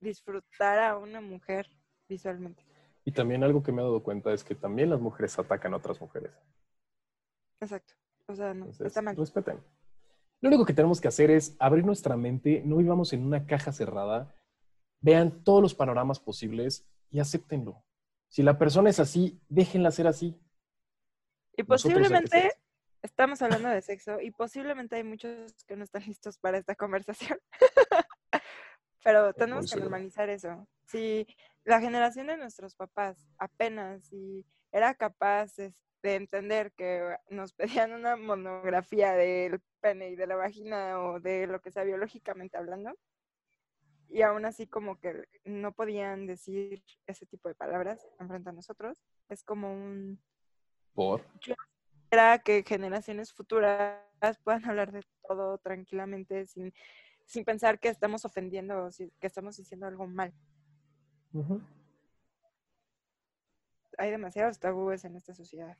disfrutar 0.00 0.78
a 0.78 0.98
una 0.98 1.22
mujer 1.22 1.66
visualmente? 2.10 2.62
Y 3.06 3.12
también 3.12 3.42
algo 3.42 3.62
que 3.62 3.72
me 3.72 3.80
he 3.80 3.84
dado 3.84 4.02
cuenta 4.02 4.34
es 4.34 4.44
que 4.44 4.54
también 4.54 4.90
las 4.90 5.00
mujeres 5.00 5.38
atacan 5.38 5.72
a 5.72 5.78
otras 5.78 5.98
mujeres. 5.98 6.30
Exacto. 7.60 7.94
O 8.26 8.34
sea, 8.34 8.54
no, 8.54 8.66
Entonces, 8.66 8.86
está 8.86 9.02
mal. 9.02 9.16
respeten. 9.16 9.60
Lo 10.40 10.48
único 10.48 10.64
que 10.64 10.72
tenemos 10.72 11.00
que 11.00 11.08
hacer 11.08 11.30
es 11.30 11.56
abrir 11.58 11.84
nuestra 11.84 12.16
mente, 12.16 12.62
no 12.64 12.76
vivamos 12.76 13.12
en 13.12 13.26
una 13.26 13.46
caja 13.46 13.72
cerrada, 13.72 14.34
vean 15.00 15.44
todos 15.44 15.60
los 15.60 15.74
panoramas 15.74 16.18
posibles 16.18 16.88
y 17.10 17.20
acéptenlo. 17.20 17.84
Si 18.28 18.42
la 18.42 18.56
persona 18.58 18.88
es 18.90 19.00
así, 19.00 19.40
déjenla 19.48 19.90
ser 19.90 20.06
así. 20.06 20.40
Y 21.56 21.64
posiblemente 21.64 22.52
estamos 23.02 23.42
hablando 23.42 23.68
de 23.68 23.82
sexo 23.82 24.20
y 24.20 24.30
posiblemente 24.30 24.96
hay 24.96 25.04
muchos 25.04 25.52
que 25.64 25.76
no 25.76 25.84
están 25.84 26.04
listos 26.06 26.38
para 26.38 26.58
esta 26.58 26.74
conversación. 26.76 27.38
Pero 29.02 29.32
tenemos 29.34 29.70
que 29.70 29.80
normalizar 29.80 30.28
eso. 30.28 30.66
Si 30.86 31.26
la 31.64 31.80
generación 31.80 32.26
de 32.28 32.36
nuestros 32.36 32.74
papás 32.74 33.28
apenas 33.38 34.04
si 34.06 34.44
era 34.72 34.94
capaz 34.94 35.54
de 35.56 36.14
entender 36.14 36.72
que 36.72 37.16
nos 37.28 37.52
pedían 37.52 37.92
una 37.92 38.16
monografía 38.16 39.12
del 39.12 39.60
pene 39.80 40.10
y 40.10 40.16
de 40.16 40.26
la 40.26 40.36
vagina 40.36 41.00
o 41.00 41.20
de 41.20 41.46
lo 41.46 41.60
que 41.60 41.70
sea 41.70 41.84
biológicamente 41.84 42.56
hablando, 42.56 42.96
y 44.08 44.22
aún 44.22 44.44
así 44.44 44.66
como 44.66 44.98
que 44.98 45.24
no 45.44 45.72
podían 45.72 46.26
decir 46.26 46.82
ese 47.06 47.26
tipo 47.26 47.48
de 47.48 47.54
palabras 47.54 48.08
enfrente 48.18 48.48
a 48.48 48.52
nosotros, 48.52 49.02
es 49.28 49.44
como 49.44 49.72
un 49.72 50.20
Por. 50.94 51.24
era 52.10 52.38
que 52.40 52.64
generaciones 52.66 53.32
futuras 53.32 54.00
puedan 54.42 54.64
hablar 54.64 54.90
de 54.90 55.04
todo 55.28 55.58
tranquilamente 55.58 56.46
sin, 56.46 56.72
sin 57.24 57.44
pensar 57.44 57.78
que 57.78 57.88
estamos 57.88 58.24
ofendiendo 58.24 58.84
o 58.86 58.90
si- 58.90 59.12
que 59.20 59.28
estamos 59.28 59.56
diciendo 59.56 59.86
algo 59.86 60.06
mal. 60.08 60.34
Hay 63.98 64.10
demasiados 64.10 64.58
tabúes 64.58 65.04
en 65.04 65.16
esta 65.16 65.34
sociedad. 65.34 65.76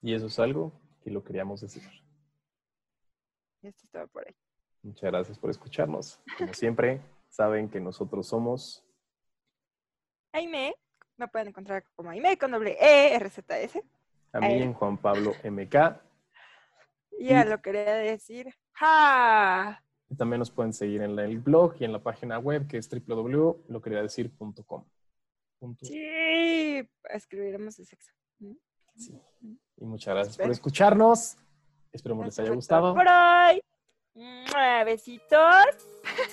Y 0.00 0.14
eso 0.14 0.26
es 0.26 0.38
algo 0.38 0.72
que 1.04 1.10
lo 1.10 1.22
queríamos 1.22 1.60
decir. 1.60 1.82
Y 3.62 3.68
esto 3.68 3.84
estaba 3.84 4.06
por 4.06 4.26
ahí. 4.26 4.34
Muchas 4.82 5.10
gracias 5.12 5.38
por 5.38 5.50
escucharnos. 5.50 6.20
Como 6.38 6.52
siempre, 6.54 7.00
saben 7.28 7.68
que 7.68 7.80
nosotros 7.80 8.26
somos 8.26 8.84
Aime, 10.32 10.74
me 11.18 11.28
pueden 11.28 11.48
encontrar 11.48 11.84
como 11.94 12.10
Aime 12.10 12.38
con 12.38 12.50
doble 12.50 12.76
E, 12.80 13.18
RZS. 13.18 13.82
a 14.32 14.40
mí 14.40 14.46
Ahí. 14.46 14.62
en 14.62 14.72
Juan 14.72 14.96
Pablo 14.96 15.32
MK. 15.44 16.00
Y 17.18 17.26
ya 17.28 17.44
Y- 17.44 17.48
lo 17.48 17.60
quería 17.60 17.94
decir. 17.96 18.52
¡Ja! 18.72 19.84
Y 20.12 20.14
también 20.14 20.40
nos 20.40 20.50
pueden 20.50 20.74
seguir 20.74 21.00
en 21.00 21.18
el 21.18 21.38
blog 21.38 21.76
y 21.80 21.84
en 21.84 21.92
la 21.92 22.02
página 22.02 22.38
web 22.38 22.66
que 22.68 22.76
es 22.76 22.86
www.loqueriadecir.com. 22.90 24.84
Sí, 25.80 26.86
escribiremos 27.04 27.78
de 27.78 27.84
sexo. 27.86 28.12
¿Mm? 28.40 28.52
Sí. 28.94 29.18
Y 29.78 29.86
muchas 29.86 30.14
gracias 30.14 30.36
por 30.36 30.50
escucharnos. 30.50 31.38
Esperemos 31.92 32.26
les 32.26 32.38
haya 32.38 32.52
gustado. 32.52 32.94
Por 32.94 33.06
hoy. 33.06 33.62
Besitos. 34.84 35.64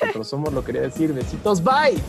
Nosotros 0.02 0.28
somos 0.28 0.52
lo 0.52 0.62
quería 0.62 0.82
decir. 0.82 1.14
Besitos. 1.14 1.64
Bye. 1.64 2.04